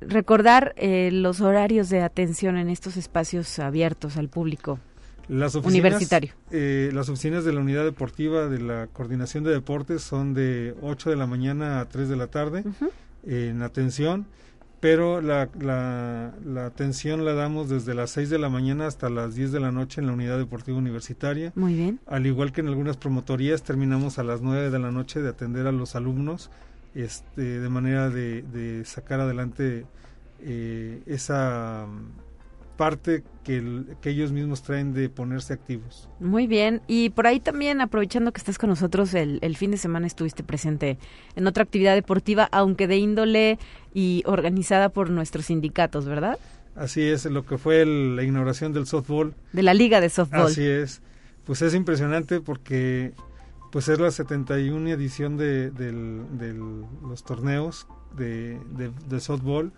Recordar 0.00 0.74
eh, 0.76 1.10
los 1.12 1.40
horarios 1.40 1.88
de 1.88 2.02
atención 2.02 2.56
en 2.56 2.68
estos 2.68 2.96
espacios 2.96 3.58
abiertos 3.58 4.16
al 4.16 4.28
público 4.28 4.78
las 5.28 5.54
oficinas, 5.56 5.72
universitario. 5.74 6.32
Eh, 6.50 6.90
las 6.92 7.08
oficinas 7.08 7.44
de 7.44 7.52
la 7.52 7.60
unidad 7.60 7.84
deportiva 7.84 8.46
de 8.48 8.60
la 8.60 8.86
coordinación 8.88 9.44
de 9.44 9.52
deportes 9.52 10.02
son 10.02 10.34
de 10.34 10.74
8 10.82 11.10
de 11.10 11.16
la 11.16 11.26
mañana 11.26 11.80
a 11.80 11.88
3 11.88 12.08
de 12.08 12.16
la 12.16 12.28
tarde 12.28 12.62
uh 12.64 12.70
-huh. 12.70 12.90
en 13.26 13.62
atención, 13.62 14.26
pero 14.80 15.20
la, 15.20 15.48
la, 15.58 16.34
la, 16.44 16.66
atención 16.66 17.24
la 17.24 17.32
damos 17.32 17.68
desde 17.68 17.94
las 17.94 18.10
6 18.10 18.30
de 18.30 18.38
la 18.38 18.48
mañana 18.48 18.86
hasta 18.86 19.10
las 19.10 19.34
10 19.34 19.52
de 19.52 19.60
la 19.60 19.72
noche 19.72 20.00
en 20.00 20.06
la 20.06 20.12
unidad 20.12 20.38
deportiva 20.38 20.78
universitaria. 20.78 21.52
Muy 21.56 21.74
bien. 21.74 21.98
Al 22.06 22.26
igual 22.26 22.52
que 22.52 22.60
en 22.60 22.68
algunas 22.68 22.96
promotorías, 22.96 23.62
terminamos 23.62 24.18
a 24.18 24.22
las 24.22 24.42
9 24.42 24.70
de 24.70 24.78
la 24.78 24.92
noche 24.92 25.22
de 25.22 25.30
atender 25.30 25.66
a 25.66 25.72
los 25.72 25.96
alumnos 25.96 26.50
este, 26.96 27.60
de 27.60 27.68
manera 27.68 28.10
de, 28.10 28.42
de 28.42 28.84
sacar 28.84 29.20
adelante 29.20 29.84
eh, 30.40 31.02
esa 31.06 31.86
parte 32.76 33.22
que, 33.42 33.56
el, 33.56 33.96
que, 34.00 34.10
ellos 34.10 34.32
mismos 34.32 34.62
traen 34.62 34.92
de 34.92 35.08
ponerse 35.08 35.54
activos. 35.54 36.08
Muy 36.20 36.46
bien, 36.46 36.82
y 36.86 37.10
por 37.10 37.26
ahí 37.26 37.40
también, 37.40 37.80
aprovechando 37.80 38.32
que 38.32 38.38
estás 38.38 38.58
con 38.58 38.68
nosotros, 38.68 39.14
el, 39.14 39.38
el, 39.40 39.56
fin 39.56 39.70
de 39.70 39.78
semana 39.78 40.06
estuviste 40.06 40.42
presente 40.42 40.98
en 41.36 41.46
otra 41.46 41.62
actividad 41.62 41.94
deportiva, 41.94 42.48
aunque 42.52 42.86
de 42.86 42.96
índole 42.98 43.58
y 43.94 44.22
organizada 44.26 44.90
por 44.90 45.08
nuestros 45.10 45.46
sindicatos, 45.46 46.04
¿verdad? 46.04 46.38
Así 46.74 47.02
es, 47.02 47.24
lo 47.24 47.46
que 47.46 47.56
fue 47.56 47.80
el, 47.80 48.16
la 48.16 48.22
inauguración 48.22 48.74
del 48.74 48.86
softball. 48.86 49.34
De 49.52 49.62
la 49.62 49.72
liga 49.72 50.00
de 50.00 50.10
softball. 50.10 50.46
Así 50.46 50.66
es, 50.66 51.00
pues 51.44 51.62
es 51.62 51.74
impresionante 51.74 52.40
porque 52.40 53.12
pues 53.76 53.90
es 53.90 54.00
la 54.00 54.10
71 54.10 54.88
edición 54.88 55.36
de, 55.36 55.70
de, 55.70 55.92
de 55.92 56.54
los 56.54 57.24
torneos 57.24 57.86
de, 58.16 58.58
de, 59.06 59.20
softball. 59.20 59.70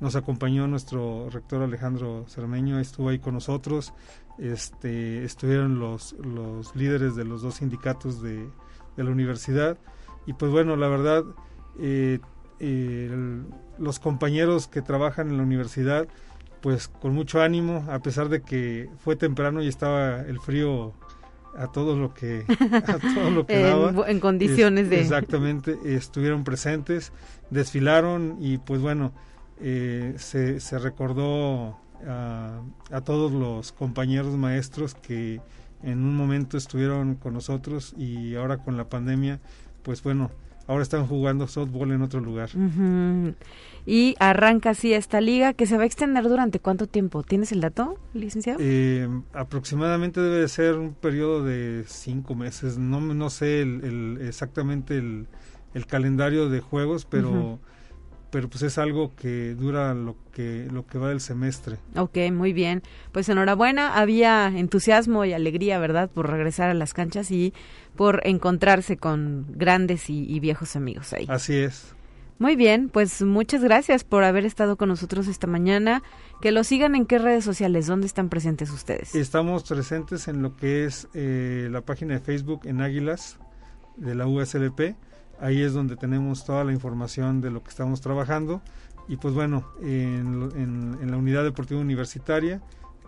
Nos 0.00 0.16
acompañó 0.16 0.66
nuestro 0.66 1.28
rector 1.28 1.62
Alejandro 1.62 2.24
Cermeño, 2.28 2.80
estuvo 2.80 3.10
ahí 3.10 3.18
con 3.18 3.34
nosotros, 3.34 3.92
este, 4.38 5.22
estuvieron 5.22 5.78
los, 5.78 6.14
los 6.14 6.74
líderes 6.74 7.14
de 7.14 7.26
los 7.26 7.42
dos 7.42 7.56
sindicatos 7.56 8.22
de, 8.22 8.48
la 8.96 9.10
universidad. 9.10 9.76
Y 10.24 10.32
pues 10.32 10.50
bueno, 10.50 10.74
la 10.76 10.88
verdad, 10.88 11.22
eh, 11.78 12.20
los 13.78 13.98
compañeros 13.98 14.66
que 14.66 14.80
trabajan 14.80 15.28
en 15.28 15.36
la 15.36 15.42
universidad, 15.42 16.08
pues 16.62 16.88
con 16.88 17.12
mucho 17.12 17.42
ánimo, 17.42 17.84
a 17.90 17.98
pesar 17.98 18.30
de 18.30 18.40
que 18.40 18.88
fue 18.96 19.14
temprano 19.14 19.62
y 19.62 19.68
estaba 19.68 20.22
el 20.22 20.40
frío 20.40 20.94
a 21.56 21.70
todo 21.70 21.96
lo 21.96 22.14
que 22.14 22.44
a 22.86 22.98
todo 22.98 23.30
lo 23.30 23.46
que 23.46 23.60
en, 23.60 23.62
daba. 23.62 24.08
en 24.08 24.20
condiciones 24.20 24.84
es, 24.84 24.90
de 24.90 25.00
exactamente 25.00 25.78
estuvieron 25.84 26.44
presentes 26.44 27.12
desfilaron 27.50 28.38
y 28.40 28.58
pues 28.58 28.80
bueno 28.80 29.12
eh, 29.60 30.14
se, 30.16 30.58
se, 30.60 30.78
recordó 30.78 31.78
a, 32.06 32.62
a, 32.90 33.00
todos 33.02 33.30
los 33.30 33.70
compañeros 33.70 34.36
maestros 34.36 34.94
que 34.94 35.40
en 35.82 35.98
un 36.04 36.16
momento 36.16 36.56
estuvieron 36.56 37.14
con 37.16 37.34
nosotros 37.34 37.94
y 37.96 38.34
ahora 38.36 38.58
con 38.58 38.76
la 38.76 38.88
pandemia, 38.88 39.40
pues 39.82 40.02
bueno, 40.02 40.30
ahora 40.72 40.82
están 40.82 41.06
jugando 41.06 41.46
softball 41.46 41.92
en 41.92 42.02
otro 42.02 42.20
lugar. 42.20 42.50
Uh 42.54 42.58
-huh. 42.58 43.34
Y 43.84 44.14
arranca 44.20 44.70
así 44.70 44.92
esta 44.92 45.20
liga 45.20 45.52
que 45.52 45.66
se 45.66 45.76
va 45.76 45.82
a 45.82 45.86
extender 45.86 46.24
durante 46.24 46.60
cuánto 46.60 46.86
tiempo? 46.86 47.22
¿Tienes 47.22 47.52
el 47.52 47.60
dato, 47.60 47.98
licenciado? 48.14 48.58
Eh, 48.60 49.08
aproximadamente 49.32 50.20
debe 50.20 50.38
de 50.38 50.48
ser 50.48 50.76
un 50.76 50.94
periodo 50.94 51.44
de 51.44 51.84
cinco 51.86 52.34
meses. 52.34 52.78
No, 52.78 53.00
no 53.00 53.30
sé 53.30 53.62
el, 53.62 53.84
el, 53.84 54.26
exactamente 54.26 54.96
el, 54.96 55.26
el, 55.74 55.86
calendario 55.86 56.48
de 56.48 56.60
juegos, 56.60 57.04
pero... 57.04 57.30
Uh 57.30 57.54
-huh 57.54 57.58
pero 58.32 58.48
pues 58.48 58.62
es 58.62 58.78
algo 58.78 59.14
que 59.14 59.54
dura 59.54 59.92
lo 59.92 60.16
que 60.32 60.66
lo 60.72 60.86
que 60.86 60.96
va 60.96 61.10
del 61.10 61.20
semestre. 61.20 61.76
Ok, 61.96 62.16
muy 62.32 62.54
bien. 62.54 62.82
Pues 63.12 63.28
enhorabuena, 63.28 63.98
había 63.98 64.46
entusiasmo 64.48 65.26
y 65.26 65.34
alegría, 65.34 65.78
¿verdad?, 65.78 66.08
por 66.08 66.30
regresar 66.30 66.70
a 66.70 66.74
las 66.74 66.94
canchas 66.94 67.30
y 67.30 67.52
por 67.96 68.20
encontrarse 68.24 68.96
con 68.96 69.46
grandes 69.50 70.10
y, 70.10 70.24
y 70.24 70.40
viejos 70.40 70.76
amigos 70.76 71.12
ahí. 71.12 71.26
Así 71.28 71.54
es. 71.54 71.94
Muy 72.38 72.56
bien, 72.56 72.88
pues 72.88 73.22
muchas 73.22 73.62
gracias 73.62 74.02
por 74.02 74.24
haber 74.24 74.44
estado 74.44 74.76
con 74.76 74.88
nosotros 74.88 75.28
esta 75.28 75.46
mañana. 75.46 76.02
Que 76.40 76.50
lo 76.50 76.64
sigan 76.64 76.96
en 76.96 77.06
qué 77.06 77.18
redes 77.18 77.44
sociales, 77.44 77.86
dónde 77.86 78.06
están 78.06 78.28
presentes 78.28 78.70
ustedes. 78.70 79.14
Estamos 79.14 79.62
presentes 79.62 80.26
en 80.26 80.42
lo 80.42 80.56
que 80.56 80.84
es 80.84 81.06
eh, 81.14 81.68
la 81.70 81.82
página 81.82 82.14
de 82.14 82.20
Facebook 82.20 82.62
en 82.64 82.80
Águilas 82.80 83.38
de 83.96 84.16
la 84.16 84.26
USLP 84.26 84.96
ahí 85.42 85.60
es 85.60 85.74
donde 85.74 85.96
tenemos 85.96 86.44
toda 86.44 86.64
la 86.64 86.72
información 86.72 87.40
de 87.40 87.50
lo 87.50 87.62
que 87.62 87.70
estamos 87.70 88.00
trabajando 88.00 88.62
y 89.08 89.16
pues 89.16 89.34
bueno, 89.34 89.68
en, 89.82 90.50
en, 90.54 90.98
en, 91.02 91.10
la 91.10 91.16
unidad 91.16 91.42
deportiva 91.42 91.80
universitaria 91.80 92.62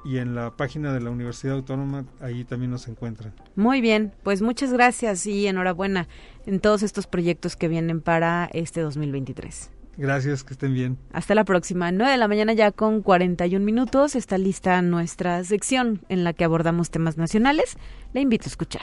y 0.05 0.19
en 0.19 0.35
la 0.35 0.57
página 0.57 0.93
de 0.93 1.01
la 1.01 1.11
Universidad 1.11 1.55
Autónoma, 1.55 2.05
ahí 2.21 2.45
también 2.45 2.71
nos 2.71 2.89
encuentran. 2.89 3.33
Muy 3.57 3.81
bien, 3.81 4.13
pues 4.23 4.43
muchas 4.43 4.73
gracias 4.73 5.27
y 5.27 5.47
enhorabuena 5.47 6.09
en 6.47 6.61
todos 6.61 6.83
estos 6.83 7.07
proyectos 7.07 7.57
que 7.57 7.69
vienen 7.69 8.01
para 8.01 8.49
este 8.53 8.81
2023. 8.81 9.71
Gracias, 9.97 10.43
que 10.43 10.55
estén 10.55 10.75
bien. 10.75 10.99
Hasta 11.13 11.35
la 11.35 11.45
próxima. 11.45 11.93
9 11.93 12.13
de 12.13 12.19
la 12.19 12.29
mañana 12.29 12.53
ya 12.53 12.73
con 12.73 13.01
41 13.01 13.65
minutos. 13.65 14.17
Está 14.17 14.39
lista 14.39 14.83
nuestra 14.83 15.45
sección 15.45 16.01
en 16.09 16.25
la 16.25 16.33
que 16.33 16.45
abordamos 16.45 16.91
temas 16.91 17.17
nacionales. 17.17 17.77
Le 18.13 18.21
invito 18.21 18.47
a 18.47 18.49
escuchar. 18.49 18.83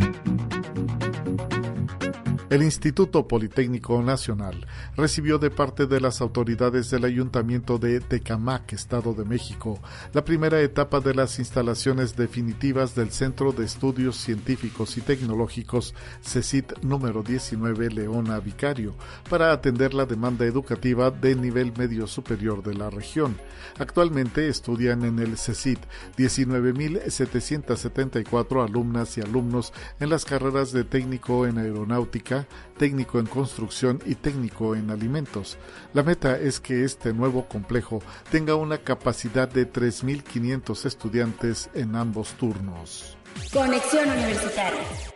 El 2.51 2.61
Instituto 2.63 3.27
Politécnico 3.29 4.03
Nacional 4.03 4.67
recibió 4.97 5.39
de 5.39 5.49
parte 5.49 5.87
de 5.87 6.01
las 6.01 6.19
autoridades 6.19 6.89
del 6.89 7.05
Ayuntamiento 7.05 7.77
de 7.77 8.01
Tecamac, 8.01 8.73
Estado 8.73 9.13
de 9.13 9.23
México, 9.23 9.79
la 10.11 10.25
primera 10.25 10.59
etapa 10.59 10.99
de 10.99 11.13
las 11.13 11.39
instalaciones 11.39 12.17
definitivas 12.17 12.93
del 12.93 13.11
Centro 13.11 13.53
de 13.53 13.63
Estudios 13.63 14.17
Científicos 14.17 14.97
y 14.97 15.01
Tecnológicos 15.01 15.95
CECIT 16.25 16.79
número 16.81 17.23
19 17.23 17.89
Leona 17.89 18.41
Vicario 18.41 18.95
para 19.29 19.53
atender 19.53 19.93
la 19.93 20.05
demanda 20.05 20.45
educativa 20.45 21.09
de 21.09 21.35
nivel 21.35 21.71
medio 21.77 22.05
superior 22.05 22.63
de 22.63 22.73
la 22.73 22.89
región. 22.89 23.37
Actualmente 23.79 24.49
estudian 24.49 25.05
en 25.05 25.19
el 25.19 25.37
CECIT 25.37 25.79
19.774 26.17 28.67
alumnas 28.67 29.17
y 29.17 29.21
alumnos 29.21 29.71
en 30.01 30.09
las 30.09 30.25
carreras 30.25 30.73
de 30.73 30.83
técnico 30.83 31.47
en 31.47 31.57
aeronáutica, 31.57 32.40
técnico 32.77 33.19
en 33.19 33.25
construcción 33.25 34.01
y 34.05 34.15
técnico 34.15 34.75
en 34.75 34.89
alimentos. 34.89 35.57
La 35.93 36.03
meta 36.03 36.37
es 36.37 36.59
que 36.59 36.83
este 36.83 37.13
nuevo 37.13 37.47
complejo 37.47 38.01
tenga 38.31 38.55
una 38.55 38.77
capacidad 38.77 39.47
de 39.47 39.71
3.500 39.71 40.85
estudiantes 40.85 41.69
en 41.73 41.95
ambos 41.95 42.33
turnos. 42.33 43.17
Conexión 43.53 44.09
Universitaria. 44.09 45.10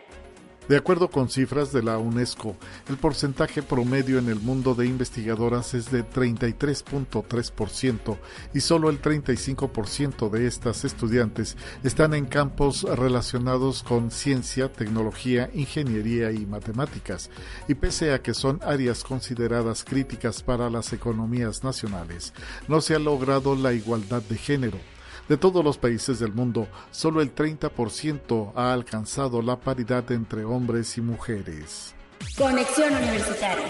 De 0.68 0.76
acuerdo 0.76 1.08
con 1.08 1.28
cifras 1.28 1.72
de 1.72 1.82
la 1.82 1.98
UNESCO, 1.98 2.56
el 2.88 2.96
porcentaje 2.96 3.62
promedio 3.62 4.18
en 4.18 4.28
el 4.28 4.40
mundo 4.40 4.74
de 4.74 4.86
investigadoras 4.86 5.74
es 5.74 5.92
de 5.92 6.04
33.3% 6.04 8.16
y 8.52 8.60
solo 8.60 8.90
el 8.90 9.00
35% 9.00 10.28
de 10.28 10.48
estas 10.48 10.84
estudiantes 10.84 11.56
están 11.84 12.14
en 12.14 12.26
campos 12.26 12.82
relacionados 12.82 13.84
con 13.84 14.10
ciencia, 14.10 14.72
tecnología, 14.72 15.50
ingeniería 15.54 16.32
y 16.32 16.46
matemáticas. 16.46 17.30
Y 17.68 17.74
pese 17.74 18.12
a 18.12 18.20
que 18.20 18.34
son 18.34 18.58
áreas 18.64 19.04
consideradas 19.04 19.84
críticas 19.84 20.42
para 20.42 20.68
las 20.68 20.92
economías 20.92 21.62
nacionales, 21.62 22.34
no 22.66 22.80
se 22.80 22.96
ha 22.96 22.98
logrado 22.98 23.54
la 23.54 23.72
igualdad 23.72 24.22
de 24.22 24.36
género. 24.36 24.95
De 25.28 25.36
todos 25.36 25.64
los 25.64 25.76
países 25.76 26.20
del 26.20 26.32
mundo, 26.32 26.68
solo 26.92 27.20
el 27.20 27.34
30% 27.34 28.52
ha 28.54 28.72
alcanzado 28.72 29.42
la 29.42 29.58
paridad 29.58 30.10
entre 30.12 30.44
hombres 30.44 30.96
y 30.98 31.00
mujeres. 31.00 31.94
Conexión 32.38 32.94
Universitaria. 32.94 33.66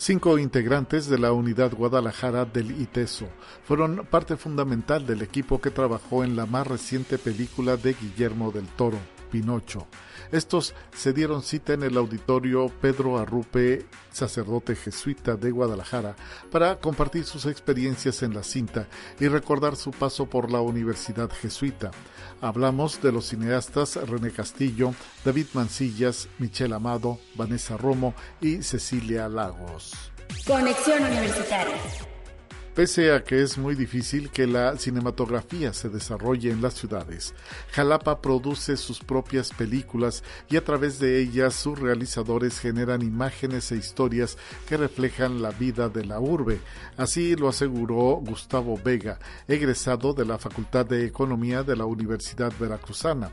Cinco 0.00 0.38
integrantes 0.38 1.08
de 1.08 1.18
la 1.18 1.32
unidad 1.32 1.72
Guadalajara 1.72 2.44
del 2.44 2.80
ITESO 2.80 3.28
fueron 3.64 4.06
parte 4.08 4.36
fundamental 4.36 5.06
del 5.06 5.22
equipo 5.22 5.60
que 5.60 5.70
trabajó 5.70 6.22
en 6.22 6.36
la 6.36 6.46
más 6.46 6.66
reciente 6.66 7.18
película 7.18 7.76
de 7.76 7.94
Guillermo 7.94 8.52
del 8.52 8.66
Toro, 8.66 8.98
Pinocho. 9.30 9.86
Estos 10.32 10.74
se 10.94 11.12
dieron 11.12 11.42
cita 11.42 11.72
en 11.72 11.82
el 11.82 11.96
auditorio 11.96 12.68
Pedro 12.80 13.18
Arrupe, 13.18 13.86
sacerdote 14.12 14.76
jesuita 14.76 15.36
de 15.36 15.50
Guadalajara, 15.50 16.16
para 16.50 16.76
compartir 16.76 17.24
sus 17.24 17.46
experiencias 17.46 18.22
en 18.22 18.34
la 18.34 18.42
cinta 18.42 18.86
y 19.20 19.28
recordar 19.28 19.76
su 19.76 19.90
paso 19.90 20.26
por 20.26 20.50
la 20.50 20.60
Universidad 20.60 21.30
Jesuita. 21.30 21.90
Hablamos 22.40 23.00
de 23.02 23.12
los 23.12 23.26
cineastas 23.26 23.96
René 23.96 24.30
Castillo, 24.30 24.94
David 25.24 25.46
Mancillas, 25.54 26.28
Michelle 26.38 26.74
Amado, 26.74 27.18
Vanessa 27.34 27.76
Romo 27.76 28.14
y 28.40 28.62
Cecilia 28.62 29.28
Lagos. 29.28 29.92
Conexión 30.46 31.04
Universitaria. 31.04 31.76
Pese 32.78 33.10
a 33.12 33.24
que 33.24 33.42
es 33.42 33.58
muy 33.58 33.74
difícil 33.74 34.30
que 34.30 34.46
la 34.46 34.76
cinematografía 34.76 35.72
se 35.72 35.88
desarrolle 35.88 36.52
en 36.52 36.62
las 36.62 36.74
ciudades, 36.74 37.34
Jalapa 37.72 38.22
produce 38.22 38.76
sus 38.76 39.00
propias 39.00 39.50
películas 39.50 40.22
y 40.48 40.56
a 40.56 40.64
través 40.64 41.00
de 41.00 41.20
ellas 41.20 41.54
sus 41.54 41.76
realizadores 41.76 42.60
generan 42.60 43.02
imágenes 43.02 43.72
e 43.72 43.76
historias 43.76 44.38
que 44.68 44.76
reflejan 44.76 45.42
la 45.42 45.50
vida 45.50 45.88
de 45.88 46.04
la 46.04 46.20
urbe. 46.20 46.60
Así 46.96 47.34
lo 47.34 47.48
aseguró 47.48 48.20
Gustavo 48.24 48.78
Vega, 48.80 49.18
egresado 49.48 50.12
de 50.12 50.24
la 50.24 50.38
Facultad 50.38 50.86
de 50.86 51.04
Economía 51.04 51.64
de 51.64 51.74
la 51.74 51.84
Universidad 51.84 52.52
Veracruzana. 52.60 53.32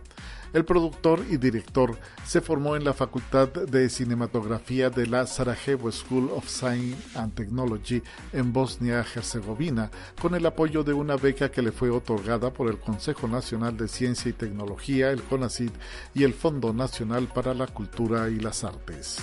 El 0.55 0.63
productor 0.63 1.25
y 1.29 1.35
director 1.35 1.97
se 2.25 2.39
formó 2.39 2.77
en 2.77 2.85
la 2.85 2.93
Facultad 2.93 3.49
de 3.49 3.89
Cinematografía 3.89 4.89
de 4.89 5.05
la 5.05 5.27
Sarajevo 5.27 5.91
School 5.91 6.29
of 6.33 6.47
Science 6.47 7.19
and 7.19 7.35
Technology 7.35 8.01
en 8.31 8.53
Bosnia-Herzegovina, 8.53 9.91
con 10.21 10.33
el 10.33 10.45
apoyo 10.45 10.85
de 10.85 10.93
una 10.93 11.17
beca 11.17 11.51
que 11.51 11.61
le 11.61 11.73
fue 11.73 11.89
otorgada 11.89 12.53
por 12.53 12.69
el 12.69 12.79
Consejo 12.79 13.27
Nacional 13.27 13.75
de 13.75 13.89
Ciencia 13.89 14.29
y 14.29 14.33
Tecnología, 14.33 15.11
el 15.11 15.23
CONACYT 15.23 15.73
y 16.13 16.23
el 16.23 16.33
Fondo 16.33 16.71
Nacional 16.71 17.27
para 17.27 17.53
la 17.53 17.67
Cultura 17.67 18.29
y 18.29 18.39
las 18.39 18.63
Artes. 18.63 19.19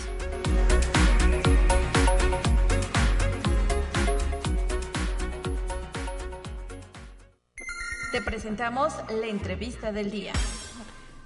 Te 8.12 8.20
presentamos 8.20 8.92
la 9.08 9.28
entrevista 9.28 9.92
del 9.92 10.10
día. 10.10 10.34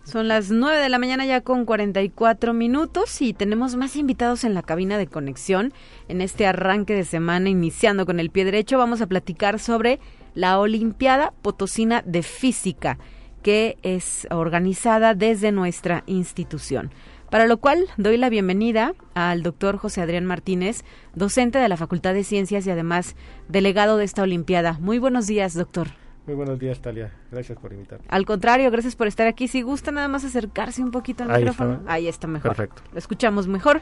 Son 0.07 0.29
las 0.29 0.53
9 0.53 0.79
de 0.79 0.89
la 0.89 1.01
mañana 1.01 1.27
ya 1.27 1.41
con 1.41 1.65
44 1.65 2.55
minutos 2.55 3.21
y 3.21 3.33
tenemos 3.33 3.75
más 3.75 3.97
invitados 3.97 4.45
en 4.45 4.55
la 4.55 4.63
cabina 4.63 4.99
de 4.99 5.09
conexión. 5.09 5.73
En 6.07 6.21
este 6.21 6.47
arranque 6.47 6.95
de 6.95 7.05
semana, 7.05 7.49
iniciando 7.49 8.07
con 8.07 8.21
el 8.21 8.31
pie 8.31 8.45
derecho, 8.45 8.79
vamos 8.79 9.01
a 9.01 9.09
platicar 9.09 9.59
sobre 9.59 9.99
la 10.33 10.61
Olimpiada 10.61 11.33
Potosina 11.43 12.03
de 12.07 12.23
Física, 12.23 12.99
que 13.43 13.79
es 13.83 14.29
organizada 14.31 15.15
desde 15.15 15.51
nuestra 15.51 16.05
institución. 16.07 16.93
Para 17.29 17.49
lo 17.49 17.57
cual 17.57 17.89
doy 17.97 18.17
la 18.17 18.29
bienvenida 18.29 18.95
al 19.15 19.43
doctor 19.43 19.77
José 19.77 20.03
Adrián 20.03 20.25
Martínez, 20.25 20.85
docente 21.17 21.59
de 21.59 21.69
la 21.69 21.77
Facultad 21.77 22.15
de 22.15 22.23
Ciencias 22.23 22.65
y 22.65 22.71
además 22.71 23.17
delegado 23.49 23.97
de 23.97 24.05
esta 24.05 24.23
Olimpiada. 24.23 24.79
Muy 24.79 25.01
buenos 25.01 25.27
días, 25.27 25.55
doctor. 25.55 26.06
Muy 26.27 26.35
buenos 26.35 26.59
días, 26.59 26.81
Talia. 26.81 27.13
Gracias 27.31 27.57
por 27.59 27.73
invitarme. 27.73 28.05
Al 28.09 28.27
contrario, 28.27 28.71
gracias 28.73 28.97
por 28.97 29.07
estar 29.07 29.27
aquí. 29.29 29.47
Si 29.47 29.63
gusta 29.63 29.93
nada 29.93 30.09
más 30.09 30.25
acercarse 30.25 30.83
un 30.83 30.91
poquito 30.91 31.23
al 31.23 31.31
Ahí 31.31 31.39
micrófono. 31.45 31.75
está. 31.75 31.93
Ahí 31.93 32.09
está 32.09 32.27
mejor. 32.27 32.57
Perfecto. 32.57 32.83
Lo 32.93 32.99
escuchamos 32.99 33.47
mejor. 33.47 33.81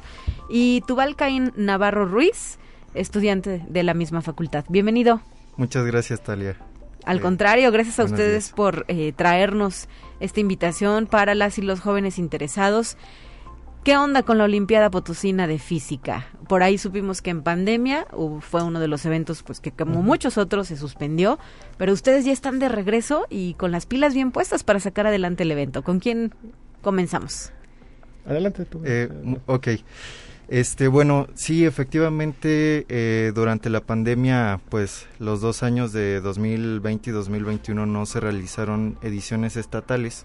Y 0.50 0.82
Tubal 0.86 1.16
Caín 1.16 1.52
Navarro 1.56 2.04
Ruiz, 2.04 2.58
estudiante 2.94 3.64
de 3.66 3.82
la 3.82 3.94
misma 3.94 4.20
facultad. 4.20 4.64
Bienvenido. 4.68 5.22
Muchas 5.56 5.86
gracias, 5.86 6.22
Talia. 6.22 6.56
Al 7.06 7.18
Eh, 7.18 7.20
contrario, 7.20 7.70
gracias 7.70 7.98
a 7.98 8.04
ustedes 8.04 8.44
días. 8.46 8.52
por 8.54 8.84
eh, 8.88 9.12
traernos 9.16 9.88
esta 10.20 10.40
invitación 10.40 11.06
para 11.06 11.34
las 11.34 11.58
y 11.58 11.62
los 11.62 11.80
jóvenes 11.80 12.18
interesados. 12.18 12.96
¿Qué 13.84 13.98
onda 13.98 14.22
con 14.22 14.38
la 14.38 14.44
Olimpiada 14.44 14.90
Potosina 14.90 15.46
de 15.46 15.58
Física? 15.58 16.26
Por 16.48 16.62
ahí 16.62 16.78
supimos 16.78 17.20
que 17.20 17.28
en 17.30 17.42
pandemia 17.42 18.06
hubo- 18.12 18.40
fue 18.40 18.62
uno 18.62 18.80
de 18.80 18.88
los 18.88 19.04
eventos 19.04 19.42
pues 19.42 19.60
que 19.60 19.72
como 19.72 20.02
muchos 20.02 20.38
otros 20.38 20.68
se 20.68 20.76
suspendió, 20.78 21.38
pero 21.76 21.92
ustedes 21.92 22.24
ya 22.24 22.32
están 22.32 22.58
de 22.58 22.70
regreso 22.70 23.26
y 23.28 23.52
con 23.54 23.72
las 23.72 23.84
pilas 23.84 24.14
bien 24.14 24.30
puestas 24.30 24.64
para 24.64 24.80
sacar 24.80 25.06
adelante 25.06 25.42
el 25.42 25.50
evento. 25.52 25.82
¿Con 25.82 26.00
quién 26.00 26.32
comenzamos? 26.80 27.52
Adelante 28.26 28.64
tú. 28.64 28.80
Eh, 28.86 29.10
ok. 29.46 29.68
Este, 30.48 30.88
bueno, 30.88 31.26
sí, 31.34 31.66
efectivamente, 31.66 32.86
eh, 32.88 33.32
durante 33.34 33.68
la 33.68 33.80
pandemia, 33.80 34.60
pues 34.70 35.06
los 35.18 35.42
dos 35.42 35.62
años 35.62 35.92
de 35.92 36.20
2020 36.22 37.10
y 37.10 37.12
2021 37.12 37.84
no 37.84 38.06
se 38.06 38.20
realizaron 38.20 38.96
ediciones 39.02 39.56
estatales. 39.56 40.24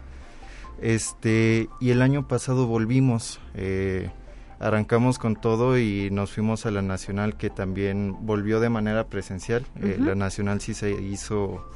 Este, 0.81 1.69
y 1.79 1.89
el 1.91 2.01
año 2.01 2.27
pasado 2.27 2.67
volvimos, 2.67 3.39
eh, 3.53 4.11
arrancamos 4.59 5.19
con 5.19 5.35
todo 5.35 5.77
y 5.77 6.09
nos 6.11 6.31
fuimos 6.31 6.65
a 6.65 6.71
la 6.71 6.81
nacional 6.81 7.37
que 7.37 7.49
también 7.49 8.15
volvió 8.21 8.59
de 8.59 8.69
manera 8.69 9.07
presencial. 9.07 9.65
Eh, 9.81 9.97
la 9.99 10.15
nacional 10.15 10.61
sí 10.61 10.73
se 10.73 10.91
hizo 10.91 11.69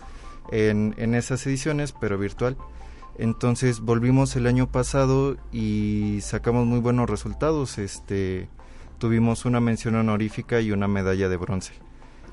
en, 0.52 0.96
en 0.98 1.16
esas 1.16 1.46
ediciones, 1.46 1.92
pero 1.92 2.18
virtual. 2.18 2.58
Entonces 3.18 3.80
volvimos 3.80 4.36
el 4.36 4.48
año 4.48 4.72
pasado 4.72 5.38
y 5.52 6.20
sacamos 6.22 6.66
muy 6.66 6.80
buenos 6.80 7.10
resultados. 7.10 7.78
Este, 7.78 8.48
tuvimos 8.98 9.46
una 9.46 9.60
mención 9.60 9.96
honorífica 9.96 10.62
y 10.62 10.72
una 10.72 10.88
medalla 10.88 11.30
de 11.30 11.38
bronce. 11.38 11.74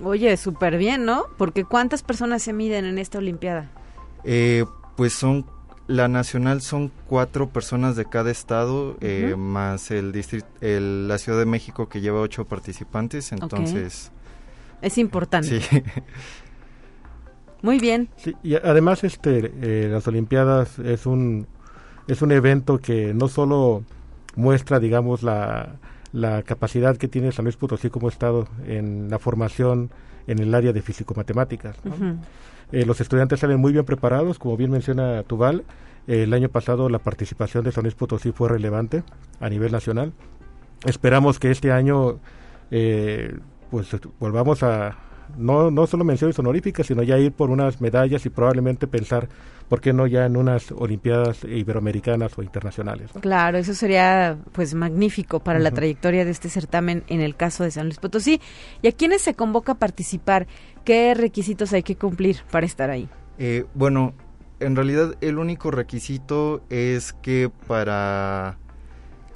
Oye, 0.02 0.36
súper 0.36 0.78
bien, 0.78 1.04
¿no? 1.04 1.24
Porque 1.36 1.64
¿cuántas 1.64 2.02
personas 2.02 2.42
se 2.42 2.52
miden 2.52 2.86
en 2.86 2.98
esta 2.98 3.18
Olimpiada? 3.18 3.70
Eh, 4.24 4.64
pues 4.96 5.12
son 5.12 5.44
la 5.90 6.06
nacional 6.06 6.62
son 6.62 6.92
cuatro 7.08 7.48
personas 7.48 7.96
de 7.96 8.04
cada 8.04 8.30
estado 8.30 8.96
eh, 9.00 9.34
más 9.36 9.90
el 9.90 10.12
distrito, 10.12 10.46
el, 10.60 11.08
la 11.08 11.18
Ciudad 11.18 11.40
de 11.40 11.46
México 11.46 11.88
que 11.88 12.00
lleva 12.00 12.20
ocho 12.20 12.44
participantes. 12.44 13.32
Entonces, 13.32 14.12
Es 14.82 14.98
importante. 14.98 15.60
sí. 15.60 15.82
Muy 17.62 17.78
bien. 17.78 18.08
Sí, 18.16 18.34
y 18.42 18.54
además 18.54 19.04
este 19.04 19.52
eh, 19.60 19.88
las 19.90 20.06
Olimpiadas 20.06 20.78
es 20.78 21.06
un 21.06 21.46
es 22.06 22.22
un 22.22 22.32
evento 22.32 22.78
que 22.78 23.12
no 23.12 23.28
solo 23.28 23.82
muestra 24.36 24.78
digamos 24.78 25.22
la, 25.22 25.76
la 26.12 26.42
capacidad 26.42 26.96
que 26.96 27.08
tiene 27.08 27.32
San 27.32 27.44
Luis 27.44 27.56
Potosí 27.56 27.90
como 27.90 28.08
estado 28.08 28.48
en 28.66 29.10
la 29.10 29.18
formación 29.18 29.90
en 30.26 30.38
el 30.38 30.54
área 30.54 30.72
de 30.72 30.80
físico-matemáticas. 30.80 31.76
Eh, 32.72 32.84
los 32.86 33.00
estudiantes 33.00 33.40
salen 33.40 33.60
muy 33.60 33.72
bien 33.72 33.84
preparados, 33.84 34.38
como 34.38 34.56
bien 34.56 34.70
menciona 34.70 35.22
Tubal. 35.24 35.64
eh, 36.06 36.22
el 36.24 36.32
año 36.32 36.48
pasado 36.48 36.88
la 36.88 36.98
participación 36.98 37.64
de 37.64 37.72
San 37.72 37.90
Potosí 37.90 38.32
fue 38.32 38.48
relevante 38.48 39.02
a 39.40 39.48
nivel 39.48 39.72
nacional. 39.72 40.12
Esperamos 40.84 41.38
que 41.38 41.50
este 41.50 41.72
año 41.72 42.20
eh, 42.70 43.36
pues 43.70 43.88
volvamos 44.18 44.62
a 44.62 44.96
no, 45.36 45.70
no 45.70 45.86
solo 45.86 46.04
menciones 46.04 46.38
honoríficas, 46.38 46.86
sino 46.86 47.02
ya 47.02 47.18
ir 47.18 47.32
por 47.32 47.50
unas 47.50 47.80
medallas 47.80 48.26
y 48.26 48.30
probablemente 48.30 48.86
pensar, 48.86 49.28
¿por 49.70 49.80
qué 49.80 49.92
no 49.92 50.08
ya 50.08 50.26
en 50.26 50.36
unas 50.36 50.72
Olimpiadas 50.72 51.44
iberoamericanas 51.44 52.36
o 52.36 52.42
internacionales? 52.42 53.14
¿no? 53.14 53.20
Claro, 53.20 53.56
eso 53.56 53.72
sería 53.72 54.36
pues 54.50 54.74
magnífico 54.74 55.38
para 55.38 55.60
la 55.60 55.70
trayectoria 55.70 56.24
de 56.24 56.32
este 56.32 56.48
certamen 56.48 57.04
en 57.06 57.20
el 57.20 57.36
caso 57.36 57.62
de 57.62 57.70
San 57.70 57.84
Luis 57.86 57.98
Potosí. 57.98 58.40
¿Y 58.82 58.88
a 58.88 58.92
quiénes 58.92 59.22
se 59.22 59.34
convoca 59.34 59.72
a 59.72 59.74
participar? 59.76 60.48
¿Qué 60.84 61.14
requisitos 61.14 61.72
hay 61.72 61.84
que 61.84 61.94
cumplir 61.94 62.38
para 62.50 62.66
estar 62.66 62.90
ahí? 62.90 63.08
Eh, 63.38 63.64
bueno, 63.74 64.12
en 64.58 64.74
realidad 64.74 65.14
el 65.20 65.38
único 65.38 65.70
requisito 65.70 66.62
es 66.68 67.12
que 67.12 67.48
para 67.68 68.58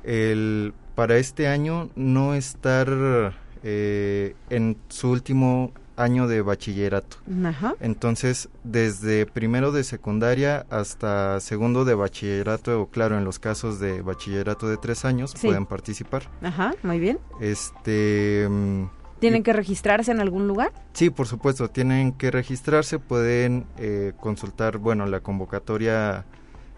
el 0.02 0.74
para 0.96 1.16
este 1.16 1.46
año 1.46 1.90
no 1.94 2.34
estar 2.34 3.34
eh, 3.62 4.34
en 4.50 4.76
su 4.88 5.10
último 5.10 5.72
año 5.96 6.26
de 6.28 6.42
bachillerato. 6.42 7.16
Ajá. 7.44 7.74
Entonces, 7.80 8.48
desde 8.64 9.26
primero 9.26 9.72
de 9.72 9.84
secundaria 9.84 10.66
hasta 10.70 11.40
segundo 11.40 11.84
de 11.84 11.94
bachillerato, 11.94 12.80
o 12.82 12.86
claro, 12.90 13.16
en 13.18 13.24
los 13.24 13.38
casos 13.38 13.78
de 13.80 14.02
bachillerato 14.02 14.68
de 14.68 14.76
tres 14.76 15.04
años, 15.04 15.32
Sí. 15.36 15.46
pueden 15.48 15.66
participar. 15.66 16.24
Ajá, 16.42 16.74
muy 16.82 16.98
bien. 16.98 17.18
Este... 17.40 18.46
mm, 18.48 18.84
¿Tienen 19.20 19.42
que 19.42 19.52
registrarse 19.52 20.10
en 20.10 20.20
algún 20.20 20.46
lugar? 20.48 20.72
Sí, 20.92 21.08
por 21.08 21.26
supuesto, 21.26 21.68
tienen 21.68 22.12
que 22.12 22.30
registrarse, 22.30 22.98
pueden 22.98 23.64
eh, 23.78 24.12
consultar, 24.20 24.76
bueno, 24.78 25.06
la 25.06 25.20
convocatoria 25.20 26.26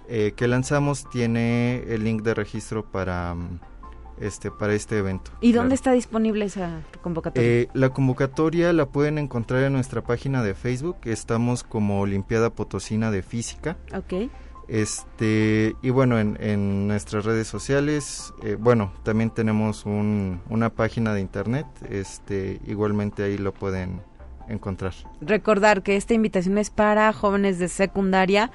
eh, 0.08 0.32
que 0.36 0.46
lanzamos 0.46 1.08
tiene 1.10 1.82
el 1.88 2.04
link 2.04 2.22
de 2.22 2.34
registro 2.34 2.84
para 2.84 3.34
mm, 3.34 3.58
este 4.20 4.50
para 4.50 4.74
este 4.74 4.98
evento. 4.98 5.30
¿Y 5.40 5.52
dónde 5.52 5.74
está 5.74 5.92
disponible 5.92 6.44
esa 6.46 6.80
convocatoria? 7.02 7.48
Eh, 7.48 7.68
la 7.74 7.90
convocatoria 7.90 8.72
la 8.72 8.86
pueden 8.86 9.18
encontrar 9.18 9.62
en 9.64 9.72
nuestra 9.72 10.02
página 10.02 10.42
de 10.42 10.54
Facebook, 10.54 10.96
estamos 11.04 11.62
como 11.64 12.00
Olimpiada 12.00 12.50
Potosina 12.50 13.10
de 13.10 13.22
Física. 13.22 13.76
ok. 13.94 14.30
Este, 14.68 15.74
y 15.80 15.90
bueno, 15.90 16.18
en, 16.18 16.36
en 16.40 16.88
nuestras 16.88 17.24
redes 17.24 17.46
sociales, 17.46 18.34
eh, 18.42 18.56
bueno, 18.58 18.92
también 19.04 19.30
tenemos 19.30 19.86
un- 19.86 20.40
una 20.50 20.70
página 20.70 21.14
de 21.14 21.20
internet, 21.20 21.66
este, 21.88 22.60
igualmente 22.66 23.22
ahí 23.22 23.38
lo 23.38 23.54
pueden 23.54 24.00
encontrar. 24.48 24.92
Recordar 25.20 25.82
que 25.82 25.96
esta 25.96 26.14
invitación 26.14 26.58
es 26.58 26.70
para 26.70 27.12
jóvenes 27.12 27.58
de 27.58 27.68
secundaria 27.68 28.50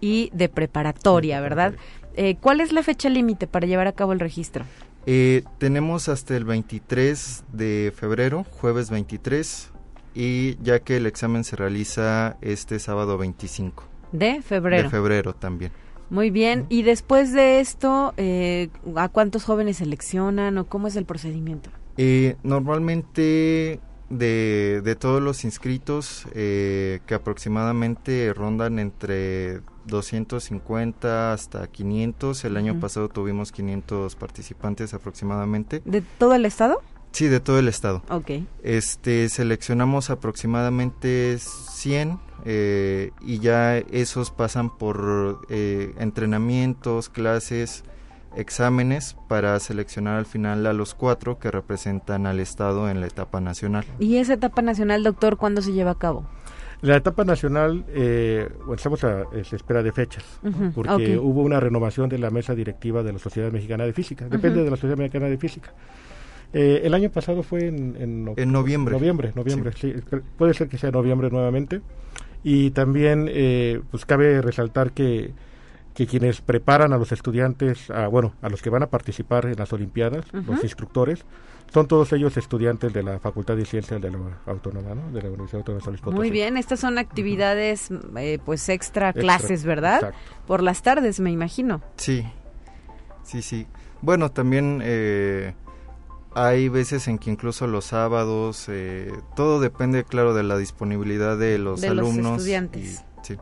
y 0.00 0.30
de 0.34 0.48
preparatoria, 0.48 1.40
¿verdad? 1.40 1.74
Eh, 2.16 2.36
¿Cuál 2.40 2.60
es 2.60 2.72
la 2.72 2.82
fecha 2.82 3.08
límite 3.08 3.46
para 3.46 3.66
llevar 3.66 3.86
a 3.86 3.92
cabo 3.92 4.12
el 4.12 4.20
registro? 4.20 4.64
Eh, 5.06 5.42
tenemos 5.58 6.08
hasta 6.08 6.36
el 6.36 6.44
23 6.44 7.44
de 7.52 7.92
febrero, 7.94 8.44
jueves 8.50 8.90
23, 8.90 9.70
y 10.14 10.56
ya 10.62 10.80
que 10.80 10.96
el 10.96 11.06
examen 11.06 11.44
se 11.44 11.56
realiza 11.56 12.36
este 12.40 12.78
sábado 12.78 13.18
25 13.18 13.84
De 14.12 14.40
febrero. 14.42 14.84
de 14.84 14.90
febrero 14.90 15.34
también. 15.34 15.72
Muy 16.10 16.30
bien. 16.30 16.66
Y 16.68 16.82
después 16.82 17.32
de 17.32 17.60
esto, 17.60 18.14
eh, 18.16 18.68
¿a 18.96 19.08
cuántos 19.08 19.44
jóvenes 19.44 19.78
seleccionan 19.78 20.56
o 20.58 20.66
cómo 20.66 20.86
es 20.86 20.96
el 20.96 21.04
procedimiento? 21.06 21.70
Eh, 21.96 22.36
normalmente 22.42 23.80
de, 24.10 24.80
de 24.84 24.96
todos 24.96 25.20
los 25.22 25.44
inscritos, 25.44 26.26
eh, 26.34 27.00
que 27.06 27.14
aproximadamente 27.14 28.32
rondan 28.34 28.78
entre 28.78 29.60
250 29.86 31.32
hasta 31.32 31.66
500, 31.66 32.44
el 32.44 32.56
año 32.56 32.80
pasado 32.80 33.08
tuvimos 33.08 33.52
500 33.52 34.16
participantes 34.16 34.94
aproximadamente. 34.94 35.82
¿De 35.84 36.00
todo 36.00 36.34
el 36.34 36.46
estado? 36.46 36.80
Sí, 37.12 37.28
de 37.28 37.38
todo 37.38 37.60
el 37.60 37.68
estado. 37.68 38.02
Ok. 38.08 38.30
Este, 38.64 39.28
seleccionamos 39.28 40.10
aproximadamente 40.10 41.38
100 41.38 42.18
eh, 42.44 43.12
y 43.20 43.38
ya 43.38 43.78
esos 43.78 44.32
pasan 44.32 44.76
por 44.76 45.46
eh, 45.48 45.94
entrenamientos, 45.98 47.08
clases, 47.08 47.84
exámenes 48.36 49.16
para 49.28 49.58
seleccionar 49.60 50.18
al 50.18 50.26
final 50.26 50.66
a 50.66 50.72
los 50.72 50.94
cuatro 50.94 51.38
que 51.38 51.50
representan 51.50 52.26
al 52.26 52.40
Estado 52.40 52.88
en 52.88 53.00
la 53.00 53.06
etapa 53.06 53.40
nacional. 53.40 53.84
¿Y 53.98 54.16
esa 54.16 54.34
etapa 54.34 54.62
nacional, 54.62 55.02
doctor, 55.02 55.36
cuándo 55.36 55.62
se 55.62 55.72
lleva 55.72 55.92
a 55.92 55.98
cabo? 55.98 56.26
La 56.82 56.96
etapa 56.96 57.24
nacional, 57.24 57.84
eh, 57.88 58.48
bueno, 58.58 58.74
estamos 58.74 59.02
a, 59.04 59.24
se 59.42 59.56
espera 59.56 59.82
de 59.82 59.92
fechas, 59.92 60.24
porque 60.74 61.16
hubo 61.16 61.42
una 61.42 61.60
renovación 61.60 62.08
de 62.08 62.18
la 62.18 62.30
mesa 62.30 62.54
directiva 62.54 63.02
de 63.02 63.12
la 63.12 63.18
Sociedad 63.18 63.50
Mexicana 63.50 63.84
de 63.84 63.92
Física, 63.92 64.28
depende 64.28 64.62
de 64.62 64.70
la 64.70 64.76
Sociedad 64.76 64.98
Mexicana 64.98 65.26
de 65.26 65.38
Física. 65.38 65.72
Eh, 66.52 66.82
el 66.84 66.94
año 66.94 67.10
pasado 67.10 67.42
fue 67.42 67.66
en, 67.66 67.96
en, 67.98 68.32
En 68.36 68.52
noviembre. 68.52 68.92
Noviembre, 68.92 69.32
noviembre, 69.34 69.72
sí. 69.76 69.92
pero 70.08 70.22
puede 70.38 70.54
ser 70.54 70.68
que 70.68 70.78
sea 70.78 70.92
noviembre 70.92 71.28
nuevamente. 71.28 71.80
Y 72.44 72.70
también, 72.70 73.28
eh, 73.28 73.80
pues 73.90 74.04
cabe 74.04 74.40
resaltar 74.40 74.92
que, 74.92 75.32
que 75.94 76.06
quienes 76.06 76.40
preparan 76.40 76.92
a 76.92 76.98
los 76.98 77.12
estudiantes, 77.12 77.88
a, 77.90 78.08
bueno, 78.08 78.34
a 78.42 78.48
los 78.48 78.60
que 78.62 78.68
van 78.70 78.82
a 78.82 78.88
participar 78.88 79.46
en 79.46 79.56
las 79.56 79.72
Olimpiadas, 79.72 80.24
los 80.32 80.62
instructores, 80.64 81.24
son 81.72 81.86
todos 81.86 82.12
ellos 82.12 82.36
estudiantes 82.36 82.92
de 82.92 83.02
la 83.02 83.18
Facultad 83.20 83.56
de 83.56 83.64
Ciencias 83.64 84.00
de 84.00 84.10
la 84.10 84.18
Autónoma, 84.46 84.94
¿no? 84.94 85.10
De 85.12 85.22
la 85.22 85.28
Universidad 85.28 85.60
Autónoma 85.60 85.78
de 85.78 85.84
San 85.84 85.92
Luis 85.92 86.00
Potosí. 86.02 86.18
Muy 86.18 86.30
bien, 86.30 86.56
estas 86.56 86.80
son 86.80 86.98
actividades, 86.98 87.88
eh, 88.16 88.38
pues 88.44 88.68
extra, 88.68 89.08
Extra, 89.10 89.22
clases, 89.22 89.64
¿verdad? 89.64 89.94
exacto. 89.96 90.18
Por 90.46 90.62
las 90.62 90.82
tardes, 90.82 91.20
me 91.20 91.30
imagino. 91.30 91.80
Sí, 91.96 92.24
sí, 93.22 93.40
sí. 93.42 93.66
Bueno, 94.02 94.30
también 94.30 94.80
eh, 94.84 95.54
hay 96.34 96.68
veces 96.68 97.06
en 97.08 97.18
que 97.18 97.30
incluso 97.30 97.66
los 97.66 97.86
sábados, 97.86 98.66
eh, 98.68 99.12
todo 99.36 99.60
depende, 99.60 100.04
claro, 100.04 100.34
de 100.34 100.42
la 100.42 100.58
disponibilidad 100.58 101.38
de 101.38 101.58
los 101.58 101.80
De 101.80 101.94
los 101.94 102.08
alumnos. 102.08 102.38
estudiantes. 102.38 102.82
y- 102.82 103.24
sí. 103.24 103.36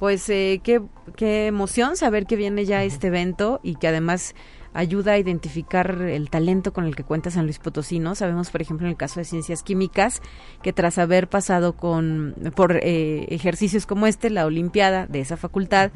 Pues 0.00 0.26
eh, 0.30 0.62
qué, 0.64 0.80
qué 1.14 1.46
emoción 1.46 1.94
saber 1.94 2.24
que 2.24 2.34
viene 2.34 2.64
ya 2.64 2.82
este 2.84 3.08
evento 3.08 3.60
y 3.62 3.74
que 3.74 3.86
además 3.86 4.34
ayuda 4.72 5.12
a 5.12 5.18
identificar 5.18 6.00
el 6.00 6.30
talento 6.30 6.72
con 6.72 6.86
el 6.86 6.96
que 6.96 7.04
cuenta 7.04 7.30
San 7.30 7.44
Luis 7.44 7.58
Potosí, 7.58 7.98
¿no? 7.98 8.14
Sabemos, 8.14 8.48
por 8.48 8.62
ejemplo, 8.62 8.86
en 8.86 8.92
el 8.92 8.96
caso 8.96 9.20
de 9.20 9.24
ciencias 9.24 9.62
químicas, 9.62 10.22
que 10.62 10.72
tras 10.72 10.96
haber 10.96 11.28
pasado 11.28 11.74
con 11.74 12.34
por 12.56 12.78
eh, 12.82 13.26
ejercicios 13.28 13.84
como 13.84 14.06
este, 14.06 14.30
la 14.30 14.46
Olimpiada 14.46 15.06
de 15.06 15.20
esa 15.20 15.36
facultad, 15.36 15.90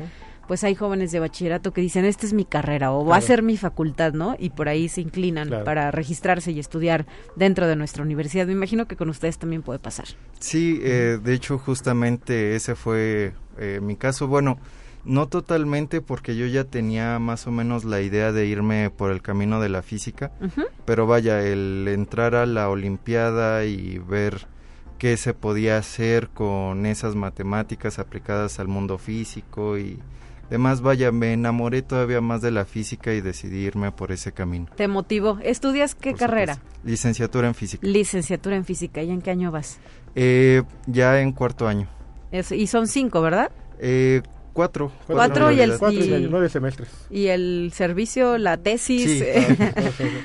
pues 0.48 0.64
hay 0.64 0.74
jóvenes 0.74 1.12
de 1.12 1.20
bachillerato 1.20 1.72
que 1.72 1.80
dicen, 1.80 2.04
esta 2.04 2.26
es 2.26 2.32
mi 2.32 2.44
carrera 2.44 2.92
o 2.92 3.04
va 3.04 3.16
a 3.16 3.20
ser 3.20 3.42
mi 3.42 3.56
facultad, 3.56 4.12
¿no? 4.12 4.36
Y 4.38 4.50
por 4.50 4.68
ahí 4.68 4.88
se 4.88 5.00
inclinan 5.00 5.48
Claro. 5.48 5.64
para 5.64 5.90
registrarse 5.90 6.52
y 6.52 6.58
estudiar 6.58 7.06
dentro 7.36 7.66
de 7.66 7.76
nuestra 7.76 8.02
universidad. 8.02 8.46
Me 8.46 8.52
imagino 8.52 8.86
que 8.86 8.96
con 8.96 9.08
ustedes 9.08 9.38
también 9.38 9.62
puede 9.62 9.78
pasar. 9.78 10.06
Sí, 10.38 10.80
eh, 10.82 11.18
de 11.22 11.34
hecho 11.34 11.58
justamente 11.58 12.54
ese 12.56 12.74
fue 12.74 13.32
eh, 13.58 13.80
mi 13.82 13.96
caso. 13.96 14.26
Bueno, 14.28 14.58
no 15.04 15.28
totalmente 15.28 16.00
porque 16.00 16.34
yo 16.36 16.46
ya 16.46 16.64
tenía 16.64 17.18
más 17.18 17.46
o 17.46 17.50
menos 17.50 17.84
la 17.84 18.00
idea 18.00 18.32
de 18.32 18.46
irme 18.46 18.90
por 18.90 19.10
el 19.10 19.20
camino 19.20 19.60
de 19.60 19.68
la 19.68 19.82
física, 19.82 20.32
pero 20.86 21.06
vaya, 21.06 21.42
el 21.44 21.86
entrar 21.88 22.34
a 22.34 22.46
la 22.46 22.70
Olimpiada 22.70 23.64
y 23.66 23.98
ver 23.98 24.46
qué 24.98 25.16
se 25.18 25.34
podía 25.34 25.76
hacer 25.76 26.28
con 26.28 26.86
esas 26.86 27.16
matemáticas 27.16 27.98
aplicadas 27.98 28.58
al 28.60 28.68
mundo 28.68 28.96
físico 28.96 29.76
y 29.76 29.98
demás, 30.50 30.80
vaya, 30.80 31.10
me 31.12 31.32
enamoré 31.32 31.82
todavía 31.82 32.20
más 32.20 32.42
de 32.42 32.50
la 32.50 32.64
física 32.64 33.12
y 33.12 33.20
decidí 33.20 33.58
irme 33.64 33.90
por 33.92 34.12
ese 34.12 34.32
camino. 34.32 34.66
¿Te 34.76 34.88
motivó? 34.88 35.38
¿Estudias 35.42 35.94
qué 35.94 36.10
por 36.10 36.20
carrera? 36.20 36.54
supuesto. 36.54 36.80
Licenciatura 36.88 37.48
en 37.48 37.54
física. 37.54 37.86
Licenciatura 37.86 38.56
en 38.56 38.64
física. 38.64 39.02
¿Y 39.02 39.10
en 39.10 39.22
qué 39.22 39.30
año 39.30 39.50
vas? 39.50 39.78
Eh, 40.14 40.62
ya 40.86 41.20
en 41.20 41.32
cuarto 41.32 41.66
año. 41.66 41.88
Es- 42.30 42.52
y 42.52 42.66
son 42.66 42.86
cinco, 42.88 43.20
¿verdad? 43.22 43.50
Eh, 43.78 44.22
cuatro. 44.54 44.90
Cuatro 45.06 45.52
y 45.52 45.60
el- 45.60 45.76
Cuatro 45.78 46.00
y 46.02 46.14
y- 46.14 46.28
nueve 46.30 46.48
semestres. 46.48 46.88
Y 47.10 47.26
el 47.26 47.70
servicio, 47.74 48.38
la 48.38 48.56
tesis, 48.56 49.02
Sí, 49.04 49.18
eh, 49.22 49.56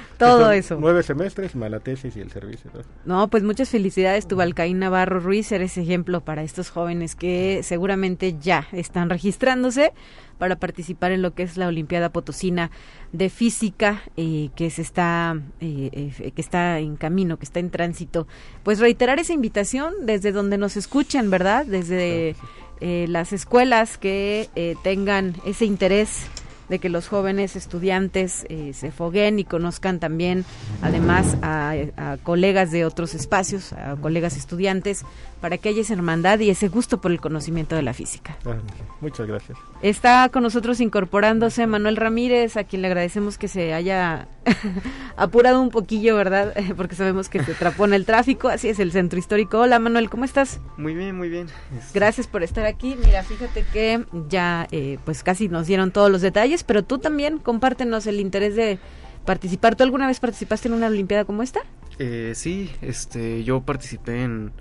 Todo, 0.17 0.51
eso. 0.51 0.77
Nueve 0.79 1.03
semestres, 1.03 1.55
más 1.55 1.69
la 1.69 1.81
tesis 1.81 2.15
y 2.15 2.21
el 2.21 2.31
servicio. 2.31 2.71
¿no? 2.73 2.81
No, 3.21 3.27
pues 3.27 3.43
muchas 3.43 3.69
felicidades, 3.69 4.27
Tubalcaín 4.27 4.79
Navarro 4.79 5.19
Ruiz, 5.19 5.51
eres 5.51 5.77
ejemplo 5.77 6.21
para 6.21 6.43
estos 6.43 6.69
jóvenes 6.69 7.15
que 7.15 7.61
seguramente 7.63 8.37
ya 8.39 8.67
están 8.71 9.09
registrándose 9.09 9.91
para 10.37 10.55
participar 10.55 11.11
en 11.11 11.21
lo 11.21 11.33
que 11.33 11.43
es 11.43 11.57
la 11.57 11.67
Olimpiada 11.67 12.09
Potosina 12.13 12.71
de 13.11 13.29
Física, 13.29 14.03
eh, 14.15 14.49
que 14.55 14.69
se 14.69 14.81
está, 14.81 15.35
eh, 15.59 15.89
eh, 16.19 16.31
que 16.31 16.41
está 16.41 16.79
en 16.79 16.95
camino, 16.95 17.37
que 17.37 17.43
está 17.43 17.59
en 17.59 17.69
tránsito. 17.69 18.25
Pues 18.63 18.79
reiterar 18.79 19.19
esa 19.19 19.33
invitación 19.33 19.93
desde 20.03 20.31
donde 20.31 20.57
nos 20.57 20.77
escuchan, 20.77 21.29
¿verdad? 21.29 21.65
Desde 21.65 22.37
eh, 22.81 23.05
las 23.09 23.33
escuelas 23.33 23.97
que 23.97 24.49
eh, 24.55 24.75
tengan 24.83 25.35
ese 25.45 25.65
interés 25.65 26.27
de 26.69 26.79
que 26.79 26.89
los 26.89 27.07
jóvenes 27.07 27.55
estudiantes 27.55 28.45
eh, 28.47 28.73
se 28.73 28.91
foguen 28.91 29.39
y 29.39 29.43
conozcan 29.43 29.99
también, 29.99 30.45
además, 30.81 31.35
a, 31.41 31.73
a 31.97 32.17
colegas 32.17 32.71
de 32.71 32.85
otros 32.85 33.15
espacios, 33.15 33.73
a 33.73 33.95
colegas 33.95 34.37
estudiantes, 34.37 35.03
para 35.41 35.57
que 35.57 35.69
haya 35.69 35.81
esa 35.81 35.93
hermandad 35.93 36.39
y 36.39 36.49
ese 36.49 36.67
gusto 36.67 37.01
por 37.01 37.11
el 37.11 37.19
conocimiento 37.19 37.75
de 37.75 37.81
la 37.81 37.93
física. 37.93 38.37
Ah, 38.45 38.57
muchas 39.01 39.27
gracias. 39.27 39.57
Está 39.81 40.29
con 40.29 40.43
nosotros 40.43 40.79
incorporándose 40.79 41.65
Manuel 41.65 41.95
Ramírez, 41.95 42.55
a 42.55 42.63
quien 42.63 42.83
le 42.83 42.87
agradecemos 42.87 43.37
que 43.37 43.47
se 43.47 43.73
haya 43.73 44.27
apurado 45.17 45.61
un 45.61 45.69
poquillo, 45.69 46.15
¿verdad? 46.15 46.53
Porque 46.77 46.95
sabemos 46.95 47.29
que 47.29 47.43
se 47.43 47.53
atrapó 47.53 47.85
en 47.85 47.93
el 47.93 48.05
tráfico, 48.05 48.49
así 48.49 48.69
es 48.69 48.79
el 48.79 48.91
centro 48.91 49.19
histórico. 49.19 49.59
Hola 49.59 49.79
Manuel, 49.79 50.09
¿cómo 50.09 50.25
estás? 50.25 50.59
Muy 50.77 50.95
bien, 50.95 51.15
muy 51.17 51.29
bien. 51.29 51.47
Gracias 51.93 52.27
por 52.27 52.43
estar 52.43 52.65
aquí. 52.65 52.95
Mira, 53.03 53.23
fíjate 53.23 53.65
que 53.71 54.05
ya 54.27 54.67
eh, 54.71 54.97
pues 55.05 55.23
casi 55.23 55.49
nos 55.49 55.67
dieron 55.67 55.91
todos 55.91 56.11
los 56.11 56.21
detalles, 56.21 56.63
pero 56.63 56.83
tú 56.83 56.99
también 56.99 57.37
compártenos 57.37 58.07
el 58.07 58.19
interés 58.19 58.55
de 58.55 58.79
participar. 59.25 59.75
¿Tú 59.75 59.83
alguna 59.83 60.07
vez 60.07 60.19
participaste 60.19 60.67
en 60.67 60.73
una 60.73 60.87
olimpiada 60.87 61.25
como 61.25 61.43
esta? 61.43 61.61
Eh, 61.99 62.33
sí, 62.35 62.71
este, 62.81 63.43
yo 63.43 63.61
participé 63.61 64.23
en, 64.23 64.51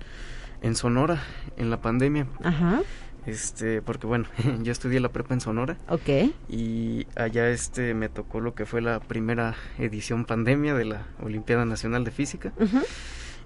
en 0.61 0.75
Sonora 0.75 1.21
en 1.57 1.69
la 1.69 1.81
pandemia. 1.81 2.27
Ajá. 2.43 2.81
Este, 3.29 3.81
porque 3.81 4.07
bueno, 4.07 4.25
yo 4.63 4.71
estudié 4.71 4.99
la 4.99 5.09
prepa 5.09 5.33
en 5.33 5.41
Sonora. 5.41 5.77
Ok. 5.87 6.33
Y 6.49 7.07
allá 7.15 7.49
este 7.49 7.93
me 7.93 8.09
tocó 8.09 8.39
lo 8.39 8.55
que 8.55 8.65
fue 8.65 8.81
la 8.81 8.99
primera 8.99 9.55
edición 9.77 10.25
pandemia 10.25 10.73
de 10.73 10.85
la 10.85 11.07
Olimpiada 11.21 11.65
Nacional 11.65 12.03
de 12.03 12.11
Física. 12.11 12.53
Ujú. 12.59 12.79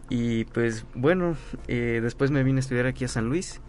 Y 0.09 0.45
pues 0.45 0.85
bueno, 0.95 1.35
eh, 1.67 1.99
después 2.01 2.31
me 2.31 2.43
vine 2.43 2.59
a 2.59 2.61
estudiar 2.61 2.85
aquí 2.85 3.05
a 3.05 3.07
San 3.07 3.29
Luis 3.29 3.61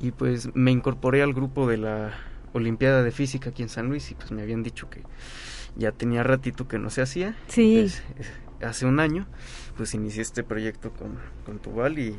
y 0.00 0.10
pues 0.12 0.54
me 0.54 0.70
incorporé 0.70 1.22
al 1.22 1.34
grupo 1.34 1.66
de 1.66 1.78
la 1.78 2.14
Olimpiada 2.52 3.02
de 3.02 3.10
Física 3.10 3.50
aquí 3.50 3.62
en 3.62 3.68
San 3.68 3.88
Luis 3.88 4.10
y 4.10 4.14
pues 4.14 4.30
me 4.32 4.42
habían 4.42 4.62
dicho 4.62 4.88
que 4.90 5.02
ya 5.76 5.92
tenía 5.92 6.22
ratito 6.22 6.66
que 6.66 6.78
no 6.78 6.90
se 6.90 7.02
hacía. 7.02 7.36
Sí. 7.48 7.78
Pues, 7.80 8.02
hace 8.60 8.86
un 8.86 8.98
año 8.98 9.26
pues 9.76 9.94
inicié 9.94 10.22
este 10.22 10.42
proyecto 10.42 10.92
con, 10.92 11.18
con 11.46 11.60
Tubal 11.60 11.98
y 11.98 12.16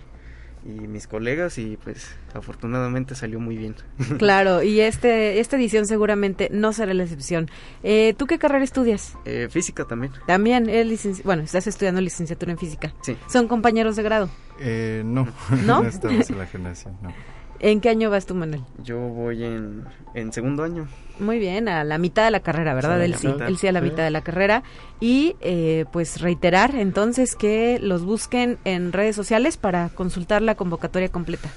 y 0.65 0.87
mis 0.87 1.07
colegas 1.07 1.57
y 1.57 1.77
pues 1.77 2.15
afortunadamente 2.33 3.15
salió 3.15 3.39
muy 3.39 3.57
bien. 3.57 3.75
Claro, 4.17 4.63
y 4.63 4.81
este 4.81 5.39
esta 5.39 5.55
edición 5.55 5.85
seguramente 5.85 6.49
no 6.51 6.73
será 6.73 6.93
la 6.93 7.03
excepción. 7.03 7.49
Eh, 7.83 8.13
¿Tú 8.17 8.27
qué 8.27 8.37
carrera 8.37 8.63
estudias? 8.63 9.17
Eh, 9.25 9.47
física 9.49 9.85
también. 9.85 10.11
También, 10.27 10.69
es 10.69 11.23
bueno, 11.23 11.43
estás 11.43 11.67
estudiando 11.67 12.01
licenciatura 12.01 12.51
en 12.51 12.57
física. 12.57 12.93
Sí. 13.01 13.15
¿Son 13.27 13.47
compañeros 13.47 13.95
de 13.95 14.03
grado? 14.03 14.29
Eh, 14.59 15.03
no, 15.05 15.27
no, 15.65 15.81
no 15.83 15.87
estamos 15.87 16.29
en 16.29 16.37
la 16.37 16.45
generación, 16.45 16.97
no. 17.01 17.13
¿En 17.59 17.81
qué 17.81 17.89
año 17.89 18.09
vas 18.09 18.25
tú, 18.25 18.35
Manuel? 18.35 18.61
Yo 18.83 18.97
voy 18.97 19.43
en, 19.43 19.83
en 20.13 20.31
segundo 20.31 20.63
año. 20.63 20.87
Muy 21.19 21.39
bien, 21.39 21.67
a 21.67 21.83
la 21.83 21.97
mitad 21.97 22.23
de 22.23 22.31
la 22.31 22.39
carrera, 22.39 22.73
¿verdad? 22.73 23.03
él 23.03 23.15
sí, 23.15 23.27
él 23.27 23.57
sí 23.57 23.67
a 23.67 23.73
la 23.73 23.81
mitad 23.81 24.03
de 24.03 24.11
la 24.11 24.21
carrera. 24.21 24.63
Y 25.01 25.35
eh, 25.41 25.85
pues 25.91 26.21
reiterar 26.21 26.75
entonces 26.75 27.35
que 27.35 27.77
los 27.81 28.05
busquen 28.05 28.57
en 28.63 28.93
redes 28.93 29.15
sociales 29.15 29.57
para 29.57 29.89
consultar 29.89 30.41
la 30.41 30.55
convocatoria 30.55 31.09
completa. 31.09 31.49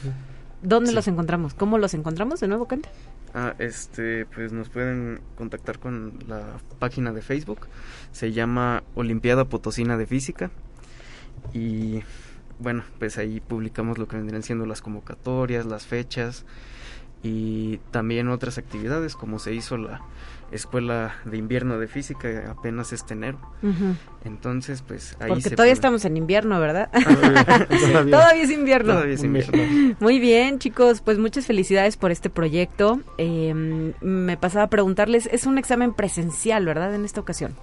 ¿Dónde 0.63 0.93
los 0.93 1.07
encontramos? 1.09 1.55
¿Cómo 1.55 1.79
los 1.79 1.95
encontramos 1.95 2.41
de 2.41 2.49
nuevo, 2.49 2.67
Canta? 2.67 2.89
Ah, 3.35 3.55
este, 3.59 4.27
pues 4.27 4.53
nos 4.53 4.69
pueden 4.69 5.21
contactar 5.37 5.79
con 5.79 6.19
la 6.27 6.43
página 6.79 7.13
de 7.13 7.23
Facebook. 7.23 7.69
Se 8.11 8.33
llama 8.33 8.83
Olimpiada 8.95 9.45
Potosina 9.45 9.97
de 9.97 10.07
Física. 10.07 10.51
Y 11.55 12.03
bueno, 12.63 12.85
pues 12.99 13.19
ahí 13.19 13.41
publicamos 13.41 13.99
lo 13.99 14.09
que 14.09 14.17
vendrían 14.17 14.43
siendo 14.43 14.67
las 14.67 14.81
convocatorias, 14.81 15.67
las 15.67 15.87
fechas 15.87 16.45
y 17.23 17.79
también 17.91 18.29
otras 18.29 18.59
actividades 18.59 19.15
como 19.15 19.39
se 19.39 19.55
hizo 19.55 19.77
la 19.77 20.01
escuela 20.51 21.15
de 21.25 21.39
invierno 21.39 21.79
de 21.79 21.89
física 21.89 22.51
apenas 22.51 22.93
este 22.93 23.15
enero. 23.15 23.39
Entonces, 24.25 24.83
pues 24.83 25.17
ahí 25.21 25.29
Porque 25.29 25.51
todavía 25.51 25.73
estamos 25.73 26.05
en 26.05 26.17
invierno, 26.17 26.61
¿verdad? 26.61 26.91
Ah, 26.93 27.67
todavía. 28.11 28.43
es 28.43 28.51
invierno. 28.51 28.93
Todavía 28.93 29.15
es 29.15 29.25
invierno. 29.25 29.97
Muy 30.01 30.19
bien, 30.19 30.59
chicos, 30.59 31.01
pues 31.01 31.19
muchas 31.19 31.47
felicidades 31.47 31.97
por 31.97 32.11
este 32.11 32.29
proyecto. 32.29 33.01
Eh, 33.19 33.55
me 34.01 34.37
pasaba 34.37 34.65
a 34.65 34.71
preguntarles, 34.71 35.29
es 35.33 35.47
un 35.47 35.59
examen 35.59 35.95
presencial, 35.95 36.67
¿verdad? 36.67 36.95
En 36.95 37.05
esta 37.05 37.21
ocasión. 37.21 37.55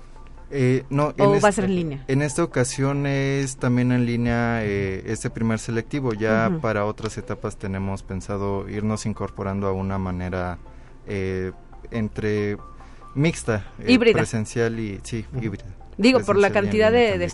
Eh, 0.51 0.83
no, 0.89 1.13
¿O 1.19 1.39
va 1.39 1.49
a 1.49 1.51
ser 1.51 1.65
en 1.65 1.75
línea? 1.75 2.03
En 2.07 2.21
esta 2.21 2.43
ocasión 2.43 3.05
es 3.05 3.57
también 3.57 3.91
en 3.91 4.05
línea 4.05 4.63
eh, 4.63 5.03
este 5.05 5.29
primer 5.29 5.59
selectivo. 5.59 6.13
Ya 6.13 6.59
para 6.61 6.85
otras 6.85 7.17
etapas 7.17 7.57
tenemos 7.57 8.03
pensado 8.03 8.67
irnos 8.67 9.05
incorporando 9.05 9.67
a 9.67 9.73
una 9.73 9.97
manera 9.97 10.57
eh, 11.07 11.51
entre 11.91 12.57
mixta, 13.13 13.67
híbrida. 13.87 14.13
presencial 14.13 14.79
y 14.79 14.99
sí, 15.03 15.25
híbrida. 15.39 15.65
Digo, 15.97 16.21
por 16.21 16.37
la 16.37 16.51
cantidad 16.51 16.91
de, 16.91 17.29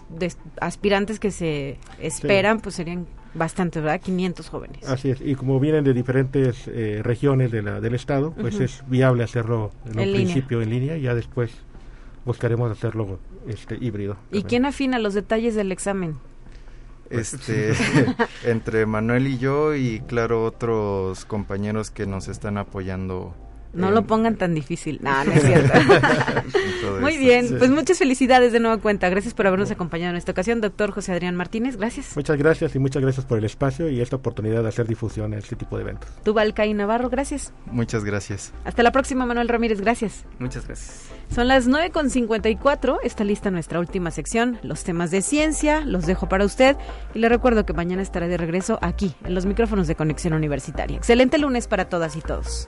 aspirantes 0.60 1.20
que 1.20 1.30
se 1.30 1.78
esperan, 2.00 2.60
pues 2.60 2.76
serían 2.76 3.06
bastantes, 3.36 3.84
¿verdad? 3.84 4.02
500 4.02 4.50
jóvenes. 4.50 4.90
Así 4.90 5.12
es, 5.12 5.22
y 5.22 5.36
como 5.36 5.60
vienen 5.60 5.84
de 5.84 5.94
diferentes 5.94 6.66
regiones 7.04 7.52
de 7.52 7.62
la, 7.62 7.80
del 7.80 7.94
estado, 7.94 8.32
pues 8.32 8.60
es 8.60 8.84
viable 8.88 9.24
hacerlo 9.24 9.72
en, 9.86 10.00
un 10.00 10.16
principio 10.16 10.64
en 10.64 10.72
línea 10.72 10.98
y 10.98 11.04
ya 11.04 11.14
después 11.14 11.52
buscaremos 12.26 12.72
hacerlo 12.72 13.20
este 13.48 13.78
híbrido. 13.80 14.18
¿Y 14.32 14.44
quién 14.44 14.66
afina 14.66 15.00
los 15.00 15.14
detalles 15.14 15.56
del 15.56 15.72
examen? 15.72 16.18
Este, 17.10 17.74
entre 18.44 18.86
Manuel 18.86 19.28
y 19.28 19.38
yo 19.38 19.76
y 19.76 20.02
claro 20.02 20.44
otros 20.44 21.26
compañeros 21.26 21.92
que 21.92 22.08
nos 22.08 22.28
están 22.28 22.58
apoyando 22.58 23.36
no 23.76 23.92
lo 23.92 24.06
pongan 24.08 24.36
tan 24.36 24.54
difícil. 24.56 25.00
No, 25.02 25.24
no 25.24 25.32
es 25.32 25.44
cierto. 25.46 25.80
Muy 27.02 27.18
bien, 27.18 27.56
pues 27.60 27.70
muchas 27.70 27.98
felicidades 27.98 28.52
de 28.54 28.60
nueva 28.60 28.78
cuenta. 28.78 29.10
Gracias 29.10 29.34
por 29.34 29.48
habernos 29.48 29.72
acompañado 29.72 30.12
en 30.12 30.18
esta 30.18 30.32
ocasión, 30.32 30.62
doctor 30.62 30.92
José 30.92 31.12
Adrián 31.12 31.36
Martínez. 31.36 31.78
Gracias. 31.78 32.16
Muchas 32.16 32.38
gracias 32.38 32.76
y 32.76 32.80
muchas 32.80 33.02
gracias 33.02 33.26
por 33.26 33.38
el 33.38 33.44
espacio 33.46 33.90
y 33.90 34.02
esta 34.02 34.16
oportunidad 34.16 34.64
de 34.64 34.70
hacer 34.70 34.88
difusión 34.88 35.34
en 35.34 35.40
este 35.40 35.56
tipo 35.56 35.78
de 35.78 35.84
eventos. 35.84 36.10
Tú, 36.24 36.34
Valcay 36.34 36.74
Navarro, 36.74 37.10
gracias. 37.10 37.54
Muchas 37.66 38.04
gracias. 38.04 38.54
Hasta 38.64 38.84
la 38.84 38.92
próxima, 38.92 39.26
Manuel 39.26 39.50
Ramírez. 39.50 39.82
Gracias. 39.82 40.26
Muchas 40.40 40.66
gracias. 40.66 41.10
Son 41.34 41.48
las 41.48 41.68
9.54. 41.68 43.00
Está 43.04 43.24
lista 43.24 43.52
nuestra 43.52 43.80
última 43.80 44.12
sección, 44.12 44.60
los 44.64 44.84
temas 44.84 45.12
de 45.12 45.22
ciencia. 45.22 45.82
Los 45.82 46.06
dejo 46.06 46.30
para 46.30 46.46
usted 46.46 46.78
y 47.14 47.20
le 47.20 47.30
recuerdo 47.30 47.66
que 47.66 47.74
mañana 47.74 48.02
estaré 48.02 48.28
de 48.28 48.38
regreso 48.38 48.80
aquí, 48.82 49.16
en 49.24 49.36
los 49.36 49.46
micrófonos 49.46 49.88
de 49.88 49.96
Conexión 49.96 50.34
Universitaria. 50.34 50.98
Excelente 50.98 51.38
lunes 51.38 51.68
para 51.68 51.90
todas 51.90 52.16
y 52.16 52.22
todos. 52.22 52.68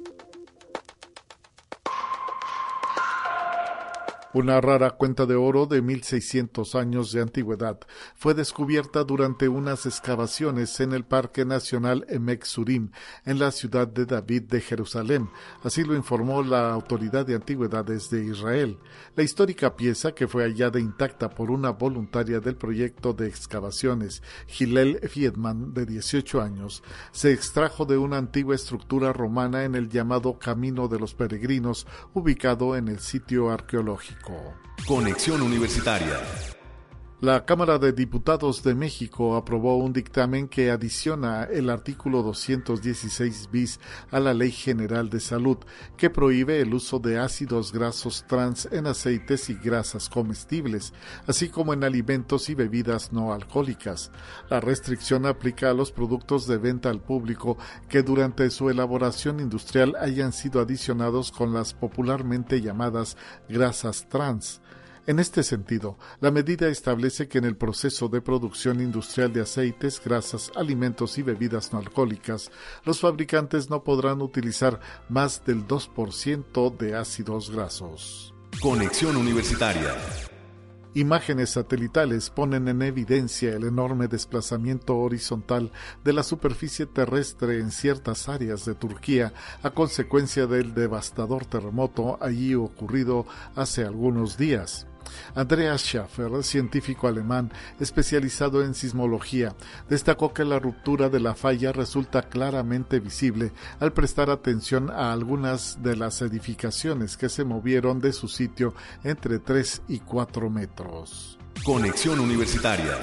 Una 4.33 4.61
rara 4.61 4.91
cuenta 4.91 5.25
de 5.25 5.35
oro 5.35 5.65
de 5.65 5.81
1600 5.81 6.75
años 6.75 7.11
de 7.11 7.21
antigüedad 7.21 7.79
fue 8.15 8.33
descubierta 8.33 9.03
durante 9.03 9.49
unas 9.49 9.85
excavaciones 9.85 10.79
en 10.79 10.93
el 10.93 11.03
Parque 11.03 11.43
Nacional 11.43 12.05
Emek 12.07 12.45
Surim, 12.45 12.91
en 13.25 13.39
la 13.39 13.51
ciudad 13.51 13.89
de 13.89 14.05
David 14.05 14.43
de 14.43 14.61
Jerusalén. 14.61 15.29
Así 15.63 15.83
lo 15.83 15.95
informó 15.95 16.43
la 16.43 16.71
Autoridad 16.71 17.25
de 17.25 17.35
Antigüedades 17.35 18.09
de 18.09 18.23
Israel. 18.23 18.77
La 19.17 19.23
histórica 19.23 19.75
pieza, 19.75 20.13
que 20.13 20.29
fue 20.29 20.45
hallada 20.45 20.79
intacta 20.79 21.29
por 21.29 21.51
una 21.51 21.71
voluntaria 21.71 22.39
del 22.39 22.55
proyecto 22.55 23.11
de 23.11 23.27
excavaciones, 23.27 24.23
Hillel 24.47 25.01
Fiedman, 25.09 25.73
de 25.73 25.85
18 25.85 26.41
años, 26.41 26.83
se 27.11 27.33
extrajo 27.33 27.83
de 27.83 27.97
una 27.97 28.15
antigua 28.15 28.55
estructura 28.55 29.11
romana 29.11 29.65
en 29.65 29.75
el 29.75 29.89
llamado 29.89 30.39
Camino 30.39 30.87
de 30.87 30.99
los 30.99 31.15
Peregrinos, 31.15 31.85
ubicado 32.13 32.77
en 32.77 32.87
el 32.87 32.99
sitio 32.99 33.51
arqueológico. 33.51 34.20
Conexión 34.85 35.41
Universitaria. 35.41 36.19
La 37.21 37.45
Cámara 37.45 37.77
de 37.77 37.93
Diputados 37.93 38.63
de 38.63 38.73
México 38.73 39.35
aprobó 39.35 39.77
un 39.77 39.93
dictamen 39.93 40.47
que 40.47 40.71
adiciona 40.71 41.43
el 41.43 41.69
artículo 41.69 42.23
216 42.23 43.51
bis 43.51 43.79
a 44.09 44.19
la 44.19 44.33
Ley 44.33 44.49
General 44.49 45.07
de 45.07 45.19
Salud, 45.19 45.59
que 45.97 46.09
prohíbe 46.09 46.61
el 46.61 46.73
uso 46.73 46.97
de 46.97 47.19
ácidos 47.19 47.73
grasos 47.73 48.25
trans 48.27 48.67
en 48.71 48.87
aceites 48.87 49.51
y 49.51 49.53
grasas 49.53 50.09
comestibles, 50.09 50.93
así 51.27 51.49
como 51.49 51.73
en 51.73 51.83
alimentos 51.83 52.49
y 52.49 52.55
bebidas 52.55 53.13
no 53.13 53.33
alcohólicas. 53.33 54.11
La 54.49 54.59
restricción 54.59 55.27
aplica 55.27 55.69
a 55.69 55.75
los 55.75 55.91
productos 55.91 56.47
de 56.47 56.57
venta 56.57 56.89
al 56.89 57.01
público 57.01 57.55
que 57.87 58.01
durante 58.01 58.49
su 58.49 58.71
elaboración 58.71 59.39
industrial 59.39 59.95
hayan 59.99 60.33
sido 60.33 60.59
adicionados 60.59 61.31
con 61.31 61.53
las 61.53 61.75
popularmente 61.75 62.61
llamadas 62.61 63.15
grasas 63.47 64.09
trans. 64.09 64.59
En 65.07 65.17
este 65.17 65.41
sentido, 65.41 65.97
la 66.19 66.29
medida 66.29 66.67
establece 66.67 67.27
que 67.27 67.39
en 67.39 67.45
el 67.45 67.57
proceso 67.57 68.07
de 68.07 68.21
producción 68.21 68.79
industrial 68.81 69.33
de 69.33 69.41
aceites, 69.41 69.99
grasas, 70.03 70.51
alimentos 70.55 71.17
y 71.17 71.23
bebidas 71.23 71.73
no 71.73 71.79
alcohólicas, 71.79 72.51
los 72.85 72.99
fabricantes 72.99 73.69
no 73.69 73.83
podrán 73.83 74.21
utilizar 74.21 74.79
más 75.09 75.43
del 75.43 75.67
2% 75.67 76.77
de 76.77 76.95
ácidos 76.95 77.49
grasos. 77.49 78.35
Conexión 78.61 79.17
Universitaria. 79.17 79.95
Imágenes 80.93 81.51
satelitales 81.51 82.29
ponen 82.29 82.67
en 82.67 82.83
evidencia 82.83 83.55
el 83.55 83.63
enorme 83.63 84.07
desplazamiento 84.07 84.97
horizontal 84.97 85.71
de 86.03 86.13
la 86.13 86.21
superficie 86.21 86.85
terrestre 86.85 87.59
en 87.59 87.71
ciertas 87.71 88.29
áreas 88.29 88.65
de 88.65 88.75
Turquía 88.75 89.33
a 89.63 89.71
consecuencia 89.71 90.47
del 90.47 90.75
devastador 90.75 91.45
terremoto 91.45 92.19
allí 92.21 92.53
ocurrido 92.53 93.25
hace 93.55 93.83
algunos 93.83 94.37
días. 94.37 94.85
Andreas 95.35 95.81
Schaffer, 95.81 96.43
científico 96.43 97.07
alemán 97.07 97.51
especializado 97.79 98.63
en 98.63 98.73
sismología, 98.73 99.55
destacó 99.89 100.33
que 100.33 100.45
la 100.45 100.59
ruptura 100.59 101.09
de 101.09 101.19
la 101.19 101.35
falla 101.35 101.71
resulta 101.71 102.23
claramente 102.23 102.99
visible 102.99 103.51
al 103.79 103.93
prestar 103.93 104.29
atención 104.29 104.89
a 104.89 105.11
algunas 105.11 105.81
de 105.81 105.95
las 105.95 106.21
edificaciones 106.21 107.17
que 107.17 107.29
se 107.29 107.43
movieron 107.43 107.99
de 107.99 108.13
su 108.13 108.27
sitio 108.27 108.73
entre 109.03 109.39
3 109.39 109.83
y 109.87 109.99
4 109.99 110.49
metros. 110.49 111.37
Conexión 111.63 112.19
Universitaria. 112.19 112.97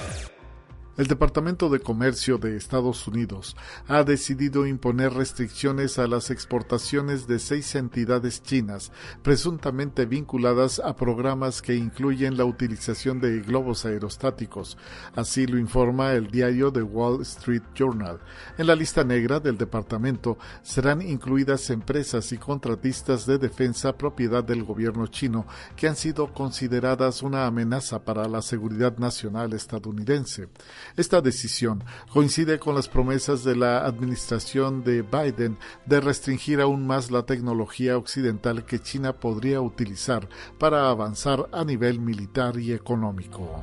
El 0.99 1.07
Departamento 1.07 1.69
de 1.69 1.79
Comercio 1.79 2.39
de 2.39 2.57
Estados 2.57 3.07
Unidos 3.07 3.57
ha 3.87 4.03
decidido 4.03 4.67
imponer 4.67 5.13
restricciones 5.13 5.97
a 6.01 6.09
las 6.09 6.33
exportaciones 6.33 7.29
de 7.29 7.39
seis 7.39 7.77
entidades 7.77 8.43
chinas 8.43 8.91
presuntamente 9.23 10.07
vinculadas 10.07 10.81
a 10.81 10.97
programas 10.97 11.63
que 11.63 11.77
incluyen 11.77 12.37
la 12.37 12.45
utilización 12.45 13.21
de 13.21 13.39
globos 13.43 13.85
aerostáticos. 13.85 14.77
Así 15.15 15.47
lo 15.47 15.57
informa 15.57 16.15
el 16.15 16.33
diario 16.33 16.73
The 16.73 16.83
Wall 16.83 17.23
Street 17.23 17.63
Journal. 17.77 18.19
En 18.59 18.67
la 18.67 18.75
lista 18.75 19.05
negra 19.05 19.39
del 19.39 19.57
departamento 19.57 20.37
serán 20.63 21.01
incluidas 21.01 21.71
empresas 21.71 22.33
y 22.33 22.39
contratistas 22.39 23.25
de 23.25 23.39
defensa 23.39 23.97
propiedad 23.97 24.43
del 24.43 24.65
gobierno 24.65 25.07
chino 25.07 25.47
que 25.77 25.87
han 25.87 25.95
sido 25.95 26.35
consideradas 26.35 27.23
una 27.23 27.47
amenaza 27.47 28.05
para 28.05 28.27
la 28.27 28.43
seguridad 28.43 28.99
nacional 28.99 29.53
estadounidense. 29.53 30.49
Esta 30.97 31.21
decisión 31.21 31.85
coincide 32.13 32.59
con 32.59 32.75
las 32.75 32.89
promesas 32.89 33.45
de 33.45 33.57
la 33.57 33.85
administración 33.85 34.85
de 34.85 35.03
Biden 35.03 35.59
de 35.87 36.01
restringir 36.01 36.61
aún 36.61 36.87
más 36.87 37.11
la 37.11 37.25
tecnología 37.25 37.97
occidental 37.97 38.65
que 38.65 38.81
China 38.81 39.15
podría 39.15 39.61
utilizar 39.61 40.29
para 40.59 40.91
avanzar 40.91 41.49
a 41.53 41.65
nivel 41.65 42.01
militar 42.01 42.59
y 42.59 42.73
económico. 42.73 43.63